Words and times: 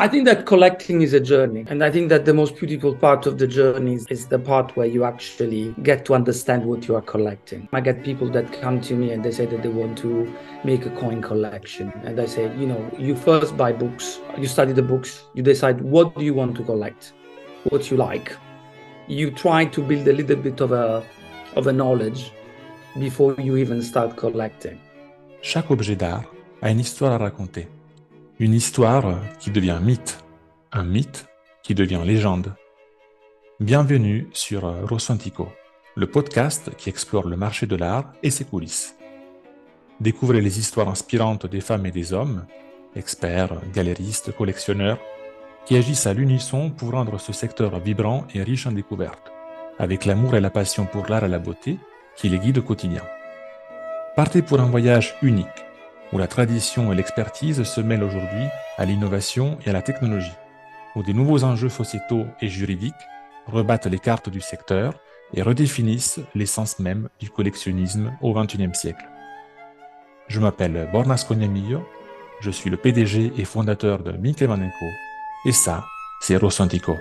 I 0.00 0.08
think 0.08 0.24
that 0.24 0.46
collecting 0.46 1.02
is 1.02 1.12
a 1.12 1.20
journey. 1.20 1.66
And 1.68 1.84
I 1.84 1.90
think 1.90 2.08
that 2.08 2.24
the 2.24 2.32
most 2.32 2.56
beautiful 2.56 2.94
part 2.94 3.26
of 3.26 3.36
the 3.36 3.46
journey 3.46 3.98
is 4.08 4.28
the 4.28 4.38
part 4.38 4.74
where 4.74 4.86
you 4.86 5.04
actually 5.04 5.74
get 5.82 6.06
to 6.06 6.14
understand 6.14 6.64
what 6.64 6.88
you 6.88 6.96
are 6.96 7.02
collecting. 7.02 7.68
I 7.74 7.82
get 7.82 8.02
people 8.02 8.30
that 8.30 8.50
come 8.62 8.80
to 8.80 8.94
me 8.94 9.10
and 9.10 9.22
they 9.22 9.30
say 9.30 9.44
that 9.44 9.62
they 9.62 9.68
want 9.68 9.98
to 9.98 10.34
make 10.64 10.86
a 10.86 10.90
coin 10.90 11.20
collection. 11.20 11.92
And 12.02 12.18
I 12.18 12.24
say, 12.24 12.44
you 12.56 12.66
know, 12.66 12.90
you 12.98 13.14
first 13.14 13.58
buy 13.58 13.72
books, 13.72 14.20
you 14.38 14.46
study 14.46 14.72
the 14.72 14.80
books, 14.80 15.26
you 15.34 15.42
decide 15.42 15.82
what 15.82 16.16
do 16.16 16.24
you 16.24 16.32
want 16.32 16.56
to 16.56 16.64
collect, 16.64 17.12
what 17.64 17.90
you 17.90 17.98
like. 17.98 18.34
You 19.06 19.30
try 19.30 19.66
to 19.66 19.82
build 19.82 20.08
a 20.08 20.14
little 20.14 20.36
bit 20.36 20.62
of 20.62 20.72
a, 20.72 21.04
of 21.56 21.66
a 21.66 21.72
knowledge 21.74 22.32
before 22.96 23.34
you 23.38 23.56
even 23.56 23.82
start 23.82 24.16
collecting. 24.16 24.76
Chaque 25.42 25.70
objet 25.70 25.96
d'art 25.96 26.24
a 26.62 26.70
une 26.70 26.80
histoire 26.80 27.12
à 27.12 27.18
raconter. 27.18 27.68
Une 28.38 28.54
histoire 28.54 29.20
qui 29.38 29.50
devient 29.50 29.78
mythe, 29.80 30.18
un 30.72 30.84
mythe 30.84 31.26
qui 31.62 31.74
devient 31.74 32.02
légende. 32.04 32.54
Bienvenue 33.60 34.28
sur 34.32 34.62
Rosantico, 34.88 35.48
le 35.94 36.06
podcast 36.06 36.70
qui 36.76 36.88
explore 36.88 37.28
le 37.28 37.36
marché 37.36 37.66
de 37.66 37.76
l'art 37.76 38.12
et 38.22 38.30
ses 38.30 38.44
coulisses. 38.44 38.96
Découvrez 40.00 40.40
les 40.40 40.58
histoires 40.58 40.88
inspirantes 40.88 41.46
des 41.46 41.60
femmes 41.60 41.86
et 41.86 41.90
des 41.90 42.12
hommes, 42.12 42.46
experts, 42.96 43.60
galéristes, 43.72 44.34
collectionneurs, 44.34 44.98
qui 45.66 45.76
agissent 45.76 46.06
à 46.06 46.14
l'unisson 46.14 46.70
pour 46.70 46.92
rendre 46.92 47.20
ce 47.20 47.32
secteur 47.32 47.78
vibrant 47.78 48.26
et 48.34 48.42
riche 48.42 48.66
en 48.66 48.72
découvertes, 48.72 49.30
avec 49.78 50.06
l'amour 50.06 50.34
et 50.34 50.40
la 50.40 50.50
passion 50.50 50.86
pour 50.86 51.06
l'art 51.08 51.24
et 51.24 51.28
la 51.28 51.38
beauté 51.38 51.78
qui 52.16 52.28
les 52.28 52.38
guident 52.38 52.58
au 52.58 52.62
quotidien. 52.62 53.02
Partez 54.16 54.42
pour 54.42 54.60
un 54.60 54.66
voyage 54.66 55.14
unique 55.22 55.46
où 56.12 56.18
la 56.18 56.26
tradition 56.26 56.92
et 56.92 56.96
l'expertise 56.96 57.62
se 57.62 57.80
mêlent 57.80 58.02
aujourd'hui 58.02 58.46
à 58.78 58.84
l'innovation 58.84 59.58
et 59.64 59.70
à 59.70 59.72
la 59.72 59.82
technologie, 59.82 60.36
où 60.96 61.02
des 61.02 61.14
nouveaux 61.14 61.44
enjeux 61.44 61.68
sociétaux 61.68 62.26
et 62.40 62.48
juridiques 62.48 62.94
rebattent 63.46 63.86
les 63.86 63.98
cartes 63.98 64.28
du 64.28 64.40
secteur 64.40 64.94
et 65.34 65.42
redéfinissent 65.42 66.20
l'essence 66.34 66.78
même 66.78 67.08
du 67.20 67.30
collectionnisme 67.30 68.12
au 68.20 68.34
XXIe 68.34 68.74
siècle. 68.74 69.08
Je 70.28 70.40
m'appelle 70.40 70.88
Bornas 70.92 71.24
Cognamillo, 71.26 71.86
je 72.40 72.50
suis 72.50 72.70
le 72.70 72.76
PDG 72.76 73.32
et 73.36 73.44
fondateur 73.44 74.02
de 74.02 74.12
Minkle 74.12 74.48
et 75.46 75.52
ça, 75.52 75.84
c'est 76.20 76.36
Rosantico. 76.36 76.96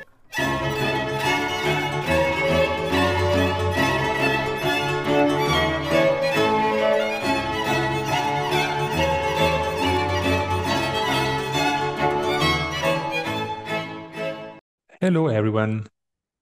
Hello, 15.01 15.27
everyone. 15.27 15.87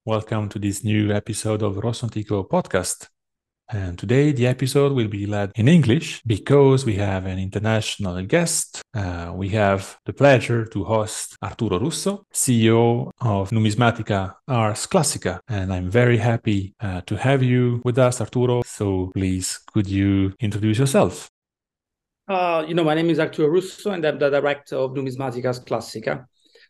Welcome 0.04 0.50
to 0.50 0.58
this 0.58 0.84
new 0.84 1.12
episode 1.12 1.62
of 1.62 1.76
Rosantico 1.76 2.44
podcast. 2.50 3.08
And 3.70 4.00
today 4.00 4.32
the 4.32 4.48
episode 4.48 4.94
will 4.94 5.08
be 5.08 5.28
led 5.28 5.52
in 5.54 5.68
English 5.68 6.24
because 6.26 6.84
we 6.84 6.96
have 6.96 7.28
an 7.28 7.38
international 7.38 8.20
guest. 8.24 8.82
Uh, 8.96 9.32
we 9.36 9.50
have 9.50 10.00
the 10.08 10.14
pleasure 10.14 10.66
to 10.66 10.84
host 10.84 11.38
Arturo 11.44 11.78
Russo, 11.78 12.26
CEO 12.34 13.12
of 13.22 13.52
Numismatica 13.52 14.34
Ars 14.48 14.88
Classica. 14.88 15.40
And 15.48 15.72
I'm 15.72 15.92
very 15.92 16.18
happy 16.18 16.74
uh, 16.80 17.02
to 17.02 17.16
have 17.16 17.44
you 17.44 17.80
with 17.86 18.00
us, 18.00 18.22
Arturo. 18.22 18.64
So 18.66 19.12
please, 19.14 19.60
could 19.72 19.88
you 19.88 20.34
introduce 20.40 20.80
yourself? 20.80 21.30
Uh, 22.28 22.66
you 22.68 22.74
know, 22.74 22.84
my 22.84 22.96
name 22.96 23.12
is 23.12 23.20
Arturo 23.20 23.50
Russo 23.50 23.92
and 23.92 24.04
I'm 24.04 24.18
the 24.18 24.32
director 24.32 24.78
of 24.78 24.96
Numismatica 24.96 25.46
Ars 25.46 25.60
Classica. 25.60 26.26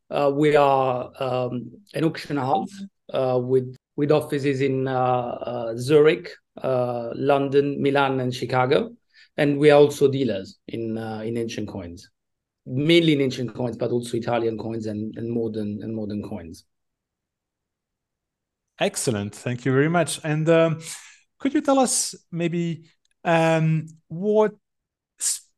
Uh, 0.10 0.32
we 0.34 0.56
are 0.56 1.12
um, 1.20 1.72
an 1.94 2.06
auction 2.06 2.38
house 2.38 2.84
uh, 3.14 3.40
with 3.42 3.76
with 3.98 4.12
offices 4.12 4.62
in 4.62 4.88
uh, 4.88 4.94
uh 4.94 5.76
Zurich, 5.76 6.30
uh, 6.62 7.10
London, 7.16 7.82
Milan, 7.82 8.20
and 8.20 8.34
Chicago, 8.34 8.96
and 9.36 9.58
we 9.58 9.70
are 9.70 9.80
also 9.80 10.08
dealers 10.08 10.60
in 10.68 10.98
uh, 10.98 11.22
in 11.26 11.38
ancient 11.38 11.68
coins, 11.68 12.10
mainly 12.66 13.14
in 13.14 13.22
ancient 13.22 13.54
coins, 13.54 13.76
but 13.76 13.92
also 13.92 14.18
Italian 14.18 14.58
coins 14.58 14.86
and, 14.86 15.16
and 15.18 15.30
modern 15.30 15.82
and 15.82 15.94
modern 15.94 16.24
coins. 16.24 16.64
Excellent, 18.80 19.34
thank 19.34 19.66
you 19.66 19.74
very 19.74 19.90
much. 19.90 20.20
And 20.24 20.48
um, 20.50 20.80
could 21.40 21.54
you 21.54 21.62
tell 21.62 21.80
us 21.80 22.16
maybe 22.32 22.86
um, 23.24 23.88
what 24.08 24.54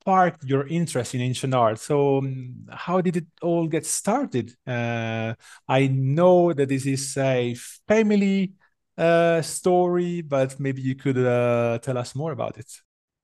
sparked 0.01 0.43
your 0.43 0.67
interest 0.67 1.15
in 1.15 1.21
ancient 1.21 1.53
art. 1.53 1.79
So, 1.79 2.19
um, 2.19 2.67
how 2.71 3.01
did 3.01 3.17
it 3.17 3.25
all 3.41 3.67
get 3.67 3.85
started? 3.85 4.53
Uh, 4.65 5.33
I 5.67 5.87
know 5.87 6.53
that 6.53 6.69
this 6.69 6.85
is 6.85 7.17
a 7.17 7.55
family 7.87 8.53
uh, 8.97 9.41
story, 9.41 10.21
but 10.21 10.59
maybe 10.59 10.81
you 10.81 10.95
could 10.95 11.17
uh, 11.17 11.79
tell 11.79 11.97
us 11.97 12.15
more 12.15 12.31
about 12.31 12.57
it. 12.57 12.71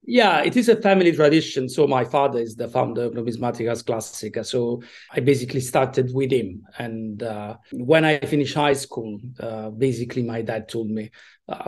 Yeah, 0.08 0.44
it 0.44 0.56
is 0.56 0.70
a 0.70 0.76
family 0.76 1.12
tradition. 1.14 1.68
So 1.68 1.88
my 1.88 2.06
father 2.06 2.40
is 2.40 2.56
the 2.56 2.68
founder 2.68 3.06
of 3.06 3.14
Numismatica 3.14 3.70
Ars 3.70 3.82
Classica. 3.82 4.46
So 4.46 4.84
I 5.12 5.20
basically 5.20 5.62
started 5.62 6.14
with 6.14 6.32
him. 6.32 6.62
And 6.78 7.24
uh, 7.24 7.58
when 7.72 8.06
I 8.06 8.20
finished 8.20 8.54
high 8.54 8.74
school, 8.74 9.20
uh, 9.40 9.72
basically 9.72 10.22
my 10.22 10.44
dad 10.44 10.70
told 10.70 10.92
me, 10.92 11.10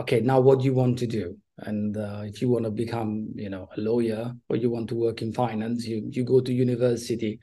okay, 0.00 0.20
now 0.20 0.38
what 0.38 0.60
do 0.60 0.66
you 0.66 0.74
want 0.74 0.98
to 1.00 1.08
do? 1.08 1.36
And 1.60 1.96
uh, 1.96 2.22
if 2.24 2.40
you 2.40 2.48
want 2.48 2.64
to 2.64 2.70
become 2.70 3.28
you 3.34 3.50
know 3.50 3.68
a 3.76 3.80
lawyer 3.80 4.32
or 4.48 4.56
you 4.56 4.70
want 4.70 4.88
to 4.88 4.94
work 4.94 5.22
in 5.22 5.32
finance 5.32 5.86
you 5.86 6.08
you 6.10 6.24
go 6.24 6.40
to 6.40 6.52
university. 6.52 7.40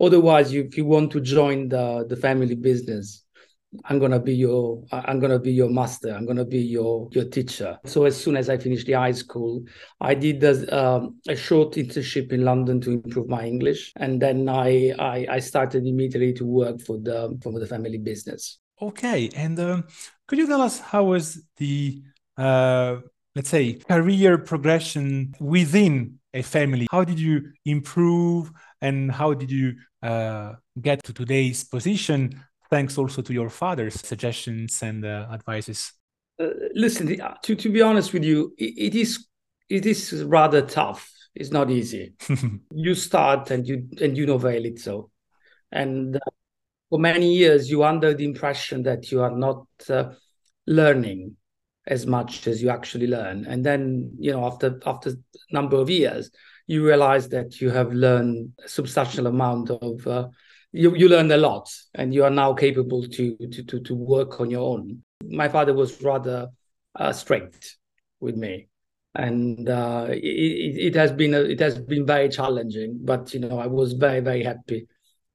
Otherwise 0.00 0.52
you, 0.52 0.64
if 0.64 0.76
you 0.76 0.84
want 0.84 1.10
to 1.12 1.20
join 1.20 1.68
the 1.68 2.04
the 2.08 2.16
family 2.16 2.54
business 2.54 3.24
i'm 3.84 3.98
going 3.98 4.10
to 4.10 4.20
be 4.20 4.34
your 4.34 4.82
i'm 4.92 5.18
going 5.18 5.30
to 5.30 5.38
be 5.38 5.52
your 5.52 5.70
master. 5.70 6.12
I'm 6.12 6.26
going 6.26 6.36
to 6.36 6.44
be 6.44 6.60
your 6.60 7.08
your 7.12 7.24
teacher. 7.24 7.78
So 7.86 8.04
as 8.04 8.22
soon 8.22 8.36
as 8.36 8.48
i 8.48 8.56
finished 8.56 8.86
the 8.86 8.94
high 8.94 9.12
school 9.12 9.64
i 10.00 10.14
did 10.14 10.42
a, 10.44 10.78
um, 10.78 11.16
a 11.28 11.36
short 11.36 11.74
internship 11.74 12.32
in 12.32 12.44
london 12.44 12.80
to 12.82 12.90
improve 12.90 13.28
my 13.28 13.46
english. 13.46 13.92
And 13.96 14.20
then 14.20 14.48
i 14.48 14.92
i, 14.98 15.26
I 15.30 15.38
started 15.38 15.86
immediately 15.86 16.32
to 16.34 16.44
work 16.44 16.80
for 16.80 16.98
the 16.98 17.38
for 17.42 17.58
the 17.58 17.66
family 17.66 17.98
business. 17.98 18.58
Okay. 18.80 19.30
And 19.36 19.58
um, 19.60 19.84
could 20.26 20.38
you 20.38 20.46
tell 20.46 20.60
us 20.60 20.80
how 20.80 21.04
was 21.04 21.40
the 21.56 22.02
uh, 22.36 22.96
let's 23.34 23.48
say 23.48 23.74
career 23.74 24.38
progression 24.38 25.34
within 25.40 26.18
a 26.34 26.42
family. 26.42 26.86
How 26.90 27.04
did 27.04 27.18
you 27.18 27.52
improve 27.64 28.50
and 28.80 29.10
how 29.10 29.34
did 29.34 29.50
you 29.50 29.74
uh, 30.02 30.54
get 30.80 31.02
to 31.04 31.12
today's 31.12 31.64
position 31.64 32.42
thanks 32.70 32.96
also 32.96 33.20
to 33.20 33.32
your 33.32 33.50
father's 33.50 33.94
suggestions 34.00 34.82
and 34.82 35.04
uh, 35.04 35.26
advices? 35.30 35.92
Uh, 36.40 36.48
listen 36.74 37.06
to, 37.42 37.54
to 37.54 37.70
be 37.70 37.82
honest 37.82 38.12
with 38.12 38.24
you 38.24 38.54
it, 38.56 38.74
it 38.78 38.94
is 38.94 39.26
it 39.68 39.86
is 39.86 40.24
rather 40.24 40.62
tough. 40.62 41.10
It's 41.34 41.50
not 41.50 41.70
easy. 41.70 42.14
You 42.74 42.94
start 42.94 43.50
and 43.50 43.66
you 43.66 43.88
and 44.00 44.16
you 44.16 44.26
know 44.26 44.38
very 44.38 44.60
little 44.60 45.10
and 45.70 46.16
uh, 46.16 46.20
for 46.90 46.98
many 46.98 47.32
years 47.34 47.70
you 47.70 47.84
under 47.84 48.12
the 48.12 48.24
impression 48.24 48.82
that 48.82 49.10
you 49.10 49.22
are 49.22 49.30
not 49.30 49.66
uh, 49.88 50.10
learning 50.66 51.36
as 51.86 52.06
much 52.06 52.46
as 52.46 52.62
you 52.62 52.70
actually 52.70 53.06
learn. 53.06 53.44
And 53.46 53.64
then 53.64 54.12
you 54.18 54.32
know 54.32 54.44
after 54.44 54.80
after 54.86 55.10
a 55.10 55.52
number 55.52 55.76
of 55.76 55.90
years 55.90 56.30
you 56.66 56.86
realize 56.86 57.28
that 57.30 57.60
you 57.60 57.70
have 57.70 57.92
learned 57.92 58.52
a 58.64 58.68
substantial 58.68 59.26
amount 59.26 59.70
of 59.70 60.06
uh, 60.06 60.28
you, 60.70 60.94
you 60.94 61.08
learned 61.08 61.32
a 61.32 61.36
lot 61.36 61.68
and 61.94 62.14
you 62.14 62.24
are 62.24 62.30
now 62.30 62.52
capable 62.54 63.06
to 63.08 63.36
to 63.36 63.62
to, 63.64 63.80
to 63.80 63.94
work 63.94 64.40
on 64.40 64.50
your 64.50 64.68
own. 64.72 65.02
My 65.24 65.48
father 65.48 65.74
was 65.74 66.02
rather 66.02 66.48
uh, 66.96 67.12
strict 67.12 67.76
with 68.20 68.36
me. 68.36 68.68
And 69.14 69.68
uh, 69.68 70.06
it, 70.08 70.94
it 70.94 70.94
has 70.94 71.12
been 71.12 71.34
a, 71.34 71.40
it 71.40 71.60
has 71.60 71.78
been 71.78 72.06
very 72.06 72.30
challenging 72.30 72.98
but 73.02 73.34
you 73.34 73.40
know 73.40 73.58
i 73.58 73.66
was 73.66 73.92
very 73.92 74.20
very 74.20 74.42
happy 74.42 74.86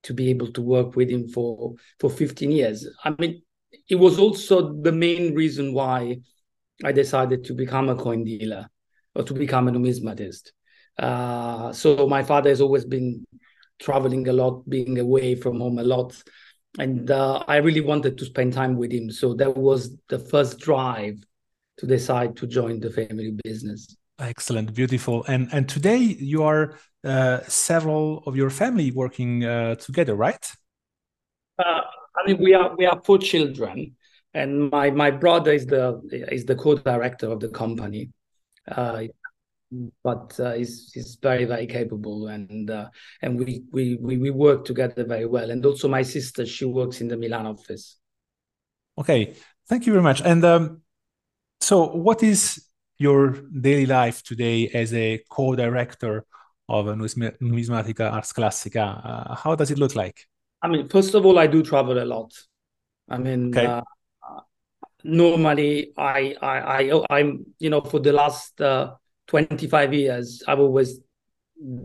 to 0.04 0.14
be 0.14 0.30
able 0.30 0.52
to 0.54 0.62
work 0.62 0.96
with 0.96 1.10
him 1.10 1.28
for 1.28 1.76
for 2.00 2.10
15 2.10 2.52
years. 2.52 2.88
I 3.04 3.14
mean 3.20 3.42
it 3.90 3.96
was 3.96 4.18
also 4.20 4.74
the 4.74 4.92
main 4.92 5.36
reason 5.36 5.74
why 5.74 6.18
I 6.84 6.92
decided 6.92 7.44
to 7.46 7.54
become 7.54 7.90
a 7.90 7.96
coin 7.96 8.24
dealer 8.24 8.70
or 9.16 9.24
to 9.24 9.34
become 9.34 9.68
a 9.68 9.72
numismatist. 9.72 10.52
Uh, 10.98 11.72
so 11.74 12.08
my 12.08 12.24
father 12.24 12.50
has 12.50 12.62
always 12.62 12.86
been 12.86 13.26
traveling 13.80 14.28
a 14.28 14.34
lot, 14.34 14.68
being 14.70 15.00
away 15.00 15.36
from 15.36 15.60
home 15.60 15.80
a 15.80 15.84
lot. 15.84 16.22
And 16.80 17.10
uh, 17.10 17.44
I 17.48 17.58
really 17.58 17.82
wanted 17.82 18.18
to 18.18 18.26
spend 18.26 18.54
time 18.54 18.78
with 18.78 18.92
him. 18.92 19.12
So 19.12 19.34
that 19.36 19.56
was 19.56 19.96
the 20.10 20.20
first 20.20 20.60
drive 20.60 21.16
to 21.78 21.86
decide 21.86 22.36
to 22.38 22.48
join 22.48 22.80
the 22.80 22.90
family 22.90 23.36
business. 23.44 23.96
Excellent, 24.20 24.74
beautiful. 24.74 25.24
And 25.28 25.48
and 25.52 25.70
today 25.70 25.98
you 25.98 26.44
are 26.44 26.80
uh, 27.04 27.42
several 27.48 28.24
of 28.26 28.36
your 28.36 28.50
family 28.50 28.92
working 28.92 29.46
uh, 29.46 29.76
together, 29.76 30.16
right? 30.16 30.52
Uh, 31.60 31.82
I 32.16 32.28
mean, 32.28 32.42
we 32.42 32.56
are 32.56 32.76
we 32.76 32.88
are 32.88 33.00
four 33.06 33.20
children 33.20 33.96
and 34.38 34.70
my 34.70 34.92
my 34.92 35.10
brother 35.10 35.52
is 35.52 35.66
the 35.66 36.00
is 36.32 36.46
the 36.46 36.56
co-director 36.56 37.28
of 37.30 37.40
the 37.40 37.50
company. 37.50 38.12
Uh, 38.68 39.04
but 40.04 40.40
uh, 40.40 40.54
he's 40.54 40.92
he's 40.94 41.18
very 41.22 41.46
very 41.46 41.68
capable 41.68 42.28
and 42.28 42.70
uh, 42.70 42.88
and 43.22 43.38
we, 43.40 43.64
we 43.72 43.98
we 44.00 44.18
we 44.18 44.30
work 44.30 44.64
together 44.64 45.04
very 45.04 45.26
well. 45.26 45.50
And 45.50 45.66
also 45.66 45.88
my 45.88 46.04
sister 46.04 46.46
she 46.46 46.66
works 46.66 47.02
in 47.02 47.08
the 47.08 47.18
Milan 47.18 47.48
office. 47.48 47.98
Okay. 48.98 49.34
Thank 49.68 49.86
you 49.86 49.94
very 49.94 50.04
much. 50.04 50.22
And 50.22 50.46
um, 50.46 50.82
so 51.60 51.88
what 51.88 52.24
is 52.24 52.64
your 52.98 53.42
daily 53.68 53.86
life 53.86 54.24
today 54.24 54.70
as 54.70 54.94
a 54.94 55.22
co-director 55.30 56.26
of 56.70 56.86
Numismatica 56.86 58.12
Ars 58.12 58.34
Classica? 58.34 59.02
Uh, 59.04 59.36
how 59.36 59.56
does 59.56 59.72
it 59.72 59.78
look 59.78 59.96
like? 59.96 60.28
I 60.62 60.68
mean 60.68 60.88
first 60.88 61.16
of 61.16 61.26
all 61.26 61.38
I 61.40 61.48
do 61.48 61.64
travel 61.64 62.02
a 62.02 62.06
lot. 62.06 62.32
I 63.10 63.18
mean 63.18 63.50
okay. 63.50 63.82
Normally 65.08 65.94
I, 65.98 66.36
I 66.42 66.90
I 66.92 67.04
I'm 67.10 67.46
you 67.60 67.70
know 67.70 67.80
for 67.80 68.00
the 68.00 68.12
last 68.12 68.60
uh, 68.60 68.94
25 69.28 69.94
years, 69.94 70.44
I've 70.48 70.60
always 70.60 71.00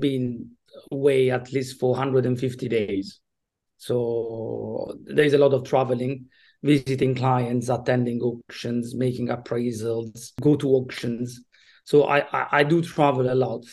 been 0.00 0.50
away 0.90 1.30
at 1.30 1.52
least 1.52 1.78
for 1.78 1.90
150 1.92 2.69
days. 2.69 3.20
So 3.76 4.96
there's 5.04 5.34
a 5.34 5.38
lot 5.38 5.54
of 5.54 5.64
traveling, 5.64 6.26
visiting 6.62 7.14
clients, 7.14 7.69
attending 7.69 8.20
auctions, 8.20 8.94
making 8.94 9.28
appraisals, 9.28 10.32
go 10.40 10.56
to 10.56 10.68
auctions. 10.70 11.44
So 11.84 12.04
I, 12.04 12.20
I, 12.32 12.46
I 12.60 12.64
do 12.64 12.82
travel 12.82 13.32
a 13.32 13.34
lot. 13.34 13.64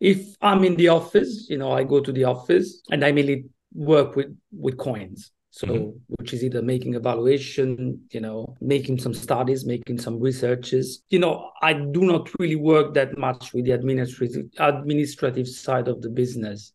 If 0.00 0.34
I'm 0.40 0.64
in 0.64 0.76
the 0.76 0.88
office, 0.88 1.46
you 1.48 1.58
know, 1.58 1.72
I 1.72 1.84
go 1.84 2.00
to 2.00 2.12
the 2.12 2.24
office 2.24 2.82
and 2.90 3.04
I 3.04 3.12
mainly 3.12 3.46
work 3.72 4.16
with 4.16 4.36
with 4.52 4.78
coins. 4.78 5.30
So, 5.52 5.66
mm-hmm. 5.66 5.98
which 6.06 6.32
is 6.32 6.44
either 6.44 6.62
making 6.62 6.94
evaluation, 6.94 8.02
you 8.12 8.20
know, 8.20 8.56
making 8.60 9.00
some 9.00 9.12
studies, 9.12 9.66
making 9.66 9.98
some 9.98 10.20
researches. 10.20 11.02
You 11.10 11.18
know, 11.18 11.50
I 11.60 11.72
do 11.72 12.02
not 12.02 12.30
really 12.38 12.56
work 12.56 12.94
that 12.94 13.18
much 13.18 13.52
with 13.52 13.64
the 13.64 13.72
administrative 13.72 14.46
administrative 14.58 15.48
side 15.48 15.88
of 15.88 16.02
the 16.02 16.08
business, 16.08 16.72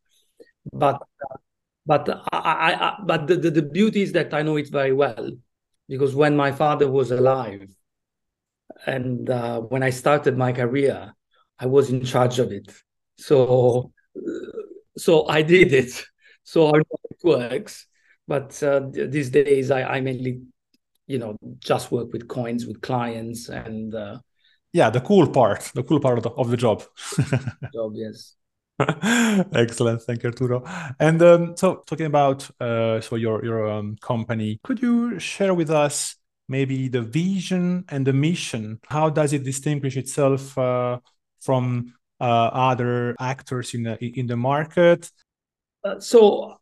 but 0.74 1.01
but 1.86 2.10
I, 2.33 2.38
I, 2.38 2.89
I 2.89 2.98
but 3.06 3.27
the, 3.27 3.38
the, 3.38 3.51
the 3.51 3.62
beauty 3.62 4.01
is 4.01 4.12
that 4.12 4.33
I 4.33 4.42
know 4.42 4.57
it 4.57 4.69
very 4.69 4.92
well 4.92 5.31
because 5.88 6.13
when 6.13 6.36
my 6.36 6.51
father 6.51 6.92
was 6.92 7.12
alive, 7.12 7.69
and 8.86 9.30
uh, 9.30 9.62
when 9.62 9.83
I 9.83 9.89
started 9.92 10.38
my 10.38 10.51
career, 10.51 11.13
I 11.57 11.66
was 11.68 11.92
in 11.92 12.04
charge 12.04 12.39
of 12.39 12.51
it. 12.51 12.74
So 13.18 13.94
so 14.98 15.28
I 15.30 15.44
did 15.44 15.71
it. 15.71 16.06
So 16.44 16.68
I 16.68 16.78
know 16.78 17.00
it 17.10 17.24
works 17.24 17.88
but 18.27 18.62
uh, 18.63 18.81
these 18.92 19.30
days 19.30 19.72
I, 19.72 19.83
I 19.83 20.01
mainly 20.01 20.42
you 21.07 21.19
know 21.19 21.38
just 21.60 21.92
work 21.92 22.12
with 22.12 22.27
coins 22.27 22.66
with 22.66 22.81
clients 22.81 23.50
and 23.50 23.94
uh, 23.94 24.18
yeah 24.74 24.89
the 24.89 25.01
cool 25.01 25.27
part 25.27 25.72
the 25.75 25.83
cool 25.83 26.00
part 26.00 26.18
of 26.18 26.24
the, 26.24 26.31
of 26.31 26.50
the 26.50 26.57
job. 26.57 26.83
Job 27.74 27.94
yes. 27.95 28.36
Excellent. 29.54 30.01
Thank 30.01 30.24
you 30.24 30.30
arturo. 30.30 30.62
And 31.00 31.22
um, 31.22 31.56
so 31.56 31.83
talking 31.88 32.07
about 32.07 32.50
uh, 32.60 33.00
so 33.00 33.16
your 33.16 33.44
your 33.45 33.69
um, 33.72 33.95
company 34.01 34.60
could 34.63 34.81
you 34.81 35.18
share 35.19 35.54
with 35.54 35.69
us 35.69 36.18
maybe 36.48 36.88
the 36.89 37.01
vision 37.01 37.86
and 37.89 38.06
the 38.06 38.13
mission? 38.13 38.80
How 38.88 39.10
does 39.10 39.33
it 39.33 39.44
distinguish 39.44 39.98
itself 39.98 40.57
uh, 40.57 41.00
from 41.42 41.94
uh, 42.19 42.50
other 42.54 43.16
actors 43.19 43.74
in 43.74 43.83
the 43.83 43.98
in 44.01 44.28
the 44.28 44.38
market? 44.38 45.10
Uh, 45.83 46.00
so 46.00 46.57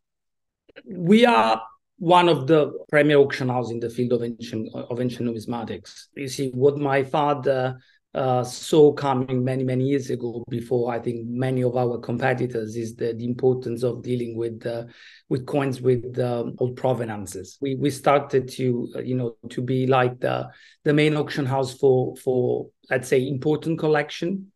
we 0.84 1.24
are 1.24 1.62
one 1.98 2.28
of 2.28 2.46
the 2.46 2.72
premier 2.90 3.16
auction 3.16 3.48
houses 3.48 3.72
in 3.72 3.80
the 3.80 3.90
field 3.90 4.12
of 4.12 4.22
ancient 4.22 4.68
of 4.74 5.00
ancient 5.00 5.28
numismatics. 5.28 6.06
You 6.16 6.28
see, 6.28 6.50
what 6.50 6.76
my 6.76 7.02
father 7.04 7.78
uh, 8.14 8.44
saw 8.44 8.92
coming 8.92 9.42
many 9.42 9.64
many 9.64 9.84
years 9.84 10.10
ago, 10.10 10.44
before 10.48 10.92
I 10.92 10.98
think 10.98 11.26
many 11.26 11.62
of 11.62 11.76
our 11.76 11.98
competitors, 11.98 12.76
is 12.76 12.94
the, 12.94 13.12
the 13.12 13.24
importance 13.24 13.82
of 13.82 14.02
dealing 14.02 14.36
with 14.36 14.64
uh, 14.66 14.84
with 15.28 15.46
coins 15.46 15.80
with 15.80 16.18
um, 16.18 16.54
old 16.58 16.76
provenances. 16.76 17.58
We 17.60 17.76
we 17.76 17.90
started 17.90 18.48
to 18.50 18.88
uh, 18.96 19.00
you 19.00 19.16
know 19.16 19.36
to 19.50 19.62
be 19.62 19.86
like 19.86 20.20
the 20.20 20.48
the 20.84 20.92
main 20.92 21.16
auction 21.16 21.46
house 21.46 21.76
for 21.76 22.16
for 22.16 22.68
let's 22.90 23.08
say 23.08 23.26
important 23.26 23.78
collection 23.78 24.52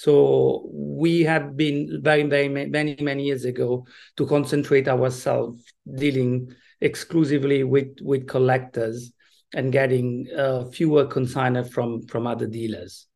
so 0.00 0.66
we 0.72 1.24
have 1.24 1.58
been 1.58 2.00
very, 2.02 2.22
very 2.22 2.48
many, 2.48 2.96
many 3.02 3.24
years 3.24 3.44
ago 3.44 3.86
to 4.16 4.26
concentrate 4.26 4.88
ourselves 4.88 5.62
dealing 5.94 6.48
exclusively 6.80 7.64
with 7.64 7.98
with 8.00 8.26
collectors 8.26 9.12
and 9.52 9.70
getting 9.70 10.26
uh, 10.34 10.64
fewer 10.70 11.04
consignor 11.04 11.64
from 11.64 12.00
from 12.06 12.26
other 12.26 12.46
dealers. 12.46 13.08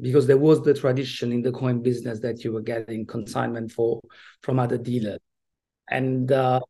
Because 0.00 0.28
there 0.28 0.38
was 0.38 0.62
the 0.62 0.74
tradition 0.74 1.32
in 1.32 1.42
the 1.42 1.50
coin 1.50 1.82
business 1.82 2.20
that 2.20 2.44
you 2.44 2.52
were 2.52 2.62
getting 2.62 3.04
consignment 3.04 3.72
for 3.72 4.00
from 4.42 4.60
other 4.60 4.78
dealers. 4.78 5.18
And 5.90 6.30
uh, 6.30 6.60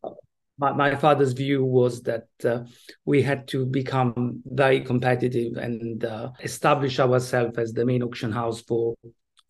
my, 0.57 0.73
my, 0.73 0.97
father's 0.97 1.35
view 1.35 1.63
was 1.63 2.01
that 2.05 2.29
uh, 2.43 2.61
we 3.05 3.21
had 3.21 3.49
to 3.49 3.67
become 3.67 4.43
very 4.47 4.81
competitive 4.81 5.59
and 5.59 6.05
uh, 6.05 6.31
establish 6.43 6.99
ourselves 6.99 7.59
as 7.59 7.75
the 7.75 7.85
main 7.85 8.03
auction 8.03 8.33
house 8.33 8.63
for 8.63 8.95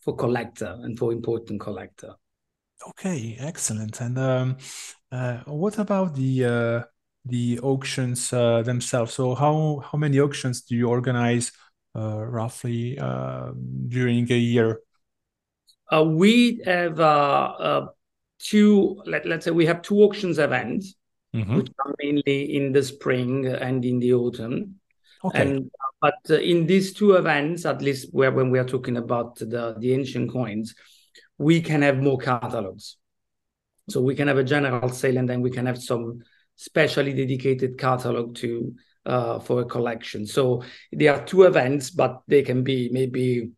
for 0.03 0.17
collector 0.17 0.77
and 0.83 0.99
for 0.99 1.13
important 1.13 1.61
collector. 1.61 2.15
Okay, 2.91 3.37
excellent. 3.39 4.01
And 4.01 4.19
um, 4.19 4.57
uh, 5.11 5.39
what 5.47 5.79
about 5.79 6.15
the 6.15 6.45
uh, 6.45 6.83
the 7.25 7.61
auctions 7.61 8.33
uh, 8.33 8.63
themselves? 8.63 9.15
So 9.15 9.35
how 9.35 9.83
how 9.91 9.97
many 9.97 10.19
auctions 10.19 10.63
do 10.63 10.75
you 10.75 10.89
organize 10.89 11.53
uh, 11.95 12.25
roughly 12.25 12.99
uh, 12.99 13.53
during 13.89 14.31
a 14.33 14.39
year? 14.39 14.81
Uh, 15.93 16.05
we 16.05 16.61
have 16.65 16.97
two. 18.39 19.03
Let, 19.07 19.27
let's 19.27 19.45
say 19.45 19.53
we 19.53 19.67
have 19.67 19.83
two 19.83 20.03
auctions 20.03 20.39
events, 20.39 20.95
mm-hmm. 21.35 21.57
which 21.57 21.69
are 21.85 21.95
mainly 22.03 22.57
in 22.57 22.73
the 22.73 22.83
spring 22.83 23.47
and 23.47 23.85
in 23.85 24.01
the 24.01 24.15
autumn. 24.15 24.81
Okay. 25.25 25.41
And 25.41 25.71
but 26.03 26.19
uh, 26.29 26.35
in 26.41 26.67
these 26.67 26.93
two 26.93 27.13
events, 27.13 27.65
at 27.65 27.81
least 27.81 28.09
where 28.11 28.33
when 28.33 28.51
we 28.51 28.59
are 28.59 28.65
talking 28.65 28.97
about 28.97 29.37
the, 29.37 29.77
the 29.79 29.95
ancient 29.95 30.33
coins, 30.33 30.75
we 31.39 31.61
can 31.61 31.83
have 31.83 32.03
more 32.03 32.19
catalogs. 32.19 32.97
So 33.89 34.01
we 34.01 34.17
can 34.17 34.27
have 34.27 34.37
a 34.37 34.45
general 34.45 34.89
sale 34.89 35.17
and 35.17 35.29
then 35.29 35.43
we 35.43 35.51
can 35.51 35.67
have 35.67 35.81
some 35.81 36.23
specially 36.57 37.13
dedicated 37.13 37.79
catalog 37.79 38.35
to 38.37 38.75
uh, 39.07 39.39
for 39.39 39.61
a 39.61 39.65
collection. 39.65 40.27
So 40.27 40.65
there 40.91 41.15
are 41.15 41.25
two 41.25 41.45
events, 41.45 41.91
but 41.91 42.23
they 42.27 42.43
can 42.43 42.65
be 42.65 42.89
maybe 42.91 43.51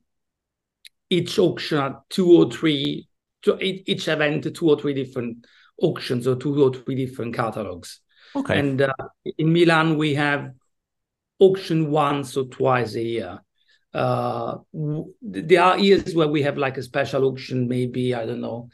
each 1.09 1.39
auction 1.39 1.97
two 2.11 2.31
or 2.31 2.51
three, 2.51 3.09
to 3.43 3.59
each 3.61 4.09
event 4.09 4.55
two 4.55 4.69
or 4.69 4.79
three 4.79 4.95
different 4.95 5.47
auctions 5.81 6.27
or 6.27 6.37
two 6.37 6.63
or 6.63 6.75
three 6.75 6.95
different 6.95 7.35
catalogs. 7.35 8.01
Okay. 8.37 8.59
And 8.59 8.83
uh, 8.83 8.93
in 9.39 9.53
Milan 9.53 9.97
we 9.97 10.15
have 10.15 10.53
auction 11.39 11.91
once 11.91 12.37
or 12.37 12.45
twice 12.45 12.95
a 12.95 13.03
year. 13.03 13.41
Uh, 13.93 14.59
there 15.23 15.63
are 15.63 15.79
years 15.79 16.15
where 16.15 16.29
we 16.29 16.43
have 16.43 16.59
like 16.59 16.77
a 16.77 16.83
special 16.83 17.25
auction, 17.25 17.69
maybe 17.69 18.15
I 18.15 18.27
don't 18.27 18.41
know, 18.41 18.69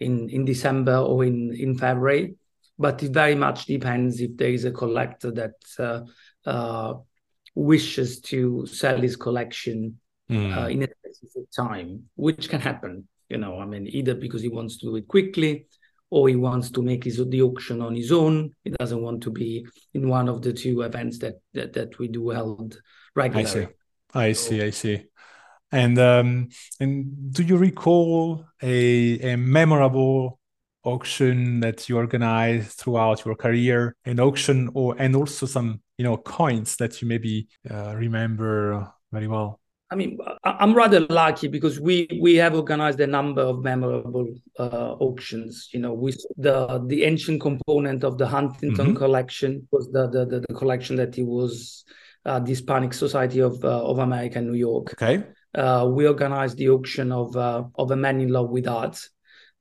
in 0.00 0.28
in 0.30 0.44
December 0.44 0.96
or 0.96 1.24
in 1.24 1.54
in 1.54 1.76
February. 1.76 2.36
But 2.78 3.02
it 3.02 3.12
very 3.12 3.34
much 3.34 3.66
depends 3.66 4.20
if 4.20 4.36
there 4.36 4.50
is 4.50 4.64
a 4.64 4.72
collector 4.72 5.30
that 5.32 5.54
uh, 5.78 6.00
uh, 6.48 6.94
wishes 7.54 8.20
to 8.22 8.66
sell 8.66 8.98
his 8.98 9.14
collection 9.14 10.00
mm. 10.30 10.72
in 10.72 10.82
a 10.82 10.88
specific 10.88 11.50
time, 11.54 12.04
which 12.16 12.48
can 12.48 12.60
happen. 12.60 13.06
You 13.28 13.38
know, 13.38 13.58
I 13.58 13.66
mean, 13.66 13.86
either 13.86 14.14
because 14.14 14.42
he 14.42 14.48
wants 14.48 14.78
to 14.78 14.86
do 14.86 14.96
it 14.96 15.06
quickly 15.06 15.66
or 16.12 16.28
he 16.28 16.36
wants 16.36 16.70
to 16.70 16.82
make 16.82 17.04
his 17.04 17.16
the 17.26 17.40
auction 17.40 17.80
on 17.80 17.94
his 17.94 18.12
own. 18.12 18.54
He 18.64 18.70
doesn't 18.78 19.00
want 19.00 19.22
to 19.22 19.30
be 19.30 19.66
in 19.94 20.10
one 20.10 20.28
of 20.28 20.42
the 20.42 20.52
two 20.52 20.82
events 20.82 21.18
that 21.20 21.36
that, 21.54 21.72
that 21.72 21.98
we 21.98 22.08
do 22.08 22.28
held 22.28 22.78
regularly. 23.16 23.48
I 23.48 23.52
see. 23.52 23.68
I 24.12 24.32
so, 24.32 24.50
see. 24.50 24.62
I 24.62 24.70
see. 24.70 25.04
And 25.72 25.98
um, 25.98 26.48
and 26.78 27.32
do 27.32 27.42
you 27.42 27.56
recall 27.56 28.44
a, 28.62 29.32
a 29.32 29.36
memorable 29.36 30.38
auction 30.84 31.60
that 31.60 31.88
you 31.88 31.96
organized 31.96 32.72
throughout 32.72 33.24
your 33.24 33.34
career? 33.34 33.96
An 34.04 34.20
auction 34.20 34.68
or 34.74 34.94
and 34.98 35.16
also 35.16 35.46
some 35.46 35.80
you 35.96 36.04
know 36.04 36.18
coins 36.18 36.76
that 36.76 37.00
you 37.00 37.08
maybe 37.08 37.48
uh, 37.70 37.94
remember 37.96 38.92
very 39.10 39.28
well. 39.28 39.61
I 39.92 39.94
mean, 39.94 40.16
I'm 40.42 40.72
rather 40.72 41.00
lucky 41.00 41.48
because 41.48 41.78
we 41.78 42.08
we 42.18 42.36
have 42.36 42.54
organized 42.54 42.98
a 43.00 43.06
number 43.06 43.42
of 43.42 43.62
memorable 43.62 44.26
uh, 44.58 44.92
auctions. 45.06 45.68
You 45.72 45.80
know, 45.80 45.92
we 45.92 46.14
the 46.38 46.82
the 46.86 47.04
ancient 47.04 47.42
component 47.42 48.02
of 48.02 48.16
the 48.16 48.26
Huntington 48.26 48.86
mm-hmm. 48.86 48.96
collection 48.96 49.68
was 49.70 49.92
the, 49.92 50.08
the, 50.08 50.24
the 50.24 50.40
the 50.48 50.54
collection 50.54 50.96
that 50.96 51.18
it 51.18 51.24
was 51.24 51.84
uh, 52.24 52.38
the 52.38 52.48
Hispanic 52.48 52.94
Society 52.94 53.40
of 53.40 53.62
uh, 53.62 53.84
of 53.84 53.98
America, 53.98 54.40
New 54.40 54.54
York. 54.54 54.94
Okay. 54.94 55.24
Uh, 55.54 55.86
we 55.94 56.08
organized 56.08 56.56
the 56.56 56.70
auction 56.70 57.12
of 57.12 57.36
uh, 57.36 57.62
of 57.74 57.90
a 57.90 57.96
man 57.96 58.18
in 58.18 58.30
love 58.30 58.48
with 58.48 58.66
art, 58.66 58.98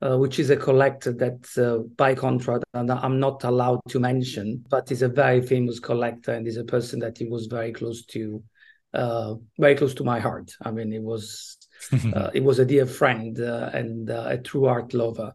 uh, 0.01 0.17
which 0.17 0.39
is 0.39 0.49
a 0.49 0.55
collector 0.55 1.11
that, 1.11 1.91
by 1.97 2.15
contract, 2.15 2.63
and 2.73 2.89
I'm 2.89 3.19
not 3.19 3.43
allowed 3.43 3.81
to 3.89 3.99
mention, 3.99 4.63
but 4.69 4.93
is 4.93 5.01
a 5.01 5.09
very 5.09 5.41
famous 5.41 5.81
collector 5.81 6.31
and 6.31 6.47
is 6.47 6.55
a 6.55 6.63
person 6.63 6.99
that 6.99 7.17
he 7.17 7.25
was 7.25 7.47
very 7.47 7.73
close 7.73 8.05
to 8.05 8.41
uh, 8.93 9.35
very 9.57 9.75
close 9.75 9.93
to 9.95 10.03
my 10.03 10.19
heart. 10.19 10.51
I 10.61 10.71
mean, 10.71 10.93
it 10.93 11.01
was 11.01 11.57
uh, 12.15 12.29
it 12.33 12.43
was 12.43 12.59
a 12.59 12.65
dear 12.65 12.85
friend 12.85 13.39
uh, 13.39 13.69
and 13.73 14.09
uh, 14.09 14.25
a 14.27 14.37
true 14.37 14.65
art 14.65 14.93
lover. 14.93 15.33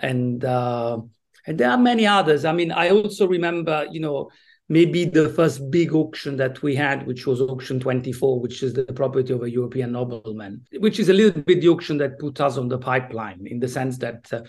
And 0.00 0.44
uh, 0.44 0.98
and 1.46 1.58
there 1.58 1.70
are 1.70 1.78
many 1.78 2.06
others. 2.06 2.44
I 2.44 2.52
mean, 2.52 2.72
I 2.72 2.90
also 2.90 3.26
remember, 3.26 3.86
you 3.90 4.00
know, 4.00 4.30
maybe 4.68 5.04
the 5.04 5.28
first 5.30 5.68
big 5.70 5.92
auction 5.92 6.36
that 6.36 6.62
we 6.62 6.76
had, 6.76 7.06
which 7.06 7.26
was 7.26 7.40
auction 7.40 7.80
24, 7.80 8.40
which 8.40 8.62
is 8.62 8.72
the 8.72 8.84
property 8.84 9.32
of 9.32 9.42
a 9.42 9.50
European 9.50 9.92
nobleman, 9.92 10.64
which 10.78 11.00
is 11.00 11.08
a 11.08 11.12
little 11.12 11.42
bit 11.42 11.60
the 11.60 11.68
auction 11.68 11.98
that 11.98 12.18
put 12.18 12.40
us 12.40 12.56
on 12.56 12.68
the 12.68 12.78
pipeline 12.78 13.46
in 13.46 13.58
the 13.58 13.68
sense 13.68 13.98
that 13.98 14.32
uh, 14.32 14.42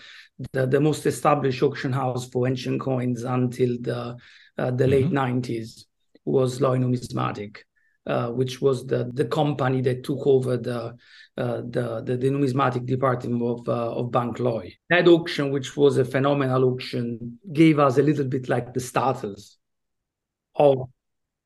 the, 0.52 0.66
the 0.66 0.80
most 0.80 1.06
established 1.06 1.62
auction 1.62 1.92
house 1.92 2.28
for 2.28 2.46
ancient 2.46 2.80
coins 2.80 3.24
until 3.24 3.76
the, 3.80 4.16
uh, 4.58 4.70
the 4.70 4.84
mm-hmm. 4.84 4.90
late 4.90 5.10
90s 5.10 5.84
was 6.24 6.60
Leu 6.60 6.78
Numismatic. 6.78 7.64
Uh, 8.04 8.30
which 8.30 8.60
was 8.60 8.84
the 8.86 9.08
the 9.14 9.24
company 9.26 9.80
that 9.80 10.02
took 10.02 10.26
over 10.26 10.56
the 10.56 10.92
uh, 11.36 11.62
the, 11.70 12.02
the, 12.04 12.16
the 12.16 12.30
numismatic 12.30 12.84
department 12.84 13.40
of 13.40 13.68
uh, 13.68 13.94
of 13.94 14.10
Bank 14.10 14.40
Leu. 14.40 14.62
That 14.90 15.06
auction, 15.06 15.52
which 15.52 15.76
was 15.76 15.98
a 15.98 16.04
phenomenal 16.04 16.64
auction, 16.64 17.38
gave 17.52 17.78
us 17.78 17.98
a 17.98 18.02
little 18.02 18.24
bit 18.24 18.48
like 18.48 18.74
the 18.74 18.80
starters 18.80 19.56
of 20.56 20.88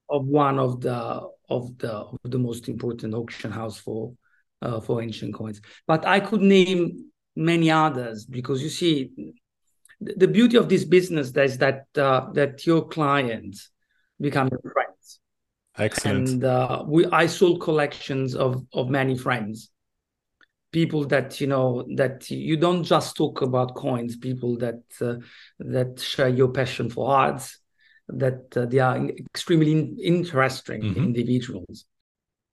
of 0.08 0.25
one 0.25 0.58
of 0.58 0.80
the 0.80 1.28
of 1.50 1.76
the 1.76 1.92
of 1.92 2.18
the 2.25 2.38
most 2.38 2.70
important 2.70 3.12
auction 3.12 3.50
house 3.50 3.78
for 3.78 4.14
uh, 4.62 4.80
for 4.80 5.02
ancient 5.02 5.34
coins. 5.34 5.60
But 5.86 6.06
I 6.06 6.20
could 6.20 6.40
name 6.40 7.10
many 7.34 7.70
others 7.70 8.25
because 8.25 8.62
you 8.62 8.70
see, 8.70 9.10
the 10.00 10.26
beauty 10.26 10.56
of 10.56 10.70
this 10.70 10.86
business 10.86 11.32
is 11.36 11.58
that 11.58 11.86
uh, 11.98 12.32
that 12.32 12.66
your 12.66 12.88
clients 12.88 13.68
become 14.18 14.48
friends. 14.48 14.86
Excellent. 15.78 16.28
And 16.28 16.45
uh, 16.45 16.85
we 16.87 17.06
I 17.06 17.26
sold 17.26 17.61
collections 17.61 18.35
of 18.35 18.64
of 18.73 18.88
many 18.88 19.16
friends, 19.16 19.71
people 20.73 21.04
that 21.06 21.40
you 21.40 21.47
know 21.47 21.87
that 21.97 22.30
you 22.30 22.56
don't 22.56 22.83
just 22.83 23.16
talk 23.16 23.42
about 23.42 23.75
coins, 23.75 24.16
people 24.16 24.56
that 24.59 24.83
uh, 25.00 25.16
that 25.59 26.00
share 26.00 26.28
your 26.28 26.49
passion 26.49 26.90
for 26.90 27.11
arts 27.11 27.59
that 28.09 28.56
uh, 28.56 28.66
they 28.66 28.78
are 28.78 29.09
extremely 29.35 29.73
in- 29.73 29.99
interesting 30.00 30.83
mm-hmm. 30.83 31.04
individuals. 31.04 31.85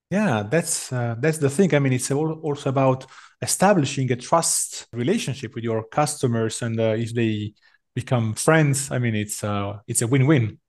Yeah, 0.10 0.44
that's 0.44 0.92
uh, 0.94 1.16
that's 1.20 1.40
the 1.40 1.50
thing. 1.50 1.74
I 1.74 1.80
mean, 1.80 1.94
it's 1.94 2.12
also 2.12 2.70
about 2.70 3.06
establishing 3.42 4.12
a 4.12 4.16
trust 4.16 4.88
relationship 4.94 5.56
with 5.56 5.64
your 5.64 5.84
customers, 5.86 6.62
and 6.62 6.80
uh, 6.80 6.96
if 6.98 7.14
they 7.14 7.54
become 7.96 8.34
friends, 8.36 8.92
I 8.92 9.00
mean, 9.00 9.16
it's 9.16 9.44
uh, 9.44 9.80
it's 9.88 10.02
a 10.02 10.08
win-win. 10.08 10.60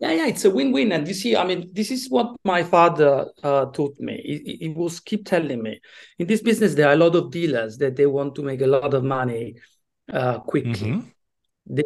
Yeah, 0.00 0.12
yeah, 0.12 0.26
it's 0.26 0.44
a 0.44 0.50
win-win. 0.50 0.92
And 0.92 1.06
you 1.06 1.14
see, 1.14 1.36
I 1.36 1.46
mean, 1.46 1.70
this 1.72 1.90
is 1.90 2.10
what 2.10 2.36
my 2.44 2.62
father 2.62 3.26
uh, 3.42 3.66
taught 3.66 3.98
me. 4.00 4.20
He, 4.24 4.56
he 4.60 4.68
was 4.68 5.00
keep 5.00 5.24
telling 5.24 5.62
me, 5.62 5.80
in 6.18 6.26
this 6.26 6.42
business, 6.42 6.74
there 6.74 6.88
are 6.88 6.94
a 6.94 6.96
lot 6.96 7.14
of 7.14 7.30
dealers 7.30 7.78
that 7.78 7.96
they 7.96 8.06
want 8.06 8.34
to 8.34 8.42
make 8.42 8.60
a 8.60 8.66
lot 8.66 8.92
of 8.92 9.04
money 9.04 9.54
uh, 10.12 10.40
quickly. 10.40 10.72
Mm-hmm. 10.72 11.08
They 11.66 11.84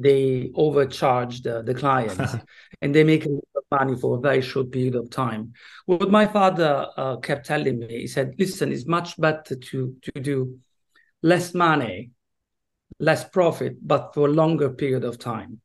they 0.00 0.50
overcharge 0.54 1.42
the, 1.42 1.62
the 1.62 1.74
clients 1.74 2.36
and 2.82 2.94
they 2.94 3.04
make 3.04 3.26
a 3.26 3.30
lot 3.30 3.44
of 3.56 3.64
money 3.70 3.96
for 3.96 4.16
a 4.16 4.20
very 4.20 4.40
short 4.40 4.70
period 4.70 4.94
of 4.94 5.10
time. 5.10 5.52
What 5.86 6.10
my 6.10 6.26
father 6.26 6.86
uh, 6.96 7.16
kept 7.16 7.46
telling 7.46 7.80
me, 7.80 8.00
he 8.00 8.06
said, 8.06 8.34
listen, 8.38 8.72
it's 8.72 8.86
much 8.86 9.20
better 9.20 9.56
to, 9.56 9.96
to 10.02 10.20
do 10.20 10.58
less 11.22 11.54
money, 11.54 12.12
less 12.98 13.28
profit, 13.28 13.76
but 13.86 14.14
for 14.14 14.28
a 14.28 14.32
longer 14.32 14.70
period 14.70 15.04
of 15.04 15.18
time. 15.18 15.60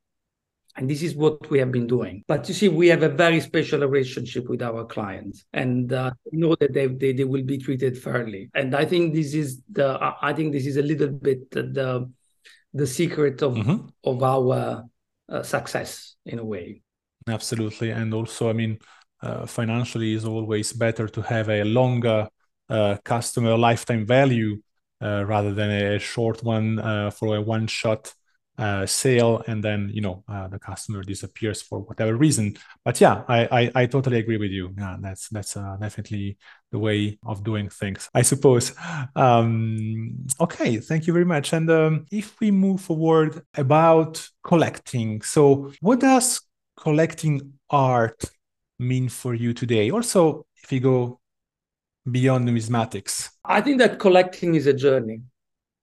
And 0.77 0.89
this 0.89 1.01
is 1.01 1.15
what 1.15 1.49
we 1.49 1.57
have 1.59 1.71
been 1.71 1.87
doing. 1.87 2.23
But 2.27 2.47
you 2.47 2.53
see, 2.53 2.69
we 2.69 2.87
have 2.89 3.01
a 3.01 3.09
very 3.09 3.41
special 3.41 3.79
relationship 3.79 4.47
with 4.47 4.61
our 4.61 4.85
clients, 4.85 5.45
and 5.51 5.91
uh, 5.91 6.11
know 6.31 6.55
that 6.59 6.73
they, 6.73 6.85
they 6.85 7.13
they 7.13 7.23
will 7.23 7.43
be 7.43 7.57
treated 7.57 7.97
fairly. 7.97 8.51
And 8.53 8.75
I 8.75 8.85
think 8.85 9.15
this 9.15 9.33
is 9.33 9.61
the 9.71 9.97
I 10.21 10.33
think 10.33 10.53
this 10.53 10.67
is 10.67 10.77
a 10.77 10.83
little 10.83 11.09
bit 11.09 11.49
the 11.51 12.07
the 12.73 12.87
secret 12.87 13.41
of 13.41 13.55
mm-hmm. 13.55 13.87
of 14.03 14.23
our 14.23 14.83
uh, 15.29 15.43
success 15.43 16.15
in 16.25 16.39
a 16.39 16.45
way 16.45 16.81
absolutely 17.27 17.89
and 17.91 18.13
also 18.13 18.49
i 18.49 18.53
mean 18.53 18.77
uh, 19.21 19.45
financially 19.45 20.13
is 20.13 20.25
always 20.25 20.73
better 20.73 21.07
to 21.07 21.21
have 21.21 21.49
a 21.49 21.63
longer 21.63 22.27
uh, 22.69 22.97
customer 23.03 23.57
lifetime 23.57 24.05
value 24.05 24.61
uh, 25.01 25.23
rather 25.25 25.53
than 25.53 25.69
a 25.69 25.99
short 25.99 26.43
one 26.43 26.79
uh, 26.79 27.09
for 27.09 27.35
a 27.35 27.41
one 27.41 27.67
shot 27.67 28.13
uh, 28.57 28.85
sale 28.85 29.43
and 29.47 29.63
then 29.63 29.89
you 29.93 30.01
know 30.01 30.23
uh, 30.27 30.47
the 30.47 30.59
customer 30.59 31.03
disappears 31.03 31.61
for 31.61 31.79
whatever 31.79 32.15
reason. 32.15 32.57
But 32.83 32.99
yeah 32.99 33.23
I, 33.27 33.47
I, 33.51 33.71
I 33.83 33.85
totally 33.85 34.17
agree 34.17 34.37
with 34.37 34.51
you. 34.51 34.73
Yeah 34.77 34.97
that's 34.99 35.29
that's 35.29 35.55
uh, 35.55 35.77
definitely 35.79 36.37
the 36.71 36.79
way 36.79 37.17
of 37.25 37.43
doing 37.43 37.69
things 37.69 38.09
i 38.13 38.21
suppose. 38.21 38.73
Um, 39.15 40.27
okay 40.39 40.77
thank 40.77 41.07
you 41.07 41.13
very 41.13 41.25
much. 41.25 41.53
And 41.53 41.69
um, 41.69 42.05
if 42.11 42.39
we 42.39 42.51
move 42.51 42.81
forward 42.81 43.43
about 43.55 44.27
collecting 44.43 45.21
so 45.21 45.71
what 45.81 45.99
does 45.99 46.41
collecting 46.77 47.53
art 47.69 48.23
mean 48.79 49.09
for 49.09 49.33
you 49.33 49.53
today? 49.53 49.89
Also 49.91 50.45
if 50.63 50.71
you 50.71 50.79
go 50.79 51.19
beyond 52.09 52.47
numismatics 52.47 53.29
i 53.43 53.59
think 53.59 53.79
that 53.79 53.99
collecting 53.99 54.55
is 54.55 54.65
a 54.67 54.73
journey 54.73 55.21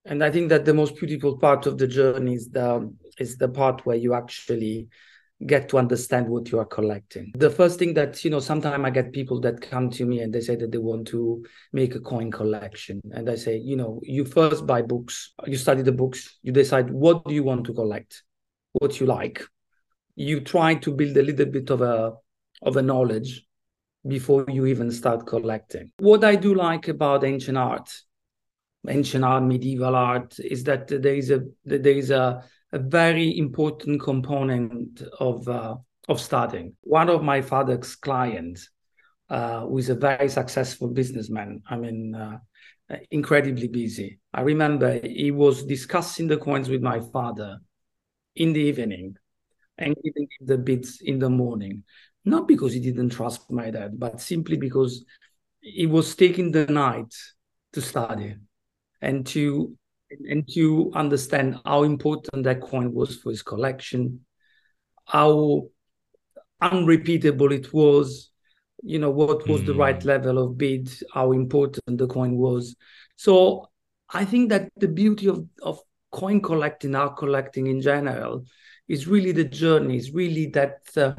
and 0.04 0.22
i 0.22 0.30
think 0.30 0.48
that 0.48 0.64
the 0.64 0.74
most 0.74 0.96
beautiful 0.96 1.38
part 1.38 1.66
of 1.66 1.78
the 1.78 1.86
journey 1.86 2.34
is 2.34 2.48
the 2.48 2.92
is 3.18 3.36
the 3.36 3.48
part 3.48 3.84
where 3.86 3.96
you 3.96 4.14
actually 4.14 4.88
get 5.46 5.68
to 5.68 5.78
understand 5.78 6.28
what 6.28 6.50
you 6.50 6.58
are 6.58 6.64
collecting. 6.64 7.32
The 7.36 7.50
first 7.50 7.78
thing 7.78 7.92
that 7.94 8.24
you 8.24 8.30
know 8.30 8.40
sometimes 8.40 8.84
i 8.84 8.90
get 8.90 9.12
people 9.12 9.40
that 9.40 9.60
come 9.60 9.90
to 9.90 10.04
me 10.04 10.20
and 10.20 10.32
they 10.32 10.40
say 10.40 10.56
that 10.56 10.70
they 10.72 10.78
want 10.78 11.06
to 11.08 11.44
make 11.72 11.94
a 11.94 12.00
coin 12.00 12.30
collection. 12.30 13.00
And 13.12 13.28
i 13.28 13.34
say 13.34 13.56
you 13.56 13.76
know 13.76 14.00
you 14.02 14.24
first 14.24 14.66
buy 14.66 14.82
books 14.82 15.32
you 15.46 15.56
study 15.56 15.82
the 15.82 15.92
books 15.92 16.38
you 16.42 16.52
decide 16.52 16.90
what 16.90 17.24
do 17.24 17.34
you 17.34 17.42
want 17.42 17.66
to 17.66 17.74
collect 17.74 18.22
what 18.72 19.00
you 19.00 19.06
like. 19.06 19.44
You 20.16 20.40
try 20.40 20.76
to 20.76 20.92
build 20.92 21.16
a 21.16 21.22
little 21.22 21.46
bit 21.46 21.70
of 21.70 21.82
a 21.82 22.12
of 22.62 22.76
a 22.76 22.82
knowledge 22.82 23.44
before 24.06 24.44
you 24.48 24.66
even 24.66 24.90
start 24.90 25.26
collecting. 25.26 25.90
What 25.98 26.24
i 26.24 26.36
do 26.36 26.54
like 26.54 26.88
about 26.88 27.24
ancient 27.24 27.58
art 27.58 27.90
ancient 28.88 29.24
art, 29.24 29.44
medieval 29.44 29.94
art, 29.94 30.38
is 30.40 30.64
that 30.64 30.88
there 30.88 31.14
is 31.14 31.30
a 31.30 31.44
there 31.64 31.86
is 31.86 32.10
a, 32.10 32.44
a 32.72 32.78
very 32.78 33.38
important 33.38 34.00
component 34.00 35.02
of 35.20 35.46
uh, 35.48 35.76
of 36.08 36.20
studying. 36.20 36.74
One 36.82 37.08
of 37.08 37.22
my 37.22 37.40
father's 37.40 37.96
clients, 37.96 38.70
uh, 39.30 39.60
who 39.60 39.78
is 39.78 39.88
a 39.88 39.94
very 39.94 40.28
successful 40.28 40.88
businessman, 40.88 41.62
I 41.68 41.76
mean, 41.76 42.14
uh, 42.14 42.38
incredibly 43.10 43.68
busy. 43.68 44.18
I 44.32 44.42
remember 44.42 45.00
he 45.02 45.30
was 45.30 45.64
discussing 45.64 46.28
the 46.28 46.36
coins 46.36 46.68
with 46.68 46.82
my 46.82 47.00
father 47.00 47.58
in 48.36 48.52
the 48.52 48.60
evening 48.60 49.16
and 49.78 49.96
giving 50.04 50.28
the 50.40 50.58
bids 50.58 51.00
in 51.00 51.18
the 51.18 51.30
morning. 51.30 51.84
Not 52.24 52.48
because 52.48 52.72
he 52.72 52.80
didn't 52.80 53.10
trust 53.10 53.50
my 53.50 53.70
dad, 53.70 53.98
but 53.98 54.20
simply 54.20 54.56
because 54.56 55.04
he 55.60 55.86
was 55.86 56.14
taking 56.14 56.52
the 56.52 56.66
night 56.66 57.12
to 57.72 57.80
study 57.80 58.36
and 59.04 59.26
to 59.26 59.76
and 60.28 60.48
to 60.54 60.92
understand 60.94 61.60
how 61.64 61.82
important 61.82 62.44
that 62.44 62.60
coin 62.60 62.92
was 62.92 63.16
for 63.16 63.30
his 63.30 63.42
collection, 63.42 64.24
how 65.06 65.68
unrepeatable 66.60 67.52
it 67.52 67.72
was, 67.72 68.30
you 68.82 68.98
know, 68.98 69.10
what 69.10 69.46
was 69.48 69.62
mm. 69.62 69.66
the 69.66 69.74
right 69.74 70.00
hmm. 70.00 70.08
level 70.08 70.38
of 70.38 70.56
bid, 70.56 70.88
how 71.12 71.32
important 71.32 71.98
the 71.98 72.06
coin 72.06 72.36
was. 72.36 72.76
So 73.16 73.70
I 74.12 74.24
think 74.24 74.50
that 74.50 74.70
the 74.76 74.88
beauty 74.88 75.26
of, 75.28 75.46
of 75.62 75.80
coin 76.12 76.40
collecting, 76.40 76.94
art 76.94 77.16
collecting 77.16 77.66
in 77.66 77.80
general, 77.80 78.44
is 78.86 79.08
really 79.08 79.32
the 79.32 79.44
journey, 79.44 79.96
is 79.96 80.12
really 80.12 80.46
that 80.50 80.80
uh, 80.96 81.14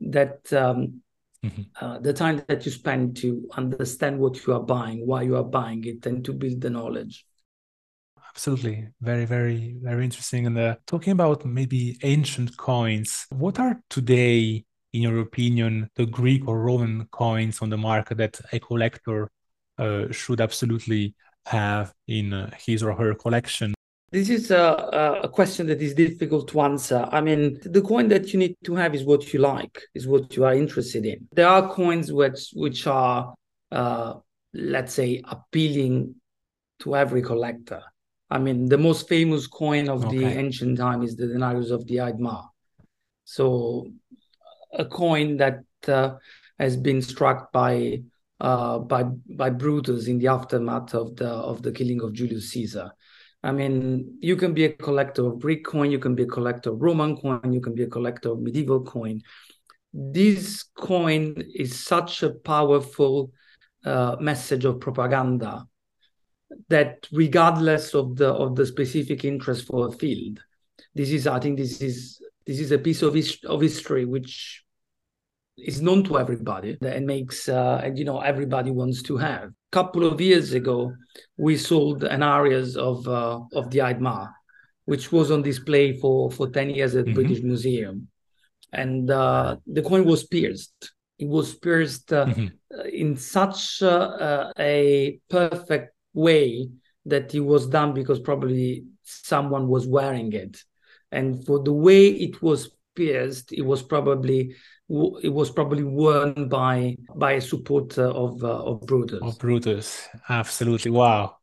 that 0.00 0.52
um, 0.52 1.02
mm-hmm. 1.44 1.62
uh, 1.80 1.98
the 1.98 2.12
time 2.12 2.42
that 2.48 2.64
you 2.64 2.72
spend 2.72 3.16
to 3.18 3.48
understand 3.56 4.18
what 4.18 4.46
you 4.46 4.54
are 4.54 4.62
buying, 4.62 5.06
why 5.06 5.22
you 5.22 5.36
are 5.36 5.44
buying 5.44 5.84
it, 5.84 6.04
and 6.06 6.24
to 6.24 6.32
build 6.32 6.60
the 6.60 6.70
knowledge. 6.70 7.24
Absolutely. 8.30 8.88
Very 9.00 9.24
very 9.24 9.76
very 9.82 10.04
interesting. 10.04 10.46
And 10.46 10.56
uh, 10.58 10.76
talking 10.86 11.12
about 11.12 11.44
maybe 11.44 11.98
ancient 12.02 12.56
coins 12.56 13.26
what 13.30 13.58
are 13.58 13.80
today 13.90 14.64
in 14.92 15.02
your 15.02 15.20
opinion 15.20 15.90
the 15.96 16.06
greek 16.06 16.46
or 16.48 16.60
roman 16.60 17.06
coins 17.10 17.60
on 17.60 17.68
the 17.68 17.76
market 17.76 18.18
that 18.18 18.40
a 18.52 18.58
collector 18.58 19.28
uh, 19.78 20.10
should 20.10 20.40
absolutely 20.40 21.14
have 21.46 21.92
in 22.06 22.32
uh, 22.32 22.50
his 22.58 22.82
or 22.82 22.94
her 22.94 23.14
collection 23.14 23.74
this 24.10 24.30
is 24.30 24.50
a, 24.50 25.20
a 25.22 25.28
question 25.28 25.66
that 25.66 25.82
is 25.82 25.94
difficult 25.94 26.48
to 26.48 26.60
answer. 26.62 27.06
I 27.10 27.20
mean, 27.20 27.58
the 27.62 27.82
coin 27.82 28.08
that 28.08 28.32
you 28.32 28.38
need 28.38 28.56
to 28.64 28.74
have 28.74 28.94
is 28.94 29.04
what 29.04 29.32
you 29.32 29.40
like, 29.40 29.82
is 29.94 30.06
what 30.06 30.34
you 30.34 30.44
are 30.44 30.54
interested 30.54 31.04
in. 31.04 31.28
There 31.32 31.48
are 31.48 31.68
coins 31.68 32.10
which 32.10 32.50
which 32.54 32.86
are, 32.86 33.34
uh, 33.70 34.14
let's 34.54 34.94
say, 34.94 35.22
appealing 35.28 36.14
to 36.80 36.96
every 36.96 37.22
collector. 37.22 37.82
I 38.30 38.38
mean, 38.38 38.68
the 38.68 38.78
most 38.78 39.08
famous 39.08 39.46
coin 39.46 39.88
of 39.88 40.06
okay. 40.06 40.18
the 40.18 40.24
ancient 40.26 40.78
time 40.78 41.02
is 41.02 41.16
the 41.16 41.26
denarius 41.26 41.70
of 41.70 41.86
the 41.86 42.00
Eid 42.00 42.18
Mar. 42.18 42.48
So, 43.24 43.90
a 44.72 44.84
coin 44.86 45.36
that 45.38 45.64
uh, 45.86 46.16
has 46.58 46.76
been 46.76 47.02
struck 47.02 47.52
by 47.52 48.02
uh, 48.40 48.78
by 48.78 49.02
by 49.02 49.50
Brutus 49.50 50.06
in 50.06 50.18
the 50.18 50.28
aftermath 50.28 50.94
of 50.94 51.16
the 51.16 51.28
of 51.28 51.62
the 51.62 51.72
killing 51.72 52.02
of 52.02 52.14
Julius 52.14 52.50
Caesar. 52.50 52.92
I 53.42 53.52
mean, 53.52 54.18
you 54.20 54.36
can 54.36 54.52
be 54.52 54.64
a 54.64 54.72
collector 54.72 55.26
of 55.26 55.40
Greek 55.40 55.64
coin, 55.64 55.90
you 55.90 55.98
can 55.98 56.14
be 56.14 56.24
a 56.24 56.26
collector 56.26 56.70
of 56.70 56.82
Roman 56.82 57.16
coin, 57.16 57.52
you 57.52 57.60
can 57.60 57.74
be 57.74 57.84
a 57.84 57.88
collector 57.88 58.32
of 58.32 58.40
medieval 58.40 58.82
coin. 58.82 59.22
This 59.92 60.64
coin 60.76 61.42
is 61.54 61.78
such 61.78 62.22
a 62.22 62.30
powerful 62.30 63.30
uh, 63.84 64.16
message 64.20 64.64
of 64.64 64.80
propaganda 64.80 65.66
that 66.68 67.06
regardless 67.12 67.94
of 67.94 68.16
the 68.16 68.28
of 68.28 68.56
the 68.56 68.66
specific 68.66 69.24
interest 69.24 69.66
for 69.66 69.88
a 69.88 69.92
field, 69.92 70.40
this 70.94 71.10
is 71.10 71.26
I 71.26 71.38
think 71.38 71.58
this 71.58 71.80
is 71.80 72.20
this 72.46 72.58
is 72.58 72.72
a 72.72 72.78
piece 72.78 73.02
of 73.02 73.14
his, 73.14 73.38
of 73.44 73.60
history 73.60 74.04
which 74.04 74.64
is 75.56 75.82
known 75.82 76.04
to 76.04 76.18
everybody 76.18 76.76
and 76.80 77.06
makes 77.06 77.48
uh, 77.48 77.80
and 77.84 77.98
you 77.98 78.04
know 78.04 78.20
everybody 78.20 78.70
wants 78.70 79.02
to 79.02 79.16
have. 79.16 79.52
A 79.70 79.74
couple 79.76 80.06
of 80.06 80.18
years 80.18 80.54
ago, 80.54 80.94
we 81.36 81.58
sold 81.58 82.02
an 82.04 82.22
aureus 82.22 82.74
of 82.74 83.06
uh, 83.06 83.40
of 83.52 83.70
the 83.70 83.82
Eid 83.82 84.00
Mar, 84.00 84.34
which 84.86 85.12
was 85.12 85.30
on 85.30 85.42
display 85.42 85.98
for 85.98 86.30
for 86.30 86.48
ten 86.48 86.70
years 86.70 86.94
at 86.94 87.04
mm-hmm. 87.04 87.14
British 87.14 87.42
Museum, 87.42 88.08
and 88.72 89.10
uh, 89.10 89.56
the 89.66 89.82
coin 89.82 90.06
was 90.06 90.24
pierced. 90.24 90.92
It 91.18 91.28
was 91.28 91.54
pierced 91.54 92.12
uh, 92.14 92.26
mm-hmm. 92.26 92.88
in 92.90 93.16
such 93.16 93.82
uh, 93.82 94.52
a 94.58 95.20
perfect 95.28 95.92
way 96.14 96.70
that 97.04 97.34
it 97.34 97.40
was 97.40 97.66
done 97.66 97.92
because 97.92 98.20
probably 98.20 98.84
someone 99.02 99.68
was 99.68 99.86
wearing 99.86 100.32
it, 100.32 100.64
and 101.12 101.44
for 101.44 101.62
the 101.62 101.74
way 101.74 102.06
it 102.08 102.40
was 102.40 102.70
pierced, 102.94 103.52
it 103.52 103.62
was 103.62 103.82
probably 103.82 104.54
it 104.88 105.32
was 105.32 105.50
probably 105.50 105.84
won 105.84 106.48
by 106.48 106.96
by 107.14 107.32
a 107.32 107.40
supporter 107.40 108.06
of 108.06 108.42
uh, 108.42 108.64
of 108.64 108.86
Brutus. 108.86 109.20
Of 109.22 109.38
Brutus, 109.38 110.08
absolutely. 110.28 110.90
Wow, 110.90 111.36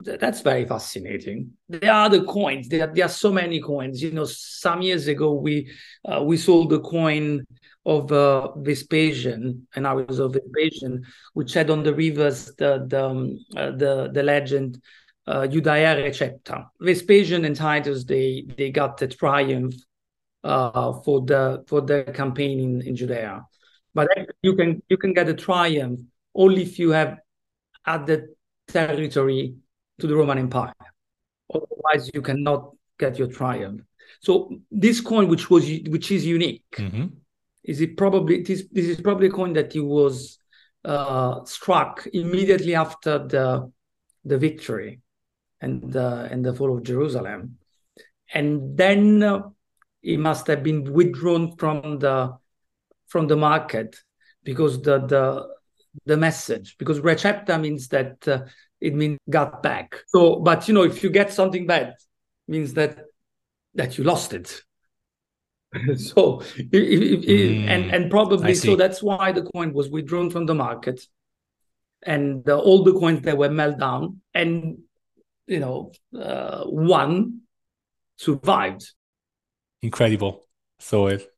that's 0.00 0.42
very 0.42 0.66
fascinating. 0.66 1.52
There 1.68 1.92
are 1.92 2.10
the 2.10 2.24
coins. 2.24 2.68
There, 2.68 2.86
there 2.86 3.06
are 3.06 3.08
so 3.08 3.32
many 3.32 3.60
coins. 3.60 4.02
You 4.02 4.10
know, 4.10 4.26
some 4.26 4.82
years 4.82 5.08
ago 5.08 5.32
we 5.32 5.70
uh, 6.04 6.22
we 6.22 6.36
sold 6.36 6.70
the 6.70 6.80
coin 6.80 7.46
of 7.86 8.12
uh, 8.12 8.52
Vespasian, 8.56 9.66
and 9.74 9.86
I 9.86 9.94
was 9.94 10.18
of 10.18 10.34
Vespasian, 10.34 11.04
which 11.32 11.54
had 11.54 11.70
on 11.70 11.82
the 11.82 11.94
reverse 11.94 12.52
the 12.58 12.84
the 12.86 13.06
um, 13.06 13.38
uh, 13.56 13.70
the, 13.70 14.10
the 14.12 14.22
legend 14.22 14.82
uh, 15.26 15.46
Judaea 15.46 15.96
Recepta. 15.96 16.66
Vespasian 16.80 17.46
and 17.46 17.56
Titus 17.56 18.04
they 18.04 18.44
they 18.58 18.70
got 18.70 18.98
the 18.98 19.08
triumph 19.08 19.74
for 20.44 21.24
the 21.24 21.64
for 21.66 21.80
the 21.80 22.04
campaign 22.14 22.60
in, 22.60 22.82
in 22.82 22.96
Judea. 22.96 23.46
But 23.94 24.08
you 24.42 24.54
can 24.54 24.82
you 24.88 24.96
can 24.96 25.12
get 25.12 25.28
a 25.28 25.34
triumph 25.34 26.00
only 26.34 26.62
if 26.62 26.78
you 26.78 26.90
have 26.90 27.18
added 27.86 28.28
territory 28.68 29.56
to 30.00 30.06
the 30.06 30.16
Roman 30.16 30.38
Empire. 30.38 30.74
Otherwise, 31.52 32.10
you 32.12 32.22
cannot 32.22 32.72
get 32.98 33.18
your 33.18 33.28
triumph. 33.28 33.82
So 34.20 34.50
this 34.70 35.00
coin, 35.00 35.28
which 35.28 35.50
was 35.50 35.64
which 35.88 36.10
is 36.10 36.26
unique, 36.26 36.64
mm-hmm. 36.72 37.06
is 37.62 37.80
it 37.80 37.96
probably 37.96 38.40
it 38.40 38.50
is 38.50 38.68
this 38.70 38.86
is 38.86 39.00
probably 39.00 39.28
a 39.28 39.30
coin 39.30 39.52
that 39.54 39.74
it 39.74 39.80
was 39.80 40.38
uh, 40.84 41.44
struck 41.44 42.06
immediately 42.12 42.74
after 42.74 43.18
the 43.18 43.72
the 44.24 44.38
victory 44.38 45.00
and 45.60 45.92
the 45.92 46.28
and 46.30 46.44
the 46.44 46.54
fall 46.54 46.76
of 46.76 46.82
Jerusalem, 46.82 47.58
and 48.32 48.76
then 48.76 49.22
uh, 49.22 49.42
it 50.04 50.18
must 50.18 50.46
have 50.46 50.62
been 50.62 50.92
withdrawn 50.92 51.56
from 51.56 51.98
the 51.98 52.36
from 53.08 53.26
the 53.26 53.36
market 53.36 53.96
because 54.42 54.82
the 54.82 54.98
the 55.06 55.48
the 56.04 56.16
message 56.16 56.76
because 56.78 57.00
recepta 57.00 57.60
means 57.60 57.88
that 57.88 58.26
uh, 58.28 58.42
it 58.80 58.94
means 58.94 59.18
got 59.30 59.62
back. 59.62 59.96
So 60.08 60.36
but 60.36 60.68
you 60.68 60.74
know 60.74 60.82
if 60.82 61.02
you 61.02 61.10
get 61.10 61.32
something 61.32 61.66
bad 61.66 61.94
means 62.46 62.74
that 62.74 62.98
that 63.74 63.98
you 63.98 64.04
lost 64.04 64.34
it. 64.34 64.62
So 65.96 66.40
mm, 66.56 67.66
and 67.66 67.90
and 67.90 68.08
probably 68.08 68.54
so 68.54 68.76
that's 68.76 69.02
why 69.02 69.32
the 69.32 69.42
coin 69.42 69.72
was 69.72 69.88
withdrawn 69.90 70.30
from 70.30 70.46
the 70.46 70.54
market 70.54 71.00
and 72.04 72.48
uh, 72.48 72.56
all 72.56 72.84
the 72.84 72.92
coins 72.92 73.22
that 73.22 73.36
were 73.36 73.50
melted 73.50 73.80
down 73.80 74.20
and 74.34 74.78
you 75.48 75.58
know 75.58 75.90
uh, 76.16 76.62
one 76.64 77.40
survived 78.18 78.92
incredible. 79.84 80.46
So 80.80 81.06
it, 81.06 81.30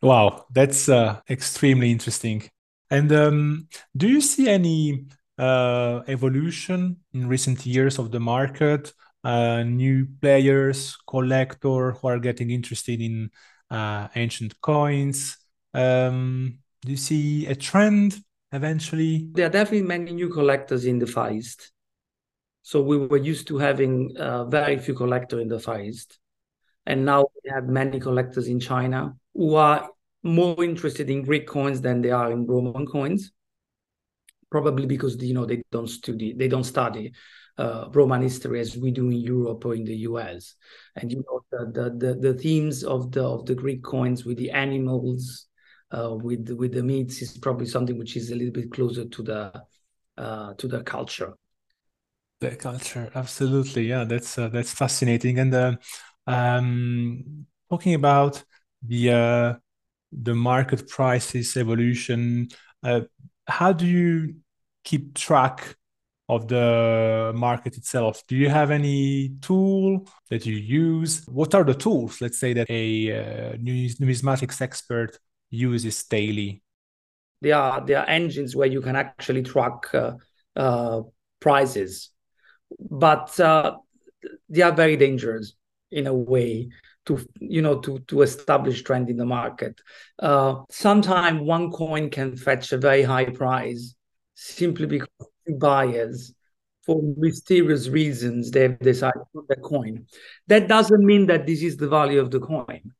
wow, 0.00 0.46
that's 0.52 0.88
uh, 0.88 1.20
extremely 1.28 1.90
interesting. 1.90 2.48
And 2.90 3.10
um, 3.12 3.68
do 3.96 4.06
you 4.08 4.20
see 4.20 4.48
any 4.48 5.06
uh, 5.38 6.02
evolution 6.06 6.98
in 7.12 7.26
recent 7.26 7.66
years 7.66 7.98
of 7.98 8.12
the 8.12 8.20
market? 8.20 8.92
Uh, 9.24 9.64
new 9.64 10.06
players, 10.20 10.96
collector 11.08 11.92
who 11.92 12.08
are 12.08 12.20
getting 12.20 12.50
interested 12.50 13.00
in 13.00 13.28
uh, 13.70 14.06
ancient 14.14 14.60
coins. 14.60 15.36
Um, 15.74 16.58
do 16.82 16.92
you 16.92 16.96
see 16.96 17.46
a 17.46 17.56
trend 17.56 18.16
eventually? 18.52 19.28
There 19.32 19.46
are 19.46 19.50
definitely 19.50 19.88
many 19.88 20.12
new 20.12 20.28
collectors 20.28 20.84
in 20.84 21.00
the 21.00 21.08
Far 21.08 21.32
East. 21.32 21.72
So 22.62 22.82
we 22.82 22.98
were 22.98 23.16
used 23.16 23.48
to 23.48 23.58
having 23.58 24.16
uh, 24.16 24.44
very 24.44 24.78
few 24.78 24.94
collectors 24.94 25.40
in 25.40 25.48
the 25.48 25.58
Far 25.58 25.80
East. 25.80 26.18
And 26.86 27.04
now 27.04 27.26
we 27.44 27.50
have 27.50 27.66
many 27.66 27.98
collectors 28.00 28.48
in 28.48 28.60
China 28.60 29.16
who 29.34 29.54
are 29.56 29.90
more 30.22 30.62
interested 30.64 31.10
in 31.10 31.22
Greek 31.22 31.46
coins 31.46 31.80
than 31.80 32.00
they 32.00 32.10
are 32.10 32.30
in 32.32 32.46
Roman 32.46 32.86
coins. 32.86 33.32
Probably 34.50 34.86
because 34.86 35.20
you 35.22 35.34
know 35.34 35.44
they 35.44 35.62
don't 35.72 35.88
study, 35.88 36.32
they 36.32 36.48
don't 36.48 36.64
study 36.64 37.12
uh, 37.58 37.88
Roman 37.92 38.22
history 38.22 38.60
as 38.60 38.76
we 38.76 38.90
do 38.90 39.10
in 39.10 39.18
Europe 39.18 39.64
or 39.64 39.74
in 39.74 39.84
the 39.84 39.96
US. 39.98 40.54
And 40.94 41.10
you 41.10 41.24
know 41.26 41.40
the 41.50 41.66
the 41.72 41.90
the, 41.90 42.14
the 42.14 42.34
themes 42.34 42.84
of 42.84 43.12
the 43.12 43.24
of 43.24 43.46
the 43.46 43.54
Greek 43.54 43.82
coins 43.82 44.24
with 44.24 44.38
the 44.38 44.50
animals, 44.50 45.46
uh, 45.90 46.14
with 46.14 46.48
with 46.50 46.72
the 46.72 46.82
meats 46.82 47.22
is 47.22 47.36
probably 47.38 47.66
something 47.66 47.98
which 47.98 48.16
is 48.16 48.30
a 48.30 48.34
little 48.36 48.52
bit 48.52 48.70
closer 48.70 49.06
to 49.06 49.22
the 49.22 49.62
uh, 50.16 50.54
to 50.54 50.68
the 50.68 50.82
culture. 50.82 51.34
The 52.40 52.54
culture, 52.54 53.10
absolutely, 53.14 53.88
yeah. 53.88 54.04
That's 54.04 54.38
uh, 54.38 54.48
that's 54.48 54.72
fascinating, 54.72 55.38
and 55.38 55.54
uh, 55.54 55.76
um, 56.26 57.46
talking 57.70 57.94
about 57.94 58.42
the 58.82 59.12
uh, 59.12 59.54
the 60.12 60.34
market 60.34 60.88
prices 60.88 61.56
evolution, 61.56 62.48
uh, 62.82 63.02
how 63.46 63.72
do 63.72 63.86
you 63.86 64.36
keep 64.84 65.14
track 65.14 65.76
of 66.28 66.48
the 66.48 67.32
market 67.34 67.76
itself? 67.76 68.22
Do 68.26 68.36
you 68.36 68.48
have 68.48 68.70
any 68.70 69.34
tool 69.40 70.08
that 70.30 70.46
you 70.46 70.56
use? 70.56 71.24
What 71.26 71.54
are 71.54 71.64
the 71.64 71.74
tools, 71.74 72.20
let's 72.20 72.38
say, 72.38 72.52
that 72.54 72.68
a 72.70 73.12
uh, 73.12 73.56
numismatics 73.56 74.60
expert 74.60 75.18
uses 75.50 76.02
daily? 76.04 76.62
There 77.40 77.56
are 77.56 77.84
there 77.84 78.00
are 78.00 78.08
engines 78.08 78.56
where 78.56 78.68
you 78.68 78.80
can 78.80 78.96
actually 78.96 79.42
track 79.42 79.94
uh, 79.94 80.12
uh, 80.56 81.02
prices, 81.40 82.10
but 82.78 83.38
uh, 83.38 83.76
they 84.48 84.62
are 84.62 84.72
very 84.72 84.96
dangerous 84.96 85.54
in 85.96 86.06
a 86.06 86.14
way 86.14 86.68
to 87.06 87.18
you 87.40 87.62
know 87.62 87.78
to 87.80 87.98
to 88.00 88.22
establish 88.22 88.82
trend 88.82 89.08
in 89.08 89.16
the 89.16 89.24
market. 89.24 89.80
Uh 90.18 90.62
sometimes 90.70 91.40
one 91.40 91.70
coin 91.70 92.10
can 92.10 92.36
fetch 92.36 92.72
a 92.72 92.78
very 92.78 93.02
high 93.02 93.30
price 93.30 93.94
simply 94.34 94.86
because 94.86 95.08
buyers 95.58 96.34
for 96.84 97.00
mysterious 97.16 97.88
reasons 97.88 98.50
they've 98.50 98.78
decided 98.78 99.20
to 99.20 99.26
put 99.34 99.48
the 99.48 99.56
coin. 99.56 100.06
That 100.48 100.68
doesn't 100.68 101.04
mean 101.04 101.26
that 101.26 101.46
this 101.46 101.62
is 101.62 101.76
the 101.76 101.88
value 101.88 102.20
of 102.20 102.30
the 102.30 102.40
coin. 102.40 102.92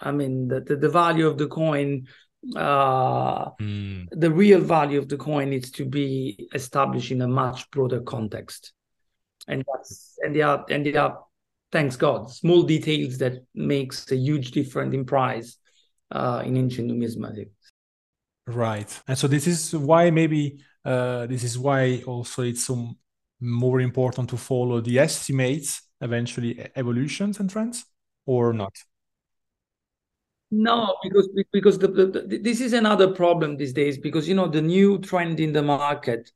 I 0.00 0.10
mean 0.10 0.48
the, 0.48 0.60
the, 0.60 0.76
the 0.76 0.88
value 0.88 1.26
of 1.26 1.36
the 1.36 1.48
coin 1.48 2.06
uh 2.56 3.50
mm. 3.52 4.06
the 4.10 4.30
real 4.30 4.60
value 4.60 4.98
of 4.98 5.08
the 5.08 5.16
coin 5.16 5.50
needs 5.50 5.70
to 5.70 5.84
be 5.84 6.48
established 6.54 7.10
in 7.10 7.22
a 7.22 7.28
much 7.28 7.70
broader 7.70 8.00
context. 8.00 8.72
And 9.48 9.64
that's 9.70 10.18
and 10.22 10.34
they 10.34 10.42
are 10.42 10.64
and 10.70 10.86
they 10.86 10.94
are 10.94 11.24
thanks 11.74 11.96
God, 11.96 12.30
small 12.30 12.62
details 12.62 13.18
that 13.18 13.44
makes 13.52 14.10
a 14.12 14.16
huge 14.16 14.52
difference 14.52 14.94
in 14.94 15.04
price 15.04 15.58
uh, 16.12 16.40
in 16.46 16.56
ancient 16.56 16.88
numismatics. 16.88 17.50
Right, 18.46 19.02
and 19.08 19.18
so 19.18 19.26
this 19.26 19.46
is 19.48 19.74
why 19.74 20.10
maybe 20.10 20.62
uh, 20.84 21.26
this 21.26 21.42
is 21.42 21.58
why 21.58 22.02
also 22.06 22.42
it's 22.42 22.64
so 22.64 22.94
more 23.40 23.80
important 23.80 24.30
to 24.30 24.36
follow 24.36 24.80
the 24.80 25.00
estimates 25.00 25.82
eventually 26.00 26.64
evolutions 26.76 27.40
and 27.40 27.50
trends, 27.50 27.84
or 28.24 28.52
not. 28.52 28.74
No, 30.52 30.96
because 31.02 31.28
because 31.52 31.78
the, 31.78 31.88
the, 31.88 32.06
the, 32.06 32.38
this 32.38 32.60
is 32.60 32.72
another 32.72 33.08
problem 33.12 33.56
these 33.56 33.72
days 33.72 33.98
because 33.98 34.28
you 34.28 34.36
know 34.36 34.46
the 34.46 34.62
new 34.62 34.98
trend 35.00 35.40
in 35.40 35.52
the 35.52 35.62
market, 35.62 36.30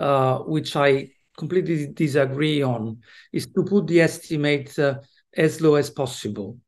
uh, 0.00 0.38
which 0.38 0.74
I 0.74 1.10
completely 1.40 1.86
disagree 2.04 2.62
on 2.62 2.82
is 3.32 3.46
to 3.54 3.64
put 3.64 3.86
the 3.86 4.00
estimate 4.00 4.78
uh, 4.78 4.94
as 5.36 5.60
low 5.60 5.74
as 5.74 5.88
possible, 5.90 6.58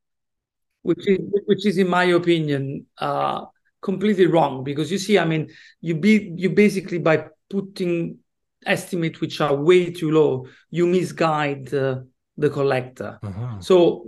which 0.88 1.04
is 1.06 1.18
which 1.50 1.64
is 1.70 1.76
in 1.78 1.88
my 1.88 2.06
opinion 2.20 2.86
uh, 2.98 3.44
completely 3.82 4.26
wrong 4.26 4.64
because 4.64 4.90
you 4.90 4.98
see, 4.98 5.18
I 5.18 5.26
mean, 5.26 5.50
you 5.80 5.94
be 5.94 6.32
you 6.36 6.50
basically 6.50 6.98
by 6.98 7.16
putting 7.50 8.18
estimate 8.64 9.20
which 9.20 9.40
are 9.40 9.54
way 9.54 9.92
too 9.92 10.10
low, 10.10 10.46
you 10.70 10.86
misguide 10.86 11.72
uh, 11.74 12.00
the 12.38 12.50
collector. 12.50 13.18
Uh-huh. 13.22 13.60
So 13.60 14.06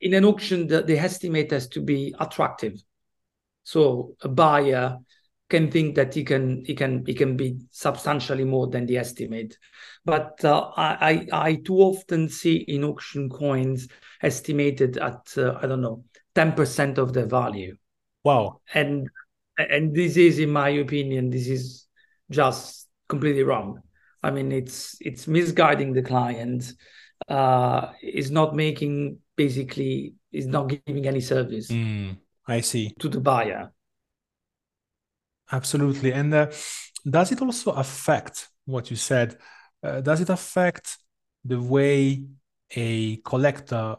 in 0.00 0.14
an 0.14 0.24
auction, 0.24 0.68
the, 0.68 0.82
the 0.82 0.98
estimate 0.98 1.50
has 1.50 1.68
to 1.68 1.80
be 1.80 2.14
attractive. 2.18 2.74
So 3.64 4.14
a 4.22 4.28
buyer 4.28 4.96
can 5.48 5.70
think 5.70 5.94
that 5.94 6.14
he 6.14 6.24
can 6.24 6.62
he 6.64 6.74
can 6.74 7.04
he 7.06 7.14
can 7.14 7.36
be 7.36 7.58
substantially 7.70 8.44
more 8.44 8.66
than 8.66 8.86
the 8.86 8.98
estimate. 8.98 9.56
But 10.04 10.44
uh, 10.44 10.70
I, 10.76 11.26
I, 11.32 11.54
too 11.56 11.78
often 11.78 12.28
see 12.28 12.56
in 12.56 12.84
auction 12.84 13.28
coins 13.28 13.88
estimated 14.22 14.98
at 14.98 15.32
uh, 15.36 15.58
I 15.60 15.66
don't 15.66 15.80
know 15.80 16.04
ten 16.34 16.52
percent 16.52 16.98
of 16.98 17.12
the 17.12 17.26
value. 17.26 17.76
Wow! 18.24 18.60
And 18.74 19.08
and 19.56 19.94
this 19.94 20.16
is, 20.16 20.38
in 20.38 20.50
my 20.50 20.68
opinion, 20.70 21.30
this 21.30 21.48
is 21.48 21.86
just 22.30 22.86
completely 23.08 23.42
wrong. 23.42 23.80
I 24.22 24.30
mean, 24.30 24.52
it's 24.52 24.96
it's 25.00 25.26
misguiding 25.26 25.92
the 25.92 26.02
client. 26.02 26.72
Uh, 27.28 27.92
is 28.00 28.30
not 28.30 28.54
making 28.54 29.18
basically 29.36 30.14
is 30.30 30.46
not 30.46 30.68
giving 30.68 31.06
any 31.06 31.20
service. 31.20 31.68
Mm, 31.68 32.16
I 32.46 32.60
see 32.60 32.94
to 33.00 33.08
the 33.08 33.20
buyer. 33.20 33.72
Absolutely. 35.50 36.12
And 36.12 36.32
uh, 36.34 36.50
does 37.08 37.32
it 37.32 37.40
also 37.40 37.72
affect 37.72 38.48
what 38.66 38.90
you 38.90 38.96
said? 38.96 39.38
Uh, 39.82 40.00
does 40.00 40.20
it 40.20 40.28
affect 40.28 40.98
the 41.44 41.60
way 41.60 42.24
a 42.76 43.16
collector 43.18 43.96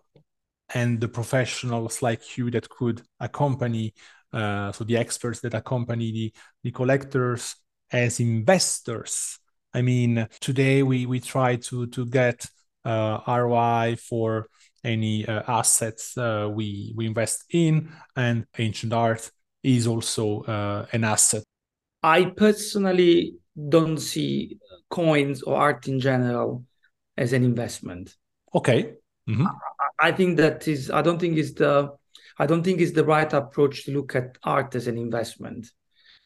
and 0.73 0.99
the 1.01 1.07
professionals 1.07 2.01
like 2.01 2.37
you 2.37 2.51
that 2.51 2.69
could 2.69 3.01
accompany, 3.19 3.93
uh, 4.33 4.71
so 4.71 4.83
the 4.83 4.97
experts 4.97 5.39
that 5.41 5.53
accompany 5.53 6.11
the, 6.11 6.33
the 6.63 6.71
collectors 6.71 7.55
as 7.91 8.19
investors? 8.19 9.39
I 9.73 9.81
mean, 9.81 10.27
today 10.41 10.83
we, 10.83 11.05
we 11.05 11.19
try 11.19 11.57
to, 11.57 11.87
to 11.87 12.05
get 12.05 12.45
uh, 12.85 13.19
ROI 13.27 13.97
for 13.97 14.47
any 14.83 15.27
uh, 15.27 15.43
assets 15.47 16.17
uh, 16.17 16.49
we, 16.51 16.93
we 16.95 17.05
invest 17.07 17.45
in, 17.51 17.91
and 18.15 18.45
ancient 18.57 18.93
art 18.93 19.31
is 19.63 19.87
also 19.87 20.41
uh, 20.43 20.85
an 20.93 21.03
asset. 21.03 21.43
I 22.01 22.25
personally 22.25 23.35
don't 23.67 23.97
see 23.97 24.57
coins 24.89 25.41
or 25.43 25.57
art 25.57 25.87
in 25.87 25.99
general 25.99 26.65
as 27.17 27.33
an 27.33 27.43
investment. 27.43 28.15
Okay. 28.55 28.93
Mm-hmm. 29.29 29.45
I, 29.45 30.07
I, 30.07 30.11
think 30.11 30.37
that 30.37 30.67
is. 30.67 30.89
I 30.89 31.01
don't 31.01 31.19
think 31.19 31.37
is 31.37 31.53
the. 31.53 31.91
I 32.37 32.45
don't 32.45 32.63
think 32.63 32.79
is 32.79 32.93
the 32.93 33.03
right 33.03 33.31
approach 33.31 33.83
to 33.85 33.91
look 33.91 34.15
at 34.15 34.37
art 34.43 34.73
as 34.75 34.87
an 34.87 34.97
investment. 34.97 35.67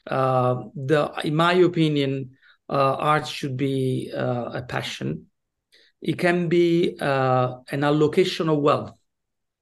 Uh, 0.06 0.66
the, 0.76 1.12
in 1.24 1.36
my 1.36 1.54
opinion, 1.54 2.38
uh, 2.70 2.96
art 2.96 3.28
should 3.28 3.58
be 3.58 4.12
uh, 4.16 4.52
a 4.54 4.62
passion. 4.62 5.28
It 6.02 6.20
can 6.20 6.50
be 6.50 6.98
uh, 7.00 7.58
an 7.72 7.84
allocation 7.84 8.50
of 8.50 8.60
wealth. 8.60 8.98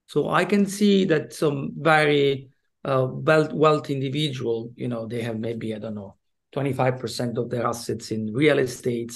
So 0.08 0.28
I 0.28 0.44
can 0.44 0.66
see 0.66 1.06
that 1.06 1.32
some 1.32 1.72
very 1.78 2.51
uh, 2.84 3.06
wealth, 3.10 3.52
wealth 3.52 3.90
individual, 3.90 4.70
you 4.76 4.88
know, 4.88 5.06
they 5.06 5.22
have 5.22 5.38
maybe, 5.38 5.74
I 5.74 5.78
don't 5.78 5.94
know, 5.94 6.16
25% 6.52 7.38
of 7.38 7.50
their 7.50 7.66
assets 7.66 8.10
in 8.10 8.32
real 8.32 8.58
estate, 8.58 9.12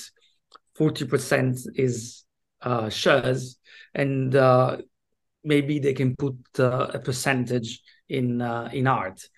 40% 0.79 1.59
is 1.75 2.25
uh, 2.63 2.89
shares, 2.89 3.59
and 3.95 4.35
uh, 4.35 4.79
maybe 5.45 5.79
they 5.79 5.95
can 5.95 6.17
put 6.17 6.37
uh, 6.59 6.89
a 6.95 6.99
percentage 6.99 7.83
in 8.09 8.41
uh, 8.41 8.71
in 8.73 8.87
art. 8.87 9.29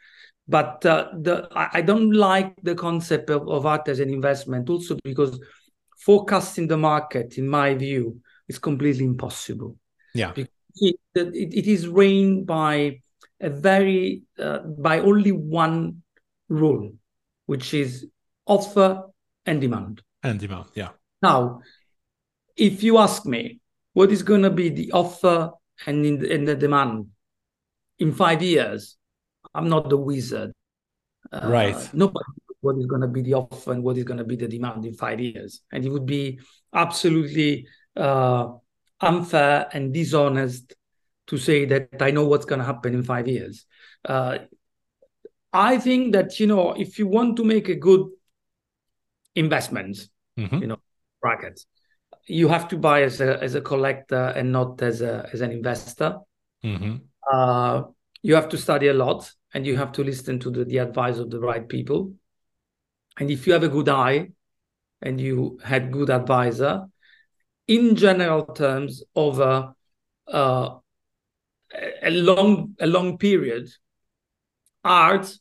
But 0.47 0.85
uh, 0.87 1.09
the 1.13 1.49
I, 1.55 1.69
I, 1.75 1.81
don't 1.83 2.13
like 2.13 2.55
the 2.63 2.75
concept 2.75 3.29
of, 3.31 3.49
of 3.49 3.67
art 3.67 3.89
as 3.89 4.01
an 4.01 4.09
investment, 4.09 4.71
also 4.71 4.97
because 5.05 5.39
forecasting 5.99 6.69
the 6.69 6.79
market, 6.79 7.39
in 7.39 7.49
my 7.49 7.75
view, 7.75 8.21
is 8.49 8.59
completely 8.59 9.05
impossible. 9.05 9.77
Yeah, 10.15 10.33
it, 10.37 10.51
it, 10.77 10.99
it 11.15 11.67
is 11.67 11.89
reigned 11.89 12.47
by 12.47 13.01
a 13.41 13.51
very 13.51 14.23
uh, 14.39 14.59
by 14.59 15.01
only 15.01 15.33
one 15.33 16.03
rule, 16.49 16.93
which 17.47 17.75
is 17.75 18.07
offer 18.47 19.05
and 19.47 19.61
demand. 19.61 20.03
And 20.23 20.41
demand, 20.41 20.67
yeah. 20.75 20.91
Now, 21.23 21.61
if 22.57 22.83
you 22.83 22.99
ask 22.99 23.25
me 23.27 23.61
what 23.93 24.11
is 24.11 24.23
going 24.23 24.43
to 24.43 24.51
be 24.51 24.69
the 24.69 24.93
offer 24.93 25.53
and 25.87 26.05
in 26.05 26.19
the, 26.19 26.33
in 26.33 26.45
the 26.45 26.57
demand 26.57 27.07
in 27.99 28.13
five 28.13 28.43
years, 28.43 28.97
I'm 29.55 29.69
not 29.69 29.89
the 29.89 29.97
wizard. 29.97 30.53
Uh, 31.33 31.41
right. 31.45 31.95
Nobody 31.95 32.25
what 32.61 32.77
is 32.79 32.87
going 32.87 33.03
to 33.03 33.09
be 33.09 33.23
the 33.23 33.35
offer 33.35 33.73
and 33.73 33.83
what 33.83 33.97
is 33.97 34.05
going 34.05 34.19
to 34.19 34.25
be 34.25 34.37
the 34.37 34.49
demand 34.49 34.85
in 34.85 34.95
five 34.95 35.21
years. 35.21 35.61
And 35.73 35.85
it 35.85 35.91
would 35.91 36.07
be 36.07 36.41
absolutely 36.75 37.67
uh, 37.97 38.49
unfair 39.01 39.69
and 39.73 39.93
dishonest 39.93 40.75
to 41.29 41.39
say 41.39 41.65
that 41.67 42.01
I 42.01 42.11
know 42.11 42.27
what's 42.27 42.47
going 42.47 42.59
to 42.59 42.65
happen 42.65 42.95
in 42.95 43.03
five 43.03 43.29
years. 43.29 43.65
Uh, 44.05 44.39
I 45.53 45.79
think 45.79 46.13
that 46.13 46.41
you 46.41 46.47
know 46.47 46.73
if 46.73 46.99
you 46.99 47.07
want 47.07 47.37
to 47.37 47.45
make 47.45 47.69
a 47.69 47.75
good 47.75 48.07
investment, 49.35 49.99
mm-hmm. 50.39 50.59
you 50.59 50.67
know, 50.67 50.81
brackets, 51.23 51.67
you 52.27 52.49
have 52.49 52.69
to 52.69 52.77
buy 52.77 53.03
as 53.03 53.21
a 53.21 53.43
as 53.43 53.55
a 53.55 53.61
collector 53.61 54.33
and 54.37 54.53
not 54.53 54.83
as 54.83 55.01
a 55.01 55.29
as 55.33 55.41
an 55.41 55.53
investor. 55.53 56.19
Mm-hmm. 56.65 56.97
Uh, 57.31 57.83
you 58.23 58.35
have 58.35 58.49
to 58.49 58.59
study 58.59 58.89
a 58.89 58.95
lot 58.95 59.31
and 59.55 59.67
you 59.67 59.77
have 59.77 59.93
to 59.93 60.05
listen 60.05 60.39
to 60.41 60.51
the, 60.51 60.65
the 60.65 60.79
advice 60.79 61.19
of 61.19 61.31
the 61.31 61.39
right 61.39 61.69
people. 61.69 62.13
And 63.19 63.31
if 63.31 63.47
you 63.47 63.53
have 63.53 63.63
a 63.63 63.69
good 63.69 63.89
eye 63.89 64.29
and 65.01 65.21
you 65.21 65.59
had 65.63 65.93
good 65.93 66.11
advisor, 66.11 66.87
in 67.67 67.97
general 67.97 68.45
terms, 68.47 69.03
over 69.15 69.75
uh, 70.27 70.77
a 72.03 72.11
long 72.11 72.75
a 72.81 72.87
long 72.87 73.19
period 73.19 73.69
art 74.85 75.33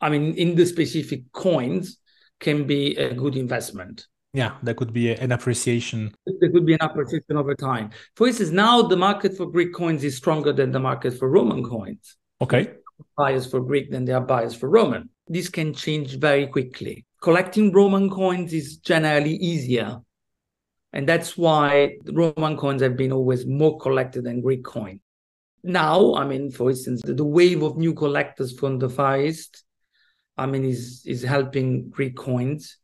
i 0.00 0.08
mean 0.08 0.34
in 0.34 0.54
the 0.54 0.66
specific 0.66 1.30
coins 1.32 1.98
can 2.40 2.66
be 2.66 2.96
a 2.96 3.14
good 3.14 3.36
investment. 3.36 4.06
Yeah 4.32 4.56
there 4.62 4.74
could 4.74 4.92
be 4.92 5.12
an 5.12 5.32
appreciation. 5.32 6.14
There 6.26 6.50
could 6.50 6.66
be 6.66 6.74
an 6.74 6.82
appreciation 6.82 7.36
over 7.36 7.54
time. 7.54 7.90
For 8.16 8.26
instance 8.26 8.50
now 8.50 8.82
the 8.82 8.96
market 8.96 9.36
for 9.36 9.46
greek 9.50 9.72
coins 9.72 10.04
is 10.04 10.16
stronger 10.16 10.52
than 10.52 10.72
the 10.72 10.80
market 10.80 11.12
for 11.18 11.28
roman 11.30 11.62
coins. 11.62 12.16
Okay. 12.40 12.72
Buyers 13.16 13.46
for 13.46 13.60
greek 13.60 13.90
than 13.90 14.04
there 14.04 14.16
are 14.16 14.26
buyers 14.34 14.54
for 14.54 14.68
roman. 14.68 15.08
This 15.26 15.48
can 15.48 15.72
change 15.72 16.18
very 16.18 16.46
quickly. 16.46 17.06
Collecting 17.22 17.72
roman 17.72 18.10
coins 18.10 18.52
is 18.52 18.76
generally 18.78 19.36
easier 19.36 20.00
and 20.92 21.08
that's 21.08 21.36
why 21.36 21.96
roman 22.12 22.56
coins 22.56 22.82
have 22.82 22.96
been 22.96 23.12
always 23.12 23.46
more 23.46 23.78
collected 23.78 24.24
than 24.24 24.40
greek 24.40 24.64
coins 24.64 25.00
now, 25.64 26.14
I 26.14 26.26
mean, 26.26 26.50
for 26.50 26.70
instance, 26.70 27.00
the, 27.02 27.14
the, 27.14 27.24
wave 27.24 27.62
of 27.62 27.78
new 27.78 27.94
collectors 27.94 28.56
from 28.56 28.78
the 28.78 28.88
Far 28.88 29.20
East, 29.20 29.64
I 30.36 30.46
mean, 30.46 30.64
is 30.64 31.02
is 31.06 31.22
helping 31.22 31.88
Greek 31.88 32.16
coins 32.16 32.78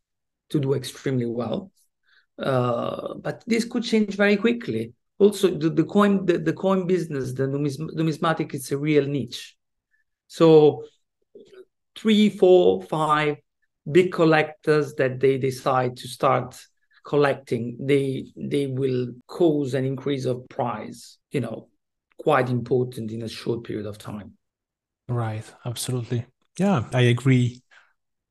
to 0.49 0.59
do 0.59 0.73
extremely 0.73 1.27
well. 1.27 1.71
Uh, 2.39 3.13
but 3.15 3.43
this 3.45 3.65
could 3.65 3.83
change 3.83 4.15
very 4.15 4.35
quickly. 4.35 4.93
Also, 5.19 5.49
the, 5.51 5.69
the 5.69 5.83
coin 5.83 6.25
the, 6.25 6.39
the 6.39 6.53
coin 6.53 6.87
business, 6.87 7.33
the 7.33 7.43
numism- 7.43 7.93
numismatic, 7.93 8.53
it's 8.55 8.71
a 8.71 8.77
real 8.77 9.05
niche. 9.05 9.55
So, 10.27 10.85
three, 11.95 12.29
four, 12.29 12.81
five 12.81 13.37
big 13.91 14.11
collectors 14.11 14.95
that 14.95 15.19
they 15.19 15.37
decide 15.37 15.97
to 15.97 16.07
start 16.07 16.59
collecting, 17.05 17.77
they 17.79 18.25
they 18.35 18.65
will 18.65 19.13
cause 19.27 19.75
an 19.75 19.85
increase 19.85 20.25
of 20.25 20.49
price. 20.49 21.19
You 21.29 21.41
know, 21.41 21.67
quite 22.21 22.49
important 22.49 23.11
in 23.11 23.23
a 23.23 23.27
short 23.27 23.63
period 23.63 23.85
of 23.85 23.97
time. 23.97 24.33
Right, 25.07 25.43
absolutely. 25.65 26.25
Yeah, 26.57 26.83
I 26.93 27.01
agree 27.01 27.61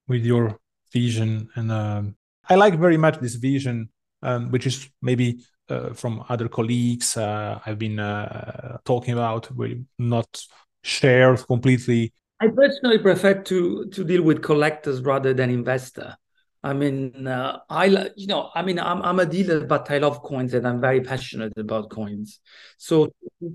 with 0.06 0.24
your 0.24 0.58
vision, 0.92 1.48
and 1.54 1.70
um, 1.70 2.16
I 2.48 2.54
like 2.54 2.78
very 2.78 2.96
much 2.96 3.18
this 3.20 3.34
vision, 3.34 3.90
um, 4.22 4.50
which 4.50 4.66
is 4.66 4.88
maybe 5.02 5.44
uh, 5.68 5.92
from 5.94 6.24
other 6.28 6.48
colleagues 6.48 7.16
uh, 7.16 7.60
I've 7.64 7.78
been 7.78 7.98
uh, 7.98 8.78
talking 8.84 9.12
about. 9.14 9.50
We 9.54 9.84
not 9.98 10.42
shared 10.82 11.46
completely. 11.46 12.12
I 12.40 12.48
personally 12.48 12.98
prefer 12.98 13.42
to 13.42 13.86
to 13.86 14.04
deal 14.04 14.22
with 14.22 14.42
collectors 14.42 15.02
rather 15.02 15.34
than 15.34 15.50
investor. 15.50 16.16
I 16.62 16.74
mean, 16.74 17.26
uh, 17.26 17.60
I 17.70 18.10
you 18.16 18.26
know, 18.26 18.50
I 18.54 18.62
mean, 18.62 18.78
I'm 18.78 19.00
I'm 19.02 19.18
a 19.18 19.24
dealer, 19.26 19.66
but 19.66 19.90
I 19.90 19.98
love 19.98 20.22
coins 20.22 20.52
and 20.52 20.66
I'm 20.68 20.80
very 20.80 21.00
passionate 21.00 21.56
about 21.56 21.90
coins. 21.90 22.40
So, 22.76 23.06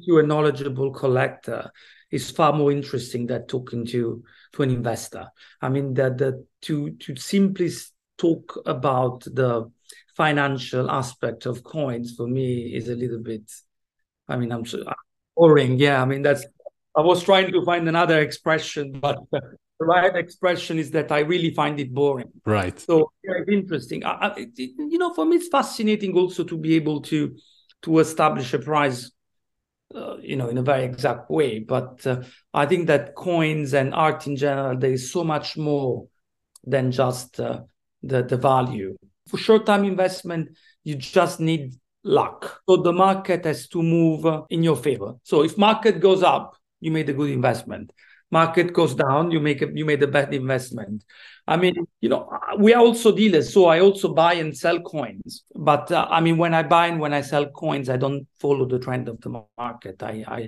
to 0.07 0.17
a 0.19 0.23
knowledgeable 0.23 0.91
collector 0.91 1.71
is 2.09 2.31
far 2.31 2.51
more 2.53 2.71
interesting 2.71 3.27
than 3.27 3.45
talking 3.45 3.85
to 3.87 4.23
to 4.53 4.63
an 4.63 4.71
investor. 4.71 5.27
I 5.61 5.69
mean, 5.69 5.93
that 5.95 6.17
the 6.17 6.45
to 6.61 6.91
to 6.91 7.15
simply 7.15 7.69
talk 8.17 8.59
about 8.65 9.21
the 9.21 9.71
financial 10.15 10.89
aspect 10.89 11.45
of 11.45 11.63
coins 11.63 12.15
for 12.15 12.27
me 12.27 12.73
is 12.73 12.89
a 12.89 12.95
little 12.95 13.19
bit. 13.19 13.51
I 14.27 14.37
mean, 14.37 14.51
I'm 14.51 14.63
boring. 15.35 15.77
Yeah, 15.77 16.01
I 16.01 16.05
mean 16.05 16.23
that's. 16.23 16.45
I 16.97 17.01
was 17.01 17.23
trying 17.23 17.51
to 17.51 17.63
find 17.65 17.87
another 17.87 18.19
expression, 18.21 18.99
but 18.99 19.19
the 19.79 19.85
right 19.85 20.15
expression 20.15 20.79
is 20.79 20.91
that 20.91 21.11
I 21.11 21.19
really 21.19 21.53
find 21.53 21.79
it 21.79 21.93
boring. 21.93 22.31
Right. 22.45 22.79
So 22.79 23.11
yeah, 23.23 23.33
it's 23.39 23.51
interesting. 23.51 24.05
I, 24.05 24.11
I, 24.11 24.33
it, 24.37 24.51
you 24.57 24.97
know, 24.97 25.13
for 25.13 25.25
me, 25.25 25.37
it's 25.37 25.47
fascinating 25.47 26.13
also 26.13 26.43
to 26.43 26.57
be 26.57 26.75
able 26.75 27.01
to 27.03 27.35
to 27.81 27.99
establish 27.99 28.53
a 28.53 28.59
price, 28.59 29.11
uh, 29.93 30.17
you 30.17 30.35
know, 30.37 30.47
in 30.47 30.57
a 30.57 30.63
very 30.63 30.85
exact 30.85 31.29
way. 31.29 31.59
But 31.59 32.05
uh, 32.07 32.23
I 32.53 32.65
think 32.65 32.87
that 32.87 33.15
coins 33.15 33.73
and 33.73 33.93
art 33.93 34.27
in 34.27 34.35
general, 34.35 34.77
there 34.77 34.91
is 34.91 35.11
so 35.11 35.23
much 35.23 35.57
more 35.57 36.07
than 36.63 36.91
just 36.91 37.39
uh, 37.39 37.61
the 38.01 38.23
the 38.23 38.37
value. 38.37 38.95
For 39.27 39.37
short 39.37 39.65
time 39.65 39.83
investment, 39.83 40.49
you 40.83 40.95
just 40.95 41.39
need 41.39 41.73
luck. 42.03 42.61
So 42.69 42.77
the 42.77 42.93
market 42.93 43.43
has 43.45 43.67
to 43.69 43.81
move 43.81 44.25
in 44.49 44.63
your 44.63 44.75
favor. 44.75 45.15
So 45.23 45.43
if 45.43 45.57
market 45.57 45.99
goes 45.99 46.21
up, 46.23 46.55
you 46.79 46.91
made 46.91 47.09
a 47.09 47.13
good 47.13 47.31
investment 47.31 47.91
market 48.39 48.67
goes 48.79 48.93
down, 49.05 49.31
you 49.33 49.39
make 49.39 49.61
a, 49.65 49.67
you 49.79 49.85
made 49.91 50.03
a 50.03 50.11
bad 50.17 50.33
investment. 50.33 51.03
I 51.53 51.55
mean, 51.57 51.75
you 52.01 52.09
know, 52.09 52.21
we 52.65 52.73
are 52.75 52.83
also 52.87 53.09
dealers, 53.21 53.47
so 53.55 53.59
I 53.75 53.77
also 53.79 54.07
buy 54.23 54.33
and 54.43 54.51
sell 54.63 54.79
coins. 54.93 55.43
But 55.69 55.91
uh, 55.91 56.07
I 56.17 56.19
mean, 56.25 56.37
when 56.43 56.53
I 56.59 56.63
buy 56.75 56.85
and 56.91 56.99
when 57.03 57.13
I 57.13 57.21
sell 57.31 57.45
coins, 57.63 57.87
I 57.95 57.97
don't 58.03 58.23
follow 58.43 58.65
the 58.73 58.79
trend 58.85 59.05
of 59.13 59.17
the 59.23 59.31
market. 59.65 59.97
I 60.11 60.13
I 60.37 60.41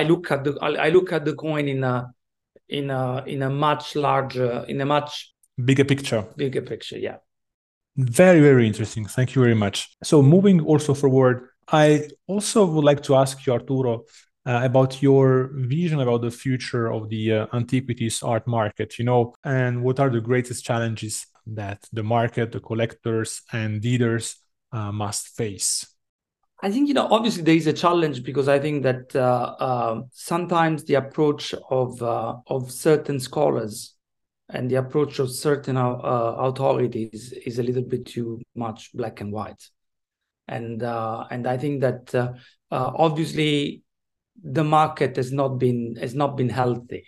I 0.00 0.02
look 0.10 0.30
at 0.34 0.40
the 0.44 0.52
I 0.86 0.90
look 0.96 1.12
at 1.16 1.24
the 1.24 1.34
coin 1.46 1.66
in 1.74 1.82
a 1.94 1.96
in 2.68 2.90
a 2.90 3.02
in 3.34 3.42
a 3.42 3.50
much 3.66 3.96
larger 3.96 4.64
in 4.68 4.80
a 4.80 4.86
much 4.96 5.12
bigger 5.56 5.86
picture. 5.92 6.22
Bigger 6.36 6.62
picture, 6.72 6.98
yeah. 7.08 7.18
Very 7.96 8.40
very 8.40 8.64
interesting. 8.66 9.04
Thank 9.16 9.28
you 9.34 9.42
very 9.42 9.58
much. 9.64 9.76
So 10.02 10.22
moving 10.22 10.58
also 10.70 10.94
forward, 10.94 11.36
I 11.84 12.08
also 12.26 12.66
would 12.72 12.84
like 12.90 13.02
to 13.08 13.12
ask 13.22 13.46
you, 13.46 13.52
Arturo, 13.52 14.04
uh, 14.44 14.60
about 14.64 15.00
your 15.02 15.50
vision 15.54 16.00
about 16.00 16.22
the 16.22 16.30
future 16.30 16.90
of 16.90 17.08
the 17.08 17.32
uh, 17.32 17.46
antiquities 17.52 18.22
art 18.22 18.46
market, 18.46 18.98
you 18.98 19.04
know, 19.04 19.34
and 19.44 19.82
what 19.82 20.00
are 20.00 20.10
the 20.10 20.20
greatest 20.20 20.64
challenges 20.64 21.26
that 21.46 21.86
the 21.92 22.02
market, 22.02 22.50
the 22.50 22.60
collectors, 22.60 23.42
and 23.52 23.80
dealers 23.80 24.36
uh, 24.72 24.90
must 24.90 25.28
face? 25.36 25.86
I 26.64 26.70
think 26.70 26.88
you 26.88 26.94
know 26.94 27.08
obviously 27.10 27.42
there 27.42 27.56
is 27.56 27.66
a 27.66 27.72
challenge 27.72 28.22
because 28.22 28.48
I 28.48 28.58
think 28.58 28.84
that 28.84 29.14
uh, 29.16 29.54
uh, 29.58 30.02
sometimes 30.12 30.84
the 30.84 30.94
approach 30.94 31.54
of 31.70 32.00
uh, 32.02 32.36
of 32.46 32.70
certain 32.70 33.18
scholars 33.18 33.94
and 34.48 34.70
the 34.70 34.76
approach 34.76 35.18
of 35.18 35.30
certain 35.30 35.76
authorities 35.76 37.32
is 37.46 37.58
a 37.58 37.62
little 37.62 37.82
bit 37.82 38.06
too 38.06 38.40
much 38.54 38.92
black 38.92 39.20
and 39.20 39.32
white, 39.32 39.70
and 40.46 40.82
and 40.82 41.46
I 41.46 41.58
think 41.58 41.80
that 41.80 42.36
obviously 42.70 43.81
the 44.40 44.64
market 44.64 45.16
has 45.16 45.32
not 45.32 45.58
been 45.58 45.96
has 45.96 46.14
not 46.14 46.36
been 46.36 46.48
healthy 46.48 47.04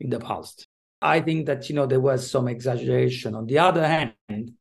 in 0.00 0.10
the 0.10 0.20
past. 0.20 0.66
I 1.00 1.20
think 1.20 1.46
that 1.46 1.68
you 1.68 1.74
know 1.74 1.86
there 1.86 2.00
was 2.00 2.30
some 2.30 2.48
exaggeration. 2.48 3.34
On 3.34 3.46
the 3.46 3.58
other 3.58 3.86
hand, 3.86 4.52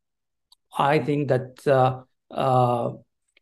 I 0.77 0.99
think 0.99 1.29
that 1.29 1.67
uh, 1.67 2.01
uh, 2.31 2.93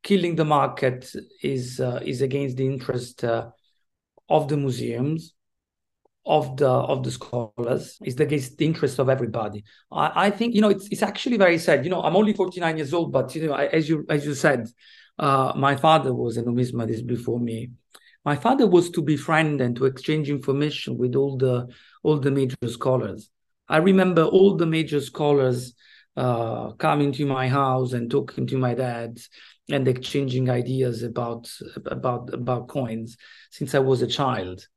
killing 0.03 0.35
the 0.35 0.45
market 0.45 1.11
is 1.41 1.79
uh, 1.79 1.99
is 2.03 2.21
against 2.21 2.57
the 2.57 2.65
interest 2.65 3.23
uh, 3.23 3.49
of 4.29 4.47
the 4.47 4.57
museums, 4.57 5.33
of 6.25 6.57
the 6.57 6.69
of 6.69 7.03
the 7.03 7.11
scholars. 7.11 7.97
Is 8.03 8.19
against 8.19 8.57
the 8.57 8.65
interest 8.65 8.99
of 8.99 9.09
everybody. 9.09 9.63
I, 9.91 10.27
I 10.27 10.29
think 10.29 10.55
you 10.55 10.61
know 10.61 10.69
it's 10.69 10.87
it's 10.89 11.03
actually 11.03 11.37
very 11.37 11.57
sad. 11.57 11.83
You 11.83 11.91
know, 11.91 12.01
I'm 12.01 12.15
only 12.15 12.33
49 12.33 12.77
years 12.77 12.93
old, 12.93 13.11
but 13.11 13.35
you 13.35 13.47
know, 13.47 13.53
I, 13.53 13.65
as 13.65 13.89
you 13.89 14.05
as 14.09 14.25
you 14.25 14.35
said, 14.35 14.67
uh, 15.19 15.51
my 15.55 15.75
father 15.75 16.13
was 16.13 16.37
a 16.37 16.43
numismatist 16.43 17.05
before 17.05 17.39
me 17.39 17.71
my 18.25 18.35
father 18.35 18.65
was 18.65 18.89
to 18.89 19.01
befriend 19.01 19.61
and 19.61 19.75
to 19.75 19.85
exchange 19.85 20.29
information 20.29 20.97
with 20.97 21.15
all 21.15 21.37
the 21.37 21.67
all 22.03 22.17
the 22.17 22.31
major 22.31 22.57
scholars. 22.67 23.29
I 23.69 23.77
remember 23.77 24.23
all 24.23 24.55
the 24.55 24.65
major 24.65 24.99
scholars 24.99 25.75
uh, 26.17 26.71
coming 26.73 27.11
to 27.13 27.25
my 27.25 27.47
house 27.47 27.93
and 27.93 28.09
talking 28.09 28.47
to 28.47 28.57
my 28.57 28.73
dad 28.73 29.19
and 29.69 29.87
exchanging 29.87 30.49
ideas 30.49 31.03
about 31.03 31.51
about 31.85 32.33
about 32.33 32.67
coins 32.67 33.17
since 33.51 33.75
I 33.75 33.79
was 33.79 34.01
a 34.01 34.07
child. 34.07 34.67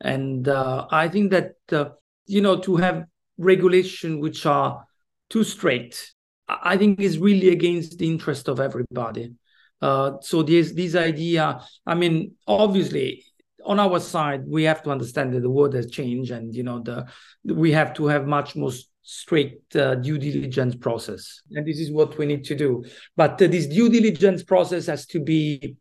And 0.00 0.48
uh, 0.48 0.86
I 0.90 1.08
think 1.08 1.30
that 1.32 1.54
uh, 1.70 1.90
you 2.26 2.40
know 2.40 2.58
to 2.60 2.76
have 2.76 3.06
regulation 3.38 4.20
which 4.20 4.46
are 4.46 4.84
too 5.30 5.44
strict, 5.44 6.14
I 6.48 6.76
think 6.76 7.00
is 7.00 7.18
really 7.18 7.48
against 7.48 7.98
the 7.98 8.08
interest 8.08 8.48
of 8.48 8.60
everybody. 8.60 9.34
Uh, 9.82 10.12
so 10.20 10.42
this 10.44 10.72
this 10.72 10.94
idea, 10.94 11.60
I 11.84 11.94
mean, 11.94 12.36
obviously 12.46 13.24
on 13.64 13.80
our 13.80 13.98
side, 13.98 14.44
we 14.46 14.62
have 14.64 14.82
to 14.84 14.90
understand 14.90 15.32
that 15.34 15.40
the 15.40 15.50
world 15.50 15.74
has 15.74 15.90
changed, 15.90 16.30
and 16.30 16.54
you 16.54 16.62
know 16.62 16.80
the 16.80 17.06
we 17.44 17.72
have 17.72 17.92
to 17.94 18.06
have 18.06 18.26
much 18.26 18.54
more 18.54 18.70
strict 19.02 19.74
uh, 19.74 19.96
due 19.96 20.18
diligence 20.18 20.76
process, 20.76 21.42
and 21.50 21.66
this 21.66 21.80
is 21.80 21.90
what 21.90 22.16
we 22.16 22.26
need 22.26 22.44
to 22.44 22.54
do. 22.54 22.84
But 23.16 23.42
uh, 23.42 23.48
this 23.48 23.66
due 23.66 23.88
diligence 23.88 24.44
process 24.44 24.86
has 24.86 25.04
to 25.06 25.18
be 25.18 25.76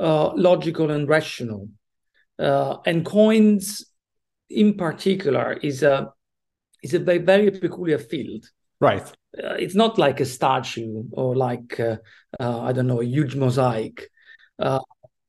uh, 0.00 0.32
logical 0.34 0.90
and 0.90 1.06
rational, 1.06 1.68
uh, 2.38 2.78
and 2.86 3.04
coins, 3.04 3.84
in 4.48 4.74
particular, 4.74 5.52
is 5.52 5.82
a 5.82 6.12
is 6.82 6.94
a 6.94 6.98
very, 6.98 7.18
very 7.18 7.50
peculiar 7.50 7.98
field. 7.98 8.44
Right 8.80 9.14
uh, 9.42 9.54
it's 9.54 9.74
not 9.74 9.98
like 9.98 10.20
a 10.20 10.24
statue 10.24 11.04
or 11.12 11.34
like 11.34 11.78
uh, 11.80 11.96
uh, 12.38 12.60
I 12.62 12.72
don't 12.72 12.86
know 12.86 13.00
a 13.00 13.04
huge 13.04 13.34
mosaic. 13.34 14.08
Uh, 14.58 14.80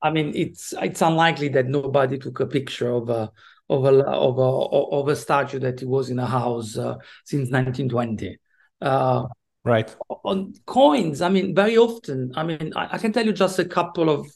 I 0.02 0.12
mean, 0.12 0.34
it's 0.36 0.74
it's 0.82 1.02
unlikely 1.02 1.50
that 1.50 1.68
nobody 1.68 2.18
took 2.18 2.40
a 2.40 2.46
picture 2.46 2.92
of 2.92 3.10
a 3.10 3.32
of 3.70 3.86
a 3.86 4.04
of 4.06 4.38
a 4.38 4.42
of 4.42 5.08
a 5.08 5.16
statue 5.16 5.60
that 5.60 5.82
was 5.84 6.10
in 6.10 6.20
a 6.20 6.26
house 6.26 6.78
uh, 6.78 6.96
since 7.26 7.50
1920. 7.50 8.38
Uh, 8.82 9.24
right. 9.64 9.96
On 10.24 10.54
coins, 10.66 11.22
I 11.22 11.30
mean, 11.30 11.56
very 11.56 11.78
often. 11.78 12.32
I 12.36 12.44
mean, 12.44 12.74
I, 12.76 12.90
I 12.92 12.98
can 12.98 13.12
tell 13.12 13.26
you 13.26 13.34
just 13.34 13.58
a 13.58 13.66
couple 13.66 14.10
of 14.10 14.28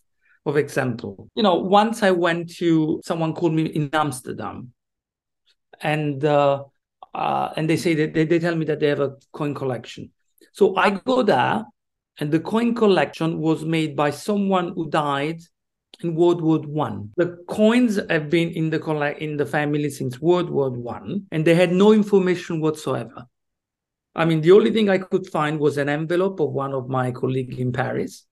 of 0.46 0.58
example. 0.58 1.30
You 1.36 1.44
know, 1.44 1.56
once 1.56 2.02
I 2.02 2.12
went 2.12 2.56
to 2.56 3.02
someone 3.06 3.34
called 3.34 3.54
me 3.54 3.66
in 3.66 3.90
Amsterdam, 3.94 4.74
and 5.82 6.24
uh, 6.26 6.64
Uh, 7.14 7.50
and 7.56 7.70
they 7.70 7.78
say 7.78 7.94
that 7.96 8.14
they, 8.14 8.26
they 8.26 8.40
tell 8.40 8.56
me 8.56 8.66
that 8.66 8.80
they 8.80 8.88
have 8.88 9.00
a 9.00 9.16
coin 9.32 9.54
collection. 9.54 10.12
So 10.54 10.76
I 10.76 10.92
go 10.92 11.24
there, 11.24 11.66
and 12.20 12.32
the 12.32 12.40
coin 12.40 12.76
collection 12.76 13.40
was 13.40 13.64
made 13.64 13.96
by 13.96 14.12
someone 14.12 14.74
who 14.76 14.90
died 14.90 15.42
in 16.02 16.16
World 16.16 16.42
War 16.42 16.60
One. 16.60 17.12
The 17.18 17.38
coins 17.48 18.00
have 18.10 18.30
been 18.30 18.50
in 18.50 18.70
the 18.70 18.80
collect 18.80 19.22
in 19.22 19.38
the 19.38 19.46
family 19.46 19.90
since 19.90 20.20
World 20.20 20.50
War 20.50 20.70
One, 20.70 21.26
and 21.32 21.46
they 21.46 21.56
had 21.56 21.72
no 21.72 21.94
information 21.94 22.62
whatsoever. 22.62 23.26
I 24.16 24.26
mean, 24.26 24.42
the 24.42 24.52
only 24.52 24.72
thing 24.72 24.90
I 24.90 24.98
could 24.98 25.28
find 25.28 25.60
was 25.60 25.78
an 25.78 25.90
envelope 25.90 26.40
of 26.40 26.52
one 26.52 26.74
of 26.74 26.90
my 26.90 27.12
colleagues 27.12 27.58
in 27.58 27.72
Paris, 27.72 28.26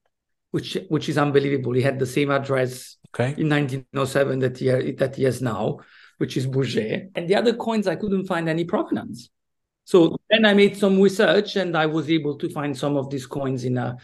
which 0.50 0.76
which 0.88 1.08
is 1.08 1.18
unbelievable. 1.18 1.72
He 1.72 1.82
had 1.82 1.98
the 1.98 2.06
same 2.06 2.30
address 2.30 2.96
okay. 3.14 3.40
in 3.40 3.48
1907 3.48 4.38
that 4.40 4.58
he 4.58 4.92
that 4.92 5.16
he 5.16 5.24
has 5.24 5.40
now 5.40 5.78
which 6.18 6.36
is 6.36 6.46
Bourgey. 6.46 7.08
And 7.14 7.28
the 7.28 7.36
other 7.36 7.54
coins, 7.54 7.86
I 7.86 7.96
couldn't 7.96 8.26
find 8.26 8.48
any 8.48 8.64
provenance. 8.64 9.30
So 9.84 10.18
then 10.28 10.44
I 10.44 10.52
made 10.52 10.76
some 10.76 11.00
research 11.00 11.56
and 11.56 11.76
I 11.76 11.86
was 11.86 12.10
able 12.10 12.36
to 12.38 12.50
find 12.50 12.76
some 12.76 12.96
of 12.96 13.08
these 13.08 13.26
coins 13.26 13.64
in 13.64 13.78
a 13.78 13.96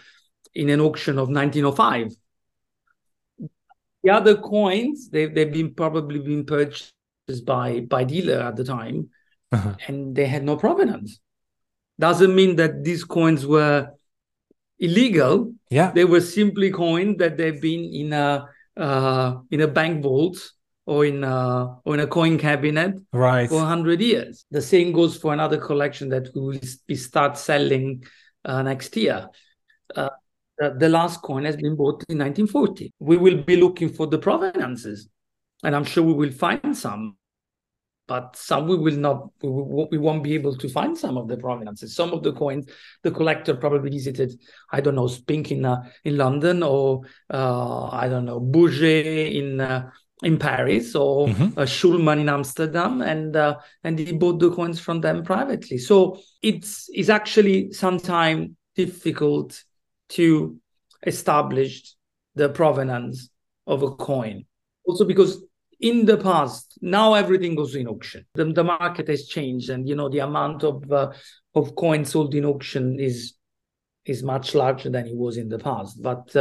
in 0.55 0.71
an 0.71 0.81
auction 0.81 1.19
of 1.19 1.29
1905. 1.29 2.15
The 4.03 4.11
other 4.11 4.37
coins, 4.37 5.11
they've, 5.11 5.35
they've 5.35 5.53
been 5.53 5.75
probably 5.75 6.21
been 6.21 6.47
purchased 6.47 6.95
by 7.45 7.81
by 7.81 8.05
dealer 8.05 8.41
at 8.41 8.57
the 8.57 8.65
time, 8.65 9.11
uh-huh. 9.53 9.75
and 9.87 10.15
they 10.15 10.27
had 10.27 10.45
no 10.45 10.57
provenance. 10.57 11.21
Doesn't 11.99 12.35
mean 12.35 12.57
that 12.57 12.83
these 12.83 13.05
coins 13.05 13.47
were 13.47 13.91
illegal. 14.79 15.53
Yeah, 15.71 15.91
they 15.91 16.05
were 16.05 16.21
simply 16.21 16.71
coins 16.71 17.19
that 17.19 17.37
they've 17.37 17.61
been 17.61 17.85
in 17.93 18.13
a 18.13 18.49
uh, 18.77 19.37
in 19.51 19.61
a 19.61 19.69
bank 19.69 20.03
vault 20.03 20.54
or 20.87 21.07
in 21.07 21.25
a, 21.25 21.79
or 21.85 21.95
in 21.95 22.01
a 22.01 22.07
coin 22.07 22.39
cabinet 22.39 22.95
right. 23.13 23.49
for 23.49 23.57
100 23.57 24.01
years. 24.01 24.45
The 24.51 24.61
same 24.61 24.93
goes 24.93 25.17
for 25.17 25.33
another 25.33 25.57
collection 25.57 26.09
that 26.11 26.29
we 26.35 26.41
will 26.41 26.61
we 26.89 26.95
start 26.95 27.39
selling 27.39 28.05
uh, 28.45 28.63
next 28.63 28.97
year. 28.97 29.29
Uh, 29.95 30.11
the 30.59 30.89
last 30.89 31.23
coin 31.23 31.45
has 31.45 31.57
been 31.57 31.77
bought 31.77 32.05
in 32.09 32.19
1940. 32.19 32.93
We 33.01 33.17
will 33.17 33.43
be 33.43 33.57
looking 33.57 33.89
for 33.89 34.07
the 34.07 34.19
provenances, 34.19 35.09
and 35.63 35.75
I'm 35.75 35.85
sure 35.85 36.05
we 36.05 36.13
will 36.13 36.33
find 36.33 36.77
some. 36.77 37.17
But 38.07 38.37
some 38.37 38.69
we 38.69 38.77
will 38.77 38.97
not. 38.97 39.31
We, 39.43 39.87
we 39.93 39.99
won't 39.99 40.23
be 40.23 40.35
able 40.35 40.57
to 40.59 40.69
find 40.69 40.97
some 40.97 41.17
of 41.17 41.27
the 41.27 41.39
provenances. 41.39 41.97
Some 41.97 42.13
of 42.13 42.23
the 42.23 42.35
coins, 42.35 42.67
the 43.03 43.11
collector 43.11 43.55
probably 43.55 43.91
visited. 43.91 44.39
I 44.71 44.81
don't 44.81 44.95
know, 44.95 45.07
Spink 45.07 45.51
in 45.51 45.65
uh, 45.65 45.83
in 46.05 46.19
London, 46.19 46.63
or 46.63 47.03
uh, 47.31 47.89
I 47.89 48.09
don't 48.09 48.27
know, 48.27 48.41
Bourgey 48.41 49.35
in 49.37 49.61
uh, 49.61 49.91
in 50.23 50.39
Paris 50.39 50.95
or 50.95 51.29
mm-hmm. 51.29 51.59
uh, 51.59 51.63
Schulman 51.63 52.21
in 52.21 52.29
Amsterdam, 52.29 53.03
and 53.03 53.37
uh, 53.37 53.57
and 53.83 53.99
he 53.99 54.13
bought 54.13 54.39
the 54.39 54.51
coins 54.51 54.79
from 54.81 55.01
them 55.01 55.25
privately. 55.25 55.79
So 55.79 56.21
it's 56.43 56.89
it's 56.93 57.09
actually 57.09 57.73
sometimes 57.73 58.51
difficult 58.77 59.63
to 60.11 60.57
establish 61.07 61.95
the 62.35 62.49
provenance 62.49 63.29
of 63.67 63.83
a 63.83 63.91
coin, 63.91 64.45
also 64.87 65.05
because 65.05 65.43
in 65.81 66.07
the 66.07 66.17
past, 66.17 66.79
now 66.81 67.15
everything 67.15 67.55
goes 67.55 67.75
in 67.75 67.89
auction. 67.89 68.25
The, 68.35 68.45
the 68.45 68.65
market 68.65 69.09
has 69.09 69.27
changed, 69.27 69.71
and 69.71 69.89
you 69.89 69.97
know 69.97 70.09
the 70.09 70.21
amount 70.21 70.63
of 70.63 70.91
uh, 70.91 71.13
of 71.55 71.75
coins 71.75 72.13
sold 72.13 72.35
in 72.35 72.45
auction 72.45 73.01
is 73.01 73.35
is 74.07 74.23
much 74.23 74.55
larger 74.55 74.91
than 74.91 75.07
it 75.07 75.17
was 75.17 75.37
in 75.37 75.49
the 75.49 75.59
past. 75.59 76.01
But 76.01 76.35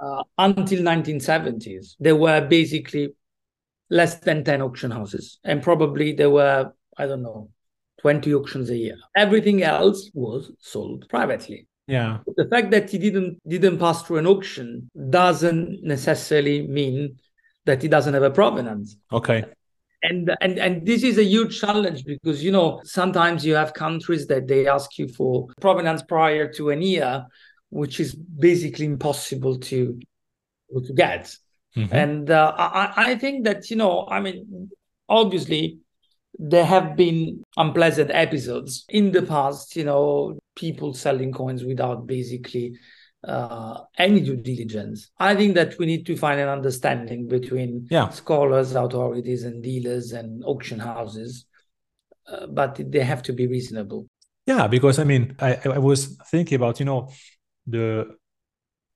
uh, 0.00 0.22
until 0.38 0.80
1970s, 0.80 1.96
there 2.00 2.16
were 2.16 2.40
basically 2.40 3.14
less 3.90 4.16
than 4.16 4.44
10 4.44 4.62
auction 4.62 4.90
houses, 4.90 5.38
and 5.44 5.62
probably 5.62 6.12
there 6.12 6.30
were 6.30 6.72
I 6.96 7.06
don't 7.06 7.22
know 7.22 7.50
20 8.00 8.34
auctions 8.34 8.70
a 8.70 8.76
year. 8.76 8.96
Everything 9.16 9.62
else 9.62 10.10
was 10.14 10.52
sold 10.58 11.08
privately. 11.08 11.66
Yeah. 11.86 12.18
The 12.36 12.48
fact 12.48 12.70
that 12.70 12.90
he 12.90 12.98
didn't 12.98 13.40
didn't 13.48 13.78
pass 13.78 14.02
through 14.02 14.18
an 14.18 14.26
auction 14.26 14.90
doesn't 15.10 15.82
necessarily 15.82 16.66
mean 16.66 17.18
that 17.66 17.82
he 17.82 17.88
doesn't 17.88 18.14
have 18.14 18.22
a 18.22 18.30
provenance. 18.30 18.96
Okay. 19.12 19.44
And 20.02 20.30
and 20.40 20.58
and 20.58 20.86
this 20.86 21.02
is 21.02 21.18
a 21.18 21.24
huge 21.24 21.60
challenge 21.60 22.04
because 22.04 22.42
you 22.42 22.52
know 22.52 22.80
sometimes 22.84 23.44
you 23.44 23.54
have 23.54 23.74
countries 23.74 24.26
that 24.28 24.46
they 24.46 24.66
ask 24.66 24.98
you 24.98 25.08
for 25.08 25.48
provenance 25.60 26.02
prior 26.02 26.50
to 26.52 26.70
an 26.70 26.80
year, 26.80 27.26
which 27.70 28.00
is 28.00 28.14
basically 28.14 28.86
impossible 28.86 29.58
to 29.58 29.98
to 30.86 30.92
get. 30.92 31.34
Mm-hmm. 31.76 31.94
And 31.94 32.30
uh, 32.30 32.54
I 32.56 32.92
I 32.96 33.14
think 33.16 33.44
that 33.44 33.70
you 33.70 33.76
know 33.76 34.06
I 34.08 34.20
mean 34.20 34.70
obviously 35.08 35.80
there 36.38 36.64
have 36.64 36.96
been 36.96 37.42
unpleasant 37.56 38.10
episodes 38.12 38.84
in 38.88 39.12
the 39.12 39.22
past, 39.22 39.76
you 39.76 39.84
know, 39.84 40.38
people 40.54 40.94
selling 40.94 41.32
coins 41.32 41.64
without 41.64 42.06
basically 42.06 42.78
uh, 43.24 43.80
any 43.98 44.20
due 44.20 44.36
diligence. 44.36 45.10
I 45.18 45.34
think 45.34 45.54
that 45.54 45.78
we 45.78 45.86
need 45.86 46.06
to 46.06 46.16
find 46.16 46.40
an 46.40 46.48
understanding 46.48 47.28
between 47.28 47.86
yeah. 47.90 48.08
scholars, 48.08 48.74
authorities, 48.74 49.44
and 49.44 49.62
dealers 49.62 50.12
and 50.12 50.42
auction 50.46 50.78
houses, 50.78 51.44
uh, 52.26 52.46
but 52.46 52.80
they 52.90 53.00
have 53.00 53.22
to 53.24 53.32
be 53.32 53.46
reasonable. 53.46 54.06
Yeah, 54.46 54.66
because 54.66 54.98
I 54.98 55.04
mean, 55.04 55.36
I, 55.40 55.58
I 55.64 55.78
was 55.78 56.16
thinking 56.30 56.56
about, 56.56 56.80
you 56.80 56.86
know, 56.86 57.10
the 57.70 58.16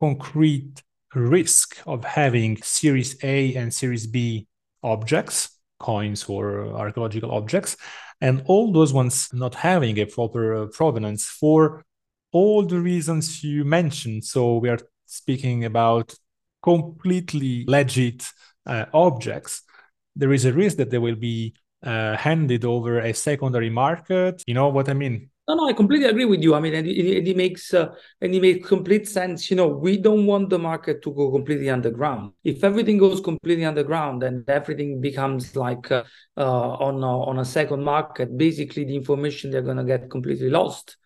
concrete 0.00 0.82
risk 1.14 1.76
of 1.86 2.04
having 2.04 2.60
Series 2.62 3.16
A 3.22 3.54
and 3.54 3.72
Series 3.72 4.06
B 4.06 4.46
objects 4.82 5.54
coins 5.84 6.24
or 6.24 6.68
archaeological 6.74 7.30
objects, 7.30 7.76
and 8.20 8.42
all 8.46 8.72
those 8.72 8.92
ones 8.92 9.28
not 9.32 9.54
having 9.54 9.98
a 9.98 10.06
proper 10.06 10.44
uh, 10.54 10.66
provenance 10.66 11.26
for 11.26 11.84
all 12.32 12.64
the 12.64 12.80
reasons 12.80 13.44
you 13.44 13.64
mentioned. 13.64 14.24
So 14.24 14.56
we 14.56 14.68
are 14.68 14.78
speaking 15.06 15.64
about 15.64 16.14
completely 16.62 17.64
legit 17.66 18.26
uh, 18.66 18.86
objects. 18.92 19.62
There 20.16 20.32
is 20.32 20.44
a 20.44 20.52
risk 20.52 20.76
that 20.78 20.90
they 20.90 20.98
will 20.98 21.16
be 21.16 21.54
uh, 21.82 22.16
handed 22.16 22.64
over 22.64 23.00
a 23.00 23.12
secondary 23.12 23.70
market. 23.70 24.42
You 24.46 24.54
know 24.54 24.68
what 24.68 24.88
I 24.88 24.94
mean? 24.94 25.30
No, 25.46 25.56
no, 25.56 25.68
I 25.68 25.74
completely 25.74 26.06
agree 26.08 26.24
with 26.24 26.40
you. 26.42 26.54
I 26.54 26.60
mean, 26.60 26.72
it, 26.72 26.86
it, 26.86 27.28
it 27.28 27.36
makes 27.36 27.74
uh, 27.74 27.94
and 28.22 28.34
it 28.34 28.40
makes 28.40 28.66
complete 28.66 29.06
sense. 29.06 29.50
You 29.50 29.56
know, 29.58 29.68
we 29.68 29.98
don't 29.98 30.24
want 30.24 30.48
the 30.48 30.58
market 30.58 31.02
to 31.02 31.12
go 31.12 31.30
completely 31.30 31.68
underground. 31.68 32.32
If 32.44 32.64
everything 32.64 32.96
goes 32.96 33.20
completely 33.20 33.66
underground 33.66 34.22
and 34.22 34.48
everything 34.48 35.02
becomes 35.02 35.54
like 35.54 35.92
uh, 35.92 36.04
uh, 36.38 36.40
on 36.78 37.02
a, 37.02 37.20
on 37.28 37.38
a 37.40 37.44
second 37.44 37.84
market, 37.84 38.38
basically 38.38 38.84
the 38.84 38.96
information 38.96 39.50
they're 39.50 39.60
gonna 39.60 39.84
get 39.84 40.10
completely 40.10 40.48
lost. 40.48 40.96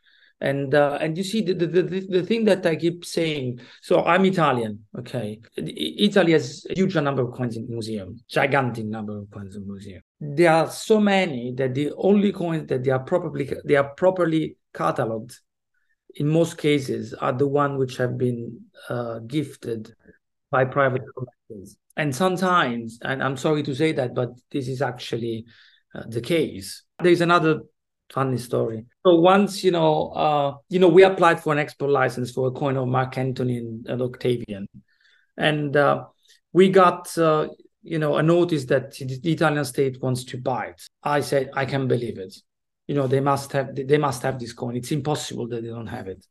And 0.40 0.72
uh, 0.72 0.98
and 1.01 1.18
you 1.18 1.24
see 1.24 1.42
the, 1.42 1.53
the 1.55 1.66
the 1.66 2.07
the 2.09 2.22
thing 2.22 2.44
that 2.44 2.64
I 2.64 2.77
keep 2.77 3.05
saying. 3.05 3.61
So 3.83 4.05
I'm 4.05 4.24
Italian, 4.24 4.85
okay. 4.96 5.40
Italy 5.57 6.31
has 6.33 6.64
a 6.70 6.74
huge 6.74 6.94
number 6.94 7.22
of 7.22 7.33
coins 7.33 7.57
in 7.57 7.68
museum, 7.68 8.20
gigantic 8.29 8.85
number 8.85 9.18
of 9.18 9.31
coins 9.33 9.57
in 9.57 9.66
museum. 9.66 10.01
There 10.20 10.53
are 10.53 10.70
so 10.70 11.01
many 11.01 11.55
that 11.57 11.74
the 11.74 11.92
only 11.96 12.31
coins 12.31 12.68
that 12.68 12.85
they 12.85 12.92
are 12.92 13.01
properly 13.01 13.53
they 13.64 13.74
are 13.74 13.88
properly 13.94 14.57
cataloged, 14.72 15.35
in 16.14 16.29
most 16.29 16.57
cases, 16.57 17.14
are 17.14 17.33
the 17.33 17.48
one 17.48 17.77
which 17.77 17.96
have 17.96 18.16
been 18.16 18.61
uh, 18.88 19.18
gifted 19.27 19.92
by 20.53 20.64
private 20.64 21.03
collectors. 21.14 21.77
And 21.96 22.14
sometimes, 22.14 23.01
and 23.03 23.24
I'm 23.24 23.37
sorry 23.37 23.64
to 23.64 23.74
say 23.74 23.90
that, 23.92 24.14
but 24.14 24.31
this 24.53 24.68
is 24.68 24.83
actually 24.83 25.46
uh, 25.96 26.05
the 26.07 26.20
case. 26.20 26.85
There's 27.03 27.22
another 27.22 27.62
funny 28.12 28.38
story. 28.38 28.85
So 29.07 29.21
once, 29.21 29.62
you 29.64 29.71
know, 29.71 30.09
uh, 30.11 30.55
you 30.68 30.79
know, 30.79 30.88
we 30.88 31.05
applied 31.05 31.42
for 31.42 31.53
an 31.53 31.59
export 31.59 31.90
license 31.90 32.31
for 32.31 32.49
a 32.49 32.51
coin 32.51 32.77
of 32.77 32.88
Mark 32.88 33.16
Antony 33.18 33.59
and, 33.59 34.03
Octavian, 34.03 34.66
and 35.37 35.77
uh, 35.77 36.05
we 36.53 36.71
got, 36.71 37.16
uh, 37.18 37.49
you 37.83 37.99
know, 37.99 38.16
a 38.16 38.23
notice 38.23 38.64
that 38.66 38.92
the 38.92 39.33
Italian 39.33 39.64
state 39.64 40.03
wants 40.03 40.25
to 40.25 40.38
buy 40.38 40.66
it. 40.66 40.83
I 41.03 41.21
said, 41.21 41.51
I 41.55 41.64
can't 41.64 41.88
believe 41.88 42.18
it. 42.18 42.35
You 42.87 42.94
know, 42.94 43.07
they 43.07 43.21
must 43.21 43.53
have, 43.53 43.75
they 43.75 43.99
must 43.99 44.23
have 44.23 44.38
this 44.38 44.53
coin. 44.53 44.77
It's 44.77 44.92
impossible 44.92 45.47
that 45.49 45.62
they 45.62 45.68
don't 45.68 45.87
have 45.87 46.09
it. 46.09 46.25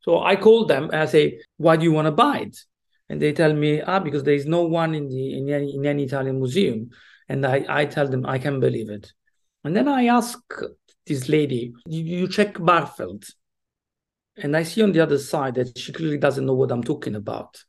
So 0.00 0.22
I 0.22 0.36
called 0.36 0.68
them 0.68 0.84
and 0.84 0.96
I 0.96 1.06
say, 1.06 1.40
why 1.56 1.76
do 1.76 1.84
you 1.84 1.92
want 1.92 2.06
to 2.06 2.12
buy 2.12 2.40
it? 2.40 2.56
And 3.08 3.20
they 3.20 3.32
tell 3.32 3.52
me, 3.52 3.80
ah, 3.80 3.98
because 3.98 4.22
there 4.22 4.34
is 4.34 4.46
no 4.46 4.62
one 4.66 4.94
in 4.94 5.08
the 5.08 5.38
in 5.38 5.48
any, 5.48 5.74
in 5.74 5.86
any 5.86 6.04
Italian 6.04 6.38
museum. 6.38 6.90
And 7.28 7.44
I, 7.44 7.64
I 7.68 7.84
tell 7.86 8.06
them, 8.06 8.24
I 8.26 8.38
can't 8.38 8.60
believe 8.60 8.90
it. 8.90 9.12
And 9.64 9.74
then 9.74 9.88
I 9.88 10.06
ask 10.06 10.38
this 11.06 11.28
lady, 11.28 11.72
you, 11.86 12.02
you 12.02 12.28
check 12.28 12.54
Bahrfeldt. 12.54 13.30
And 14.36 14.56
I 14.56 14.64
see 14.64 14.82
on 14.82 14.92
the 14.92 15.00
other 15.00 15.18
side 15.18 15.54
that 15.54 15.78
she 15.78 15.92
clearly 15.92 16.18
doesn't 16.18 16.44
know 16.44 16.54
what 16.54 16.70
I'm 16.70 16.82
talking 16.82 17.14
about. 17.14 17.62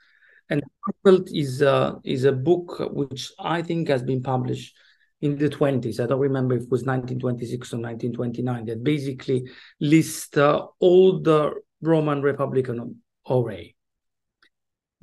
And 0.50 0.62
Bahrfeldt 1.06 1.30
is 1.34 1.62
a, 1.62 2.00
is 2.04 2.26
a 2.26 2.32
book 2.32 2.80
which 2.92 3.32
I 3.40 3.62
think 3.62 3.88
has 3.88 4.04
been 4.04 4.22
published 4.22 4.76
in 5.22 5.38
the 5.38 5.50
20s. 5.50 6.00
I 6.00 6.08
don't 6.08 6.20
remember 6.20 6.56
if 6.56 6.64
it 6.64 6.72
was 6.72 6.84
1926 6.84 7.74
or 7.74 7.78
1929, 7.78 8.66
that 8.66 8.84
basically 8.84 9.48
lists 9.80 10.38
uh, 10.38 10.66
all 10.80 11.20
the 11.20 11.54
Roman 11.82 12.22
Republican 12.22 13.02
aurei. 13.28 13.74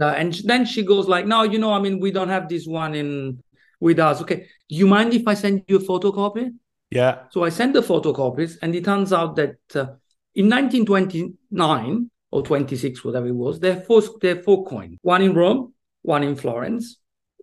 Uh, 0.00 0.06
and 0.06 0.34
then 0.44 0.64
she 0.64 0.82
goes 0.82 1.08
like, 1.08 1.26
no, 1.26 1.42
you 1.42 1.58
know, 1.58 1.72
I 1.72 1.80
mean, 1.80 2.00
we 2.00 2.10
don't 2.10 2.28
have 2.28 2.48
this 2.48 2.66
one 2.66 2.94
in 2.94 3.42
with 3.80 3.98
us. 3.98 4.20
Okay, 4.22 4.46
do 4.68 4.76
you 4.76 4.86
mind 4.86 5.14
if 5.14 5.26
I 5.26 5.34
send 5.34 5.62
you 5.68 5.76
a 5.76 5.80
photocopy? 5.80 6.52
Yeah. 6.94 7.24
So 7.30 7.42
I 7.42 7.48
sent 7.48 7.72
the 7.74 7.82
photocopies, 7.82 8.56
and 8.62 8.74
it 8.74 8.84
turns 8.84 9.12
out 9.12 9.34
that 9.36 9.56
uh, 9.74 9.98
in 10.36 10.48
1929 10.48 12.10
or 12.30 12.42
26, 12.42 13.04
whatever 13.04 13.26
it 13.26 13.34
was, 13.34 13.58
there 13.58 13.76
are 13.76 13.80
four, 13.80 14.00
there 14.22 14.38
are 14.38 14.42
four 14.42 14.64
coins: 14.64 14.98
one 15.02 15.20
in 15.20 15.34
Rome, 15.34 15.74
one 16.02 16.22
in 16.22 16.36
Florence, 16.36 17.00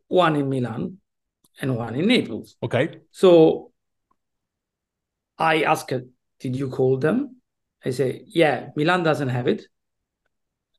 one 0.08 0.38
in 0.38 0.50
Milan, 0.50 0.98
and 1.60 1.76
one 1.76 1.96
in 1.96 2.08
Naples. 2.08 2.56
Okay. 2.64 3.02
So 3.12 3.74
I 5.38 5.64
asked 5.64 5.92
her, 5.92 6.04
"Did 6.40 6.56
you 6.56 6.70
call 6.70 6.98
them?" 6.98 7.36
I 7.84 7.90
say, 7.90 8.24
"Yeah, 8.28 8.70
Milan 8.78 9.04
doesn't 9.04 9.30
have 9.30 9.48
it." 9.48 9.68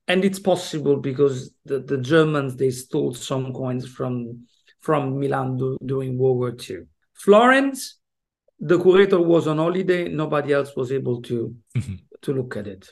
And 0.07 0.25
it's 0.25 0.39
possible 0.39 0.97
because 0.97 1.53
the, 1.63 1.79
the 1.79 1.99
Germans 1.99 2.55
they 2.55 2.71
stole 2.71 3.13
some 3.13 3.53
coins 3.53 3.87
from 3.87 4.47
from 4.79 5.19
Milan 5.19 5.57
do, 5.57 5.77
during 5.85 6.17
World 6.17 6.37
War 6.37 6.51
II. 6.51 6.87
Florence 7.13 7.99
the 8.63 8.79
curator 8.79 9.19
was 9.19 9.45
on 9.47 9.57
holiday 9.57 10.07
nobody 10.07 10.53
else 10.53 10.73
was 10.75 10.91
able 10.91 11.21
to 11.21 11.53
mm-hmm. 11.75 11.95
to 12.21 12.33
look 12.33 12.55
at 12.55 12.67
it. 12.67 12.89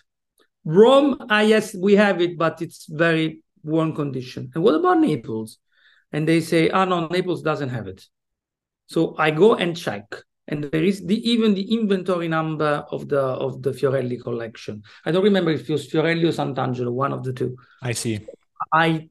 Rome 0.65 1.17
ah 1.29 1.39
yes 1.39 1.73
we 1.73 1.95
have 1.95 2.21
it 2.21 2.37
but 2.37 2.61
it's 2.61 2.85
very 2.89 3.41
worn 3.63 3.95
condition. 3.95 4.51
And 4.53 4.63
what 4.63 4.75
about 4.75 4.99
naples? 4.99 5.57
And 6.11 6.27
they 6.27 6.41
say 6.41 6.69
ah 6.69 6.85
no 6.85 7.07
naples 7.07 7.41
doesn't 7.41 7.69
have 7.69 7.87
it. 7.87 8.03
So 8.87 9.15
i 9.17 9.31
go 9.31 9.55
and 9.55 9.75
check 9.75 10.05
and 10.47 10.65
there 10.65 10.83
is 10.83 11.05
the 11.05 11.17
even 11.31 11.53
the 11.53 11.73
inventory 11.73 12.27
number 12.27 12.85
of 12.91 13.07
the 13.07 13.21
of 13.21 13.61
the 13.61 13.71
fiorelli 13.71 14.21
collection. 14.21 14.83
I 15.05 15.11
don't 15.11 15.23
remember 15.23 15.51
if 15.51 15.69
it 15.69 15.71
was 15.71 15.87
fiorelli 15.87 16.25
or 16.25 16.33
sant'angelo 16.33 16.91
one 16.91 17.13
of 17.13 17.23
the 17.23 17.31
two. 17.31 17.55
I 17.81 17.93
see. 17.93 18.19
I 18.73 19.09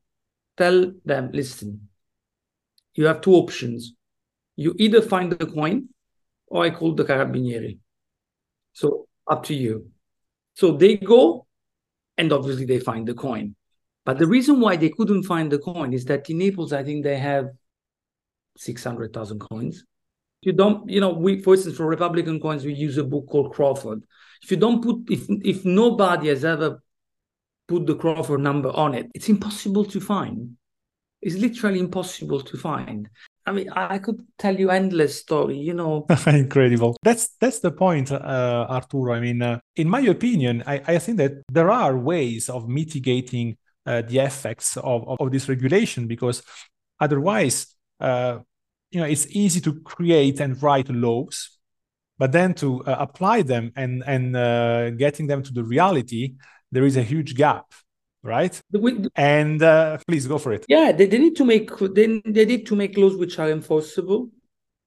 tell 0.58 0.92
them 1.04 1.30
listen 1.32 1.88
you 2.94 3.06
have 3.06 3.20
two 3.20 3.34
options. 3.34 3.94
You 4.56 4.74
either 4.78 5.00
find 5.00 5.32
the 5.32 5.46
coin 5.46 5.88
or 6.50 6.64
I 6.64 6.70
call 6.70 6.94
the 6.94 7.04
carabinieri. 7.04 7.78
So 8.72 9.06
up 9.26 9.44
to 9.44 9.54
you. 9.54 9.90
So 10.54 10.72
they 10.72 10.96
go, 10.96 11.46
and 12.18 12.32
obviously 12.32 12.66
they 12.66 12.80
find 12.80 13.06
the 13.06 13.14
coin. 13.14 13.54
But 14.04 14.18
the 14.18 14.26
reason 14.26 14.60
why 14.60 14.76
they 14.76 14.90
couldn't 14.90 15.22
find 15.22 15.50
the 15.50 15.58
coin 15.58 15.92
is 15.92 16.04
that 16.06 16.28
in 16.28 16.38
Naples, 16.38 16.72
I 16.72 16.82
think 16.82 17.04
they 17.04 17.18
have 17.18 17.50
600,000 18.56 19.38
coins. 19.38 19.84
You 20.42 20.52
don't, 20.52 20.88
you 20.88 21.00
know, 21.00 21.10
we, 21.10 21.40
for 21.42 21.54
instance, 21.54 21.76
for 21.76 21.86
Republican 21.86 22.40
coins, 22.40 22.64
we 22.64 22.74
use 22.74 22.98
a 22.98 23.04
book 23.04 23.26
called 23.28 23.52
Crawford. 23.52 24.02
If 24.42 24.50
you 24.50 24.56
don't 24.56 24.82
put, 24.82 25.10
if 25.10 25.26
if 25.28 25.64
nobody 25.66 26.28
has 26.28 26.44
ever 26.46 26.82
put 27.68 27.86
the 27.86 27.94
Crawford 27.94 28.40
number 28.40 28.70
on 28.70 28.94
it, 28.94 29.10
it's 29.14 29.28
impossible 29.28 29.84
to 29.84 30.00
find. 30.00 30.56
It's 31.20 31.36
literally 31.36 31.78
impossible 31.78 32.40
to 32.40 32.56
find. 32.56 33.08
I 33.50 33.52
mean, 33.52 33.68
I 33.70 33.98
could 33.98 34.24
tell 34.38 34.56
you 34.56 34.70
endless 34.70 35.18
story, 35.18 35.58
you 35.58 35.74
know. 35.74 36.06
Incredible. 36.26 36.96
That's 37.02 37.30
that's 37.40 37.58
the 37.58 37.72
point, 37.72 38.12
uh, 38.12 38.66
Arturo. 38.70 39.12
I 39.12 39.18
mean, 39.18 39.42
uh, 39.42 39.58
in 39.74 39.88
my 39.88 40.00
opinion, 40.00 40.62
I, 40.66 40.80
I 40.86 40.98
think 40.98 41.18
that 41.18 41.42
there 41.50 41.70
are 41.70 41.98
ways 41.98 42.48
of 42.48 42.68
mitigating 42.68 43.56
uh, 43.86 44.02
the 44.02 44.18
effects 44.20 44.76
of, 44.76 45.08
of, 45.08 45.16
of, 45.20 45.32
this 45.32 45.48
regulation 45.48 46.06
because 46.06 46.44
otherwise, 47.00 47.74
uh, 47.98 48.38
you 48.92 49.00
know 49.00 49.06
it's 49.06 49.26
easy 49.30 49.60
to 49.60 49.80
create 49.80 50.40
and 50.40 50.62
write 50.62 50.88
laws 50.88 51.58
but 52.18 52.32
then 52.32 52.54
to 52.54 52.84
uh, 52.84 52.96
apply 52.98 53.42
them 53.42 53.72
and 53.76 54.02
and 54.06 54.36
uh, 54.36 54.90
getting 54.90 55.26
them 55.26 55.42
to 55.42 55.52
the 55.52 55.62
reality 55.62 56.34
there 56.72 56.84
is 56.84 56.96
a 56.96 57.02
huge 57.02 57.34
gap 57.34 57.66
right 58.22 58.60
and 59.16 59.62
uh, 59.62 59.96
please 60.06 60.26
go 60.26 60.38
for 60.38 60.52
it 60.52 60.64
yeah 60.68 60.92
they, 60.92 61.06
they 61.06 61.18
need 61.18 61.36
to 61.36 61.44
make 61.44 61.70
they, 61.78 62.20
they 62.26 62.44
need 62.44 62.66
to 62.66 62.76
make 62.76 62.96
laws 62.96 63.16
which 63.16 63.38
are 63.38 63.50
enforceable 63.50 64.28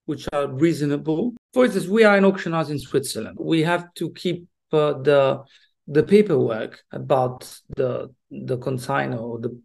which 0.06 0.28
are 0.34 0.48
reasonable 0.48 1.34
for 1.54 1.66
instance 1.66 1.88
we 1.88 2.04
are 2.04 2.16
an 2.16 2.26
auction 2.26 2.54
house 2.54 2.70
in 2.70 2.78
switzerland 2.78 3.38
we 3.40 3.62
have 3.62 3.92
to 3.96 4.12
keep 4.12 4.48
uh, 4.72 4.94
the 5.02 5.42
the 5.88 6.04
paperwork 6.04 6.84
about 6.92 7.60
the 7.76 8.14
the 8.30 8.58
consignor 8.58 9.18
or 9.18 9.40
the 9.40 9.60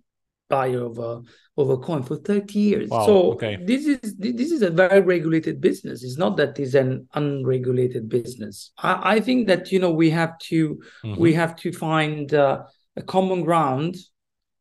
buyer 0.48 0.84
of 0.84 0.98
a 0.98 1.22
of 1.56 1.70
a 1.70 1.76
coin 1.76 2.02
for 2.02 2.16
30 2.16 2.58
years. 2.58 2.88
Wow, 2.88 3.06
so 3.06 3.32
okay. 3.32 3.58
this 3.60 3.86
is 3.86 4.16
this 4.16 4.50
is 4.50 4.62
a 4.62 4.70
very 4.70 5.00
regulated 5.00 5.60
business. 5.60 6.02
It's 6.02 6.16
not 6.16 6.36
that 6.38 6.58
it's 6.58 6.74
an 6.74 7.08
unregulated 7.14 8.08
business. 8.08 8.72
I, 8.78 9.16
I 9.16 9.20
think 9.20 9.46
that 9.48 9.70
you 9.72 9.78
know 9.78 9.90
we 9.90 10.10
have 10.10 10.38
to 10.50 10.80
mm-hmm. 11.04 11.20
we 11.20 11.32
have 11.34 11.56
to 11.56 11.72
find 11.72 12.32
uh, 12.32 12.62
a 12.98 13.02
common 13.02 13.42
ground. 13.42 13.96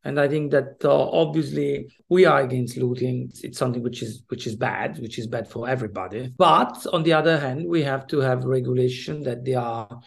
And 0.04 0.18
I 0.18 0.28
think 0.28 0.52
that 0.52 0.76
uh, 0.84 1.10
obviously 1.10 1.92
we 2.08 2.24
are 2.24 2.40
against 2.40 2.76
looting. 2.76 3.30
It's 3.42 3.58
something 3.58 3.82
which 3.82 4.00
is 4.02 4.22
which 4.28 4.46
is 4.46 4.54
bad, 4.54 4.98
which 5.00 5.18
is 5.18 5.26
bad 5.26 5.50
for 5.50 5.68
everybody. 5.68 6.32
But 6.38 6.86
on 6.92 7.02
the 7.02 7.12
other 7.12 7.38
hand, 7.38 7.66
we 7.68 7.82
have 7.82 8.06
to 8.08 8.20
have 8.20 8.44
regulation 8.44 9.24
that 9.24 9.44
they 9.44 9.54
are 9.54 10.00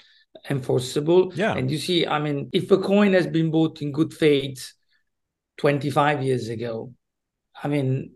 enforceable. 0.50 1.34
Yeah. 1.36 1.54
And 1.56 1.70
you 1.70 1.78
see, 1.78 2.08
I 2.08 2.20
mean, 2.20 2.50
if 2.54 2.72
a 2.72 2.78
coin 2.78 3.14
has 3.14 3.28
been 3.28 3.52
bought 3.52 3.82
in 3.82 3.92
good 3.92 4.14
faith 4.14 4.74
25 5.58 6.24
years 6.24 6.48
ago, 6.48 6.94
I 7.62 7.68
mean, 7.68 8.14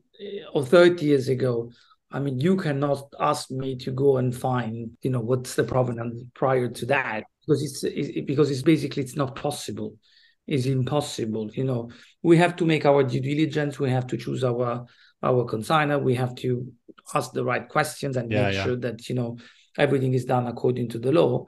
or 0.54 0.66
30 0.66 1.06
years 1.06 1.28
ago, 1.28 1.72
I 2.10 2.20
mean, 2.20 2.40
you 2.40 2.56
cannot 2.56 3.14
ask 3.20 3.52
me 3.52 3.76
to 3.80 3.92
go 3.92 4.18
and 4.18 4.34
find, 4.34 4.92
you 5.02 5.10
know, 5.10 5.20
what's 5.20 5.56
the 5.56 5.66
provenance 5.66 6.24
prior 6.34 6.70
to 6.70 6.86
that 6.86 7.26
because 7.46 7.64
it's 7.64 7.84
it, 7.84 8.26
because 8.26 8.52
it's 8.52 8.62
basically 8.62 9.04
it's 9.04 9.16
not 9.16 9.36
possible. 9.36 9.98
It's 10.48 10.66
impossible. 10.66 11.50
You 11.54 11.64
know, 11.64 11.90
we 12.22 12.38
have 12.38 12.56
to 12.58 12.66
make 12.66 12.86
our 12.86 13.04
due 13.04 13.20
diligence. 13.20 13.80
We 13.80 13.90
have 13.90 14.08
to 14.08 14.18
choose 14.18 14.44
our 14.44 14.86
our 15.24 15.46
consignor. 15.46 16.02
We 16.02 16.16
have 16.16 16.36
to 16.36 16.72
ask 17.14 17.32
the 17.32 17.44
right 17.44 17.68
questions 17.68 18.18
and 18.18 18.32
yeah, 18.32 18.44
make 18.44 18.54
yeah. 18.56 18.64
sure 18.64 18.78
that 18.78 19.10
you 19.10 19.16
know 19.16 19.38
everything 19.78 20.14
is 20.14 20.26
done 20.26 20.48
according 20.48 20.90
to 20.90 21.00
the 21.00 21.12
law. 21.12 21.46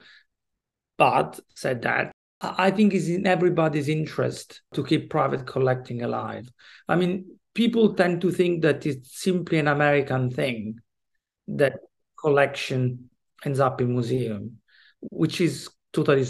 But 0.98 1.40
said 1.56 1.84
that, 1.84 2.12
I 2.42 2.72
think 2.72 2.94
it's 2.94 3.08
in 3.08 3.28
everybody's 3.28 3.90
interest 3.90 4.62
to 4.74 4.84
keep 4.84 5.10
private 5.10 5.46
collecting 5.46 6.02
alive. 6.02 6.50
I 6.88 6.96
mean, 6.96 7.38
people 7.54 7.94
tend 7.94 8.22
to 8.22 8.32
think 8.32 8.62
that 8.62 8.86
it's 8.86 9.20
simply 9.20 9.60
an 9.60 9.68
American 9.68 10.30
thing 10.30 10.80
that 11.48 11.80
collection 12.20 13.10
ends 13.46 13.60
up 13.60 13.82
in 13.82 13.94
museum, 13.94 14.58
which 15.02 15.42
is 15.42 15.70
totally 15.98 16.26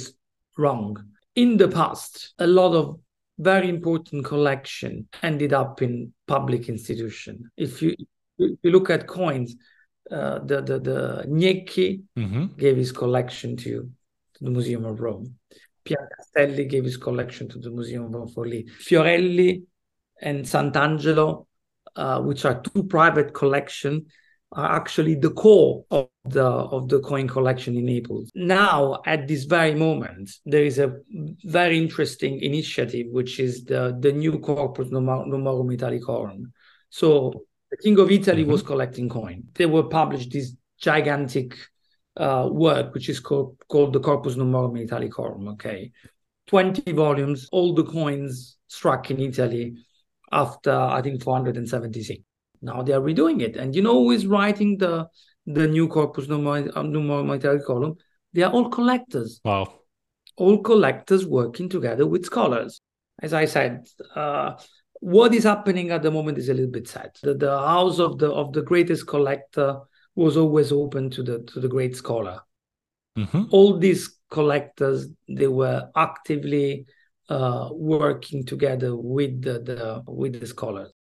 wrong. 0.57 0.97
In 1.35 1.57
the 1.57 1.67
past, 1.67 2.33
a 2.39 2.47
lot 2.47 2.73
of 2.73 2.99
very 3.37 3.69
important 3.69 4.25
collection 4.25 5.07
ended 5.21 5.53
up 5.53 5.81
in 5.81 6.13
public 6.25 6.69
institution. 6.69 7.51
If 7.55 7.81
you 7.81 7.95
if 8.39 8.59
you 8.63 8.71
look 8.71 8.89
at 8.89 9.07
coins, 9.07 9.55
uh, 10.09 10.39
the 10.49 10.61
the 10.69 10.77
the 10.89 10.99
Gnecchi 11.27 11.89
mm-hmm. 12.17 12.45
gave 12.63 12.77
his 12.77 12.91
collection 12.91 13.57
to, 13.57 13.71
to 14.35 14.39
the 14.45 14.49
Museum 14.49 14.85
of 14.85 15.01
Rome. 15.01 15.35
Piancastelli 15.85 16.67
gave 16.67 16.85
his 16.85 16.97
collection 16.97 17.47
to 17.49 17.59
the 17.59 17.69
Museum 17.69 18.13
of 18.15 18.29
Forlì. 18.33 18.61
Fiorelli 18.85 19.63
and 20.21 20.45
Sant'Angelo, 20.45 21.45
uh, 21.95 22.19
which 22.21 22.45
are 22.45 22.61
two 22.61 22.83
private 22.83 23.33
collections, 23.33 24.03
are 24.53 24.75
actually 24.75 25.15
the 25.15 25.31
core 25.31 25.83
of 25.91 26.09
the 26.25 26.43
of 26.43 26.87
the 26.89 26.99
coin 27.01 27.27
collection 27.27 27.75
in 27.75 27.85
Naples. 27.85 28.31
Now, 28.33 29.01
at 29.05 29.27
this 29.27 29.43
very 29.43 29.75
moment, 29.75 30.31
there 30.45 30.63
is 30.63 30.79
a 30.79 30.95
very 31.43 31.77
interesting 31.77 32.39
initiative, 32.41 33.07
which 33.11 33.39
is 33.39 33.65
the 33.65 33.97
the 33.99 34.11
new 34.11 34.39
Corpus 34.39 34.89
Nummorum 34.89 35.77
Italicorum. 35.77 36.51
So 36.89 37.45
the 37.71 37.77
King 37.77 37.99
of 37.99 38.11
Italy 38.11 38.43
mm-hmm. 38.43 38.51
was 38.51 38.63
collecting 38.63 39.09
coin. 39.09 39.43
They 39.55 39.65
were 39.65 39.83
published 39.83 40.31
this 40.31 40.55
gigantic 40.79 41.55
uh, 42.15 42.47
work, 42.51 42.93
which 42.93 43.09
is 43.09 43.19
called, 43.19 43.57
called 43.67 43.93
the 43.93 43.99
Corpus 43.99 44.35
Nummorum 44.35 44.87
Italicorum. 44.87 45.53
Okay, 45.53 45.91
twenty 46.47 46.93
volumes, 46.93 47.49
all 47.51 47.73
the 47.73 47.83
coins 47.83 48.57
struck 48.67 49.11
in 49.11 49.19
Italy 49.19 49.75
after 50.31 50.71
I 50.71 51.01
think 51.01 51.23
476. 51.23 52.21
Now 52.61 52.81
they 52.81 52.93
are 52.93 53.01
redoing 53.01 53.41
it, 53.41 53.55
and 53.55 53.75
you 53.75 53.81
know 53.81 53.93
who 53.93 54.11
is 54.11 54.27
writing 54.27 54.77
the 54.77 55.07
the 55.45 55.67
new 55.67 55.87
Corpus 55.87 56.27
Nummorum 56.27 57.65
column? 57.65 57.95
They 58.33 58.43
are 58.43 58.51
all 58.51 58.69
collectors. 58.69 59.39
Wow, 59.43 59.81
all 60.35 60.61
collectors 60.61 61.25
working 61.25 61.69
together 61.69 62.05
with 62.05 62.25
scholars. 62.25 62.81
As 63.21 63.33
I 63.33 63.45
said. 63.45 63.87
Uh, 64.15 64.55
what 64.99 65.33
is 65.33 65.43
happening 65.43 65.91
at 65.91 66.01
the 66.01 66.11
moment 66.11 66.37
is 66.37 66.49
a 66.49 66.53
little 66.53 66.71
bit 66.71 66.87
sad. 66.87 67.11
The, 67.21 67.35
the 67.35 67.57
house 67.57 67.99
of 67.99 68.17
the 68.17 68.31
of 68.31 68.53
the 68.53 68.61
greatest 68.61 69.07
collector 69.07 69.79
was 70.15 70.37
always 70.37 70.71
open 70.71 71.09
to 71.11 71.23
the 71.23 71.39
to 71.53 71.59
the 71.59 71.67
great 71.67 71.95
scholar. 71.95 72.41
Mm-hmm. 73.17 73.43
All 73.51 73.77
these 73.77 74.17
collectors 74.29 75.07
they 75.29 75.47
were 75.47 75.89
actively 75.95 76.85
uh, 77.29 77.69
working 77.71 78.45
together 78.45 78.95
with 78.95 79.41
the, 79.41 79.59
the 79.59 80.03
with 80.07 80.39
the 80.39 80.47
scholars. 80.47 80.91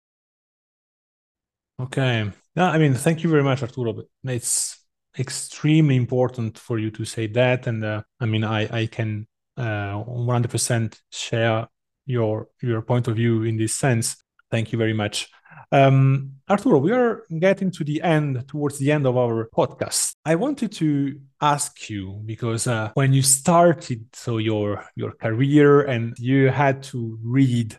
Okay. 1.79 2.31
No, 2.55 2.65
I 2.65 2.79
mean, 2.79 2.95
thank 2.95 3.23
you 3.23 3.31
very 3.31 3.43
much, 3.43 3.63
Arturo. 3.63 4.03
It's 4.25 4.79
extremely 5.19 5.97
important 5.97 6.59
for 6.59 6.79
you 6.79 6.91
to 6.93 7.05
say 7.05 7.27
that, 7.29 7.67
and 7.67 7.85
uh, 7.85 8.03
I 8.19 8.27
mean, 8.27 8.45
I 8.45 8.83
I 8.83 8.87
can 8.87 9.27
uh, 9.57 10.03
100% 10.05 10.99
share 11.11 11.69
your 12.07 12.49
your 12.63 12.83
point 12.83 13.09
of 13.09 13.17
view 13.17 13.43
in 13.43 13.59
this 13.59 13.75
sense. 13.75 14.17
Thank 14.51 14.73
you 14.73 14.79
very 14.79 14.95
much. 14.95 15.29
Um, 15.73 16.33
Arturo, 16.49 16.79
we 16.79 16.93
are 16.93 17.25
getting 17.39 17.71
to 17.73 17.85
the 17.85 18.01
end, 18.03 18.47
towards 18.49 18.79
the 18.79 18.93
end 18.93 19.07
of 19.07 19.17
our 19.17 19.49
podcast. 19.55 20.15
I 20.25 20.37
wanted 20.37 20.73
to 20.73 21.21
ask 21.41 21.91
you 21.91 22.23
because 22.25 22.67
uh, 22.67 22.91
when 22.95 23.13
you 23.13 23.23
started, 23.23 24.07
so 24.15 24.39
your 24.39 24.85
your 24.95 25.13
career, 25.13 25.83
and 25.83 26.15
you 26.19 26.49
had 26.51 26.83
to 26.85 27.19
read 27.23 27.77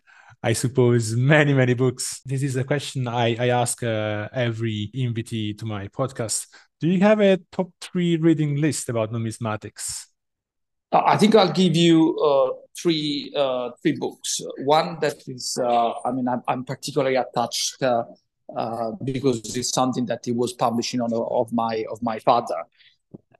I 0.47 0.53
suppose, 0.53 1.13
many, 1.13 1.53
many 1.53 1.73
books. 1.73 2.21
This 2.23 2.41
is 2.41 2.55
a 2.55 2.63
question 2.63 3.05
I, 3.05 3.35
I 3.35 3.49
ask 3.49 3.83
uh, 3.83 4.29
every 4.31 4.89
invitee 4.95 5.57
to 5.59 5.65
my 5.65 5.89
podcast. 5.89 6.47
Do 6.79 6.87
you 6.87 7.01
have 7.01 7.19
a 7.19 7.37
top 7.51 7.69
three 7.81 8.15
reading 8.15 8.55
list 8.55 8.87
about 8.87 9.11
numismatics? 9.11 10.05
I 10.93 11.17
think 11.17 11.35
I'll 11.35 11.51
give 11.51 11.75
you 11.75 12.17
uh, 12.19 12.51
three 12.81 13.33
uh, 13.35 13.71
three 13.81 13.97
books. 13.99 14.39
One 14.63 14.97
that 15.01 15.17
is, 15.27 15.59
uh, 15.61 15.91
I 16.05 16.13
mean, 16.13 16.29
I'm, 16.29 16.41
I'm 16.47 16.63
particularly 16.63 17.17
attached 17.17 17.83
uh, 17.83 18.03
uh, 18.55 18.91
because 19.03 19.53
it's 19.53 19.73
something 19.73 20.05
that 20.05 20.21
he 20.23 20.31
was 20.31 20.53
publishing 20.53 21.01
on 21.01 21.11
of 21.13 21.51
my 21.51 21.83
of 21.91 22.01
my 22.01 22.19
father, 22.19 22.63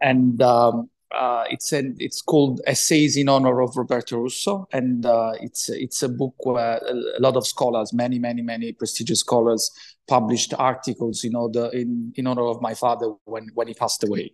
and 0.01 0.41
um, 0.41 0.89
uh, 1.16 1.45
it's 1.49 1.72
it's 1.74 2.22
called 2.22 2.62
Essays 2.68 3.18
in 3.18 3.30
Honor 3.30 3.62
of 3.62 3.76
Roberto 3.78 4.18
Russo, 4.18 4.68
and 4.74 5.05
uh, 5.05 5.34
it's 5.41 5.70
it's 5.70 6.03
a 6.03 6.10
book 6.10 6.36
where 6.45 6.78
a 6.78 7.20
lot 7.20 7.38
of 7.38 7.47
scholars, 7.47 7.93
many 7.93 8.20
many 8.20 8.41
many 8.41 8.74
prestigious 8.74 9.22
scholars, 9.22 9.72
published 10.08 10.53
articles, 10.58 11.24
know, 11.32 11.47
the 11.49 11.70
in 11.72 12.14
in 12.16 12.28
honor 12.28 12.47
of 12.47 12.62
my 12.62 12.74
father 12.74 13.14
when 13.26 13.47
when 13.53 13.68
he 13.68 13.74
passed 13.74 14.03
away, 14.03 14.34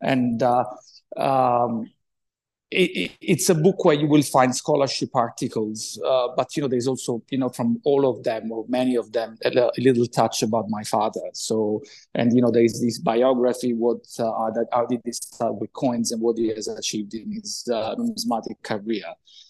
and. 0.00 0.42
Um, 1.16 1.90
it, 2.72 3.12
it's 3.20 3.48
a 3.48 3.54
book 3.54 3.84
where 3.84 3.94
you 3.94 4.06
will 4.06 4.22
find 4.22 4.54
scholarship 4.54 5.10
articles, 5.14 6.00
uh, 6.04 6.28
but 6.36 6.56
you 6.56 6.62
know 6.62 6.68
there's 6.68 6.88
also 6.88 7.22
you 7.30 7.38
know 7.38 7.48
from 7.48 7.80
all 7.84 8.08
of 8.08 8.22
them 8.22 8.50
or 8.50 8.64
many 8.68 8.96
of 8.96 9.12
them 9.12 9.36
a, 9.44 9.50
a, 9.50 9.70
little 9.78 10.06
touch 10.06 10.42
about 10.42 10.68
my 10.68 10.82
father. 10.82 11.20
So 11.34 11.82
and 12.14 12.34
you 12.34 12.42
know 12.42 12.50
there's 12.50 12.80
this 12.80 12.98
biography 12.98 13.74
what 13.74 14.04
uh, 14.18 14.50
that 14.50 14.66
how 14.72 14.86
did 14.86 15.00
he 15.04 15.12
start 15.12 15.56
with 15.56 15.72
coins 15.72 16.12
and 16.12 16.20
what 16.20 16.38
he 16.38 16.48
has 16.48 16.68
achieved 16.68 17.14
in 17.14 17.32
his 17.32 17.68
uh, 17.72 17.94
numismatic 17.96 18.62
career. 18.62 19.04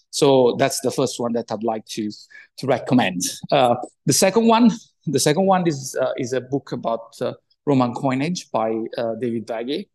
So 0.09 0.55
that's 0.59 0.81
the 0.81 0.91
first 0.91 1.19
one 1.19 1.33
that 1.33 1.51
I'd 1.51 1.63
like 1.63 1.85
to 1.97 2.11
to 2.57 2.67
recommend. 2.67 3.21
Uh, 3.51 3.75
the 4.05 4.13
second 4.13 4.47
one, 4.47 4.71
the 5.07 5.19
second 5.19 5.45
one 5.45 5.67
is 5.67 5.97
uh, 5.99 6.11
is 6.17 6.33
a 6.33 6.41
book 6.41 6.71
about 6.71 7.15
uh, 7.21 7.33
Roman 7.65 7.93
coinage 7.93 8.51
by 8.51 8.73
David 9.19 9.47
Vagi. 9.47 9.87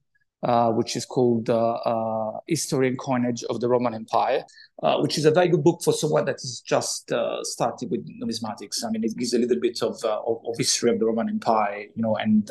Uh, 0.44 0.70
which 0.70 0.94
is 0.94 1.04
called 1.04 1.50
uh, 1.50 1.72
uh, 1.84 2.38
History 2.46 2.86
and 2.86 2.96
Coinage 2.96 3.42
of 3.50 3.58
the 3.58 3.68
Roman 3.68 3.92
Empire, 3.92 4.44
uh, 4.84 4.98
which 4.98 5.18
is 5.18 5.24
a 5.24 5.32
very 5.32 5.48
good 5.48 5.64
book 5.64 5.80
for 5.82 5.92
someone 5.92 6.26
that 6.26 6.36
is 6.36 6.60
just 6.64 7.10
uh, 7.10 7.42
starting 7.42 7.90
with 7.90 8.06
numismatics. 8.06 8.84
I 8.86 8.90
mean, 8.92 9.02
it 9.02 9.16
gives 9.16 9.34
a 9.34 9.38
little 9.40 9.58
bit 9.58 9.82
of, 9.82 9.96
of, 10.04 10.36
of, 10.46 10.56
history 10.56 10.92
of 10.92 11.00
the 11.00 11.06
Roman 11.06 11.28
Empire, 11.28 11.86
you 11.92 12.02
know, 12.02 12.14
and 12.14 12.48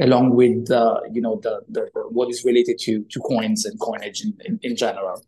along 0.00 0.36
with, 0.36 0.70
you 1.12 1.20
know, 1.20 1.40
the, 1.42 1.62
the, 1.68 1.90
what 2.10 2.30
is 2.30 2.44
related 2.44 2.78
to, 2.82 3.02
to 3.10 3.18
coins 3.18 3.66
and 3.66 3.76
coinage 3.80 4.22
in, 4.22 4.32
in, 4.44 4.60
in 4.62 4.76
general. 4.76 5.20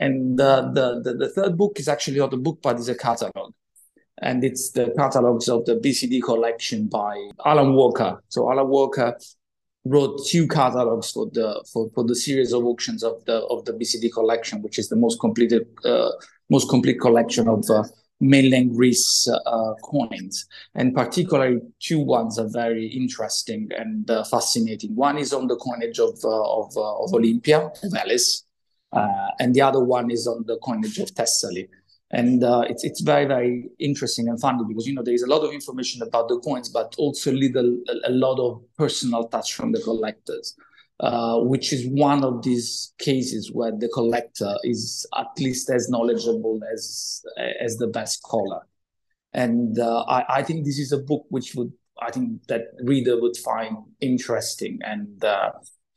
And 0.00 0.36
the, 0.36 0.72
the, 0.74 1.14
the 1.14 1.28
third 1.28 1.56
book 1.56 1.78
is 1.78 1.86
actually 1.86 2.18
not 2.18 2.34
a 2.34 2.38
book, 2.38 2.58
but 2.60 2.80
is 2.80 2.88
a 2.88 2.96
catalog. 2.96 3.52
and 4.20 4.42
it's 4.42 4.72
the 4.72 4.92
catalogs 4.98 5.48
of 5.48 5.64
the 5.66 5.76
BCD 5.76 6.20
collection 6.24 6.88
by 6.88 7.28
Alan 7.44 7.74
Walker. 7.74 8.20
So 8.30 8.50
Alan 8.50 8.66
Walker 8.66 9.16
wrote 9.88 10.20
two 10.26 10.46
catalogs 10.48 11.12
for 11.12 11.26
the 11.32 11.64
for, 11.72 11.90
for 11.94 12.04
the 12.04 12.14
series 12.14 12.52
of 12.52 12.64
auctions 12.64 13.02
of 13.02 13.24
the 13.24 13.38
of 13.46 13.64
the 13.64 13.72
BCD 13.72 14.12
collection, 14.12 14.62
which 14.62 14.78
is 14.78 14.88
the 14.88 14.96
most 14.96 15.20
completed 15.20 15.66
uh, 15.84 16.10
most 16.50 16.68
complete 16.68 17.00
collection 17.00 17.48
of 17.48 17.64
uh, 17.70 17.84
mainland 18.20 18.74
Greece 18.74 19.28
uh, 19.28 19.74
coins, 19.82 20.46
and 20.74 20.94
particularly 20.94 21.60
two 21.80 22.00
ones 22.00 22.38
are 22.38 22.48
very 22.48 22.86
interesting 22.86 23.68
and 23.76 24.10
uh, 24.10 24.24
fascinating. 24.24 24.94
One 24.94 25.18
is 25.18 25.32
on 25.32 25.46
the 25.46 25.56
coinage 25.56 25.98
of 25.98 26.18
uh, 26.24 26.60
of, 26.60 26.76
uh, 26.76 27.04
of 27.04 27.14
Olympia 27.14 27.66
of 27.66 27.92
and 29.38 29.54
the 29.54 29.60
other 29.60 29.84
one 29.84 30.10
is 30.10 30.26
on 30.26 30.44
the 30.46 30.56
coinage 30.58 30.98
of 30.98 31.10
Thessaly 31.10 31.68
and 32.10 32.44
uh, 32.44 32.62
it's 32.68 32.84
it's 32.84 33.00
very 33.00 33.26
very 33.26 33.68
interesting 33.78 34.28
and 34.28 34.40
funny 34.40 34.62
because 34.68 34.86
you 34.86 34.94
know 34.94 35.02
there 35.02 35.14
is 35.14 35.22
a 35.22 35.26
lot 35.26 35.42
of 35.42 35.52
information 35.52 36.02
about 36.02 36.28
the 36.28 36.38
coins, 36.40 36.68
but 36.68 36.94
also 36.98 37.32
little 37.32 37.78
a, 38.04 38.10
lot 38.10 38.38
of 38.38 38.62
personal 38.76 39.26
touch 39.28 39.54
from 39.54 39.72
the 39.72 39.80
collectors, 39.80 40.56
uh, 41.00 41.38
which 41.40 41.72
is 41.72 41.88
one 41.88 42.22
of 42.22 42.42
these 42.42 42.94
cases 42.98 43.50
where 43.52 43.72
the 43.72 43.88
collector 43.88 44.54
is 44.62 45.04
at 45.16 45.26
least 45.38 45.68
as 45.68 45.88
knowledgeable 45.88 46.60
as 46.72 47.24
as 47.60 47.76
the 47.78 47.88
best 47.88 48.18
scholar, 48.18 48.60
and 49.32 49.78
uh, 49.80 50.04
I, 50.06 50.38
I 50.38 50.42
think 50.44 50.64
this 50.64 50.78
is 50.78 50.92
a 50.92 50.98
book 50.98 51.26
which 51.30 51.56
would 51.56 51.72
I 52.00 52.12
think 52.12 52.46
that 52.46 52.66
reader 52.84 53.20
would 53.20 53.36
find 53.38 53.78
interesting 54.00 54.78
and 54.82 55.24
uh, 55.24 55.50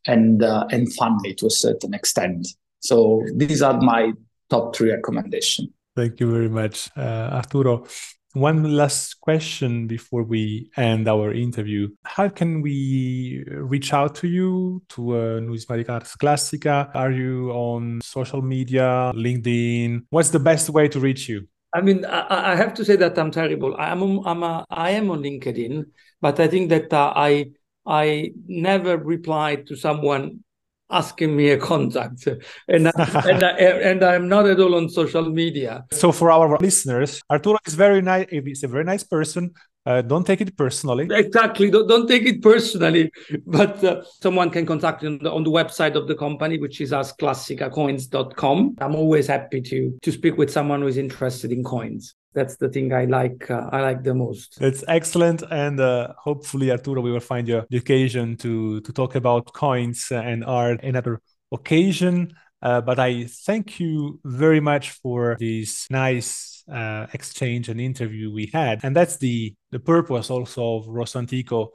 and 0.07 0.41
uh, 0.41 0.66
and 0.72 0.91
funny 0.93 1.36
to 1.36 1.45
a 1.45 1.51
certain 1.51 1.93
extent. 1.93 2.47
So 2.80 3.22
these 3.36 3.62
are 3.62 3.80
my 3.80 4.14
top 4.49 4.76
three 4.76 4.91
recommendations. 4.91 5.70
Thank 5.99 6.21
you 6.21 6.31
very 6.31 6.47
much, 6.47 6.89
uh, 6.95 7.29
Arturo. 7.33 7.85
One 8.31 8.63
last 8.63 9.19
question 9.19 9.85
before 9.85 10.23
we 10.23 10.71
end 10.77 11.09
our 11.09 11.33
interview. 11.33 11.89
How 12.05 12.29
can 12.29 12.61
we 12.61 13.43
reach 13.49 13.91
out 13.91 14.15
to 14.15 14.27
you, 14.29 14.81
to 14.95 15.01
uh, 15.11 15.19
Numismatica 15.41 15.89
Ars 15.89 16.15
Classica? 16.15 16.89
Are 16.95 17.11
you 17.11 17.51
on 17.51 17.99
social 18.01 18.41
media, 18.41 19.11
LinkedIn? 19.13 20.05
What's 20.09 20.29
the 20.29 20.39
best 20.39 20.69
way 20.69 20.87
to 20.87 21.01
reach 21.01 21.27
you? 21.27 21.49
I 21.75 21.81
mean, 21.81 22.05
I, 22.05 22.53
I 22.53 22.55
have 22.55 22.73
to 22.75 22.85
say 22.85 22.95
that 22.95 23.19
I'm 23.19 23.31
terrible. 23.31 23.75
I'm, 23.77 24.25
I'm 24.25 24.43
a, 24.43 24.63
I 24.69 24.91
am 24.91 25.11
on 25.11 25.21
LinkedIn, 25.21 25.83
but 26.21 26.39
I 26.39 26.47
think 26.47 26.69
that 26.69 26.93
uh, 26.93 27.11
I 27.13 27.51
I 27.85 28.31
never 28.47 28.95
replied 28.95 29.67
to 29.67 29.75
someone 29.75 30.45
asking 30.89 31.35
me 31.35 31.49
a 31.49 31.57
contact. 31.57 32.27
And 32.67 32.87
and, 32.87 33.43
I, 33.43 33.51
and 33.89 34.03
i'm 34.03 34.27
not 34.27 34.45
at 34.47 34.59
all 34.59 34.75
on 34.75 34.89
social 34.89 35.29
media. 35.29 35.85
So 35.91 36.11
for 36.11 36.31
our 36.31 36.57
listeners 36.57 37.21
arturo 37.29 37.57
is 37.65 37.75
very 37.75 38.01
nice 38.01 38.27
he's 38.29 38.63
a 38.63 38.67
very 38.67 38.83
nice 38.83 39.03
person. 39.03 39.51
Uh, 39.85 40.01
don't 40.01 40.27
take 40.27 40.41
it 40.41 40.55
personally. 40.57 41.07
Exactly. 41.09 41.71
Don't, 41.71 41.87
don't 41.87 42.05
take 42.05 42.23
it 42.23 42.41
personally. 42.43 43.09
But 43.47 43.81
uh, 43.83 44.03
someone 44.21 44.49
can 44.51 44.65
contact 44.65 45.03
on 45.03 45.17
the, 45.19 45.31
on 45.31 45.43
the 45.43 45.49
website 45.49 45.95
of 45.95 46.07
the 46.07 46.15
company 46.15 46.59
which 46.59 46.81
is 46.81 46.91
arsclassicacoins.com 46.91 48.75
i'm 48.79 48.95
always 48.95 49.27
happy 49.27 49.61
to 49.61 49.97
to 50.01 50.11
speak 50.11 50.37
with 50.37 50.51
someone 50.51 50.81
who 50.81 50.87
is 50.87 50.97
interested 50.97 51.51
in 51.51 51.63
coins 51.63 52.15
that's 52.39 52.55
the 52.55 52.69
thing 52.69 52.93
I 52.93 53.05
like. 53.05 53.51
Uh, 53.51 53.69
I 53.71 53.81
like 53.81 54.03
the 54.03 54.13
most. 54.13 54.61
It's 54.61 54.83
excellent, 54.87 55.43
and 55.51 55.79
uh, 55.79 56.13
hopefully, 56.17 56.71
Arturo, 56.71 57.01
we 57.01 57.11
will 57.11 57.27
find 57.33 57.45
the 57.47 57.77
occasion 57.77 58.37
to 58.37 58.79
to 58.81 58.93
talk 58.93 59.15
about 59.15 59.51
coins 59.53 60.11
and 60.11 60.45
art 60.45 60.83
another 60.83 61.21
occasion. 61.51 62.33
Uh, 62.61 62.81
but 62.81 62.97
I 62.99 63.25
thank 63.45 63.79
you 63.79 64.19
very 64.23 64.59
much 64.59 64.91
for 64.91 65.35
this 65.39 65.87
nice 65.89 66.63
uh, 66.71 67.07
exchange 67.13 67.69
and 67.69 67.79
interview 67.81 68.31
we 68.31 68.49
had, 68.53 68.79
and 68.83 68.95
that's 68.95 69.17
the 69.17 69.53
the 69.71 69.79
purpose 69.79 70.29
also 70.29 70.77
of 70.77 70.87
Rosso 70.87 71.19
Antico 71.19 71.71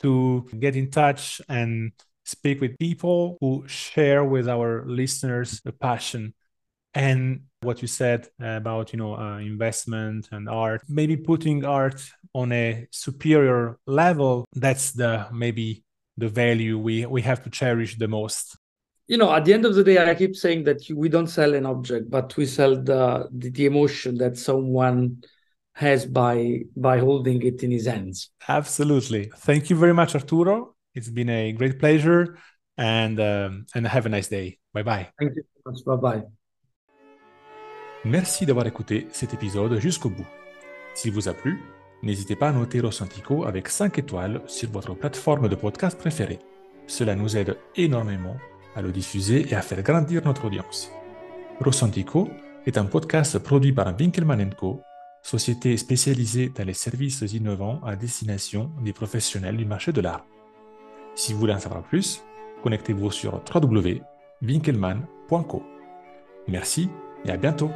to 0.00 0.48
get 0.58 0.74
in 0.74 0.90
touch 0.90 1.42
and 1.48 1.92
speak 2.24 2.60
with 2.60 2.78
people 2.78 3.36
who 3.40 3.64
share 3.66 4.24
with 4.24 4.48
our 4.48 4.84
listeners 4.86 5.60
the 5.64 5.72
passion 5.72 6.34
and 6.94 7.47
what 7.62 7.82
you 7.82 7.88
said 7.88 8.28
about 8.40 8.92
you 8.92 8.98
know 8.98 9.16
uh, 9.16 9.38
investment 9.38 10.28
and 10.32 10.48
art. 10.48 10.82
Maybe 10.88 11.16
putting 11.16 11.64
art 11.64 12.00
on 12.34 12.52
a 12.52 12.86
superior 12.90 13.78
level 13.86 14.44
that's 14.54 14.92
the 14.92 15.26
maybe 15.32 15.84
the 16.16 16.28
value 16.28 16.78
we 16.78 17.06
we 17.06 17.22
have 17.22 17.42
to 17.44 17.50
cherish 17.50 17.96
the 17.98 18.08
most. 18.08 18.56
You 19.06 19.16
know 19.16 19.32
at 19.32 19.44
the 19.44 19.54
end 19.54 19.64
of 19.64 19.74
the 19.74 19.82
day 19.82 19.96
i 19.98 20.14
keep 20.14 20.36
saying 20.36 20.64
that 20.64 20.82
we 20.94 21.08
don't 21.08 21.28
sell 21.28 21.54
an 21.54 21.64
object 21.64 22.10
but 22.10 22.36
we 22.36 22.44
sell 22.44 22.76
the 22.76 23.26
the, 23.32 23.48
the 23.50 23.64
emotion 23.64 24.18
that 24.18 24.36
someone 24.36 25.22
has 25.72 26.04
by 26.04 26.60
by 26.76 26.98
holding 26.98 27.40
it 27.42 27.62
in 27.62 27.70
his 27.70 27.86
hands. 27.86 28.30
Absolutely. 28.48 29.30
Thank 29.36 29.70
you 29.70 29.76
very 29.76 29.94
much 29.94 30.14
arturo. 30.14 30.74
It's 30.94 31.08
been 31.08 31.30
a 31.30 31.52
great 31.52 31.78
pleasure 31.78 32.38
and 32.76 33.18
um, 33.20 33.66
and 33.74 33.86
have 33.86 34.04
a 34.06 34.08
nice 34.08 34.28
day. 34.28 34.58
Bye 34.74 34.82
bye 34.82 35.08
thank 35.18 35.36
you 35.36 35.42
so 35.54 35.70
much. 35.70 35.84
Bye 35.84 35.96
bye 35.96 36.37
Merci 38.04 38.46
d'avoir 38.46 38.66
écouté 38.66 39.08
cet 39.10 39.34
épisode 39.34 39.80
jusqu'au 39.80 40.10
bout. 40.10 40.26
S'il 40.94 41.12
vous 41.12 41.28
a 41.28 41.34
plu, 41.34 41.60
n'hésitez 42.02 42.36
pas 42.36 42.48
à 42.48 42.52
noter 42.52 42.80
Rosantico 42.80 43.44
avec 43.44 43.68
5 43.68 43.98
étoiles 43.98 44.40
sur 44.46 44.70
votre 44.70 44.94
plateforme 44.94 45.48
de 45.48 45.56
podcast 45.56 45.98
préférée. 45.98 46.38
Cela 46.86 47.16
nous 47.16 47.36
aide 47.36 47.58
énormément 47.76 48.36
à 48.76 48.82
le 48.82 48.92
diffuser 48.92 49.50
et 49.50 49.54
à 49.54 49.62
faire 49.62 49.82
grandir 49.82 50.22
notre 50.24 50.44
audience. 50.46 50.92
Rosantico 51.60 52.28
est 52.66 52.78
un 52.78 52.84
podcast 52.84 53.40
produit 53.40 53.72
par 53.72 53.92
Winkelmann 53.98 54.54
Co., 54.54 54.80
société 55.22 55.76
spécialisée 55.76 56.52
dans 56.56 56.64
les 56.64 56.74
services 56.74 57.22
innovants 57.32 57.80
à 57.84 57.96
destination 57.96 58.70
des 58.84 58.92
professionnels 58.92 59.56
du 59.56 59.64
marché 59.64 59.90
de 59.92 60.00
l'art. 60.00 60.24
Si 61.16 61.32
vous 61.32 61.40
voulez 61.40 61.54
en 61.54 61.58
savoir 61.58 61.82
plus, 61.82 62.22
connectez-vous 62.62 63.10
sur 63.10 63.42
www.winkelmann.co. 63.52 65.62
Merci 66.46 66.88
et 67.24 67.30
à 67.30 67.36
bientôt 67.36 67.72